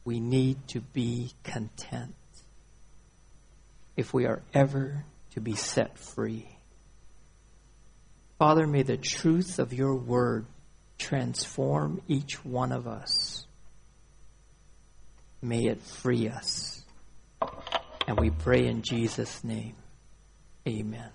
we 0.03 0.19
need 0.19 0.57
to 0.67 0.81
be 0.81 1.31
content 1.43 2.13
if 3.95 4.13
we 4.13 4.25
are 4.25 4.41
ever 4.53 5.05
to 5.31 5.39
be 5.39 5.55
set 5.55 5.97
free. 5.97 6.45
Father, 8.37 8.67
may 8.67 8.83
the 8.83 8.97
truth 8.97 9.57
of 9.57 9.73
your 9.73 9.95
word 9.95 10.45
transform 10.99 12.01
each 12.09 12.43
one 12.43 12.73
of 12.73 12.87
us. 12.87 13.45
May 15.41 15.65
it 15.67 15.81
free 15.81 16.27
us. 16.27 16.83
And 18.05 18.19
we 18.19 18.31
pray 18.31 18.67
in 18.67 18.81
Jesus' 18.81 19.45
name. 19.45 19.75
Amen. 20.67 21.11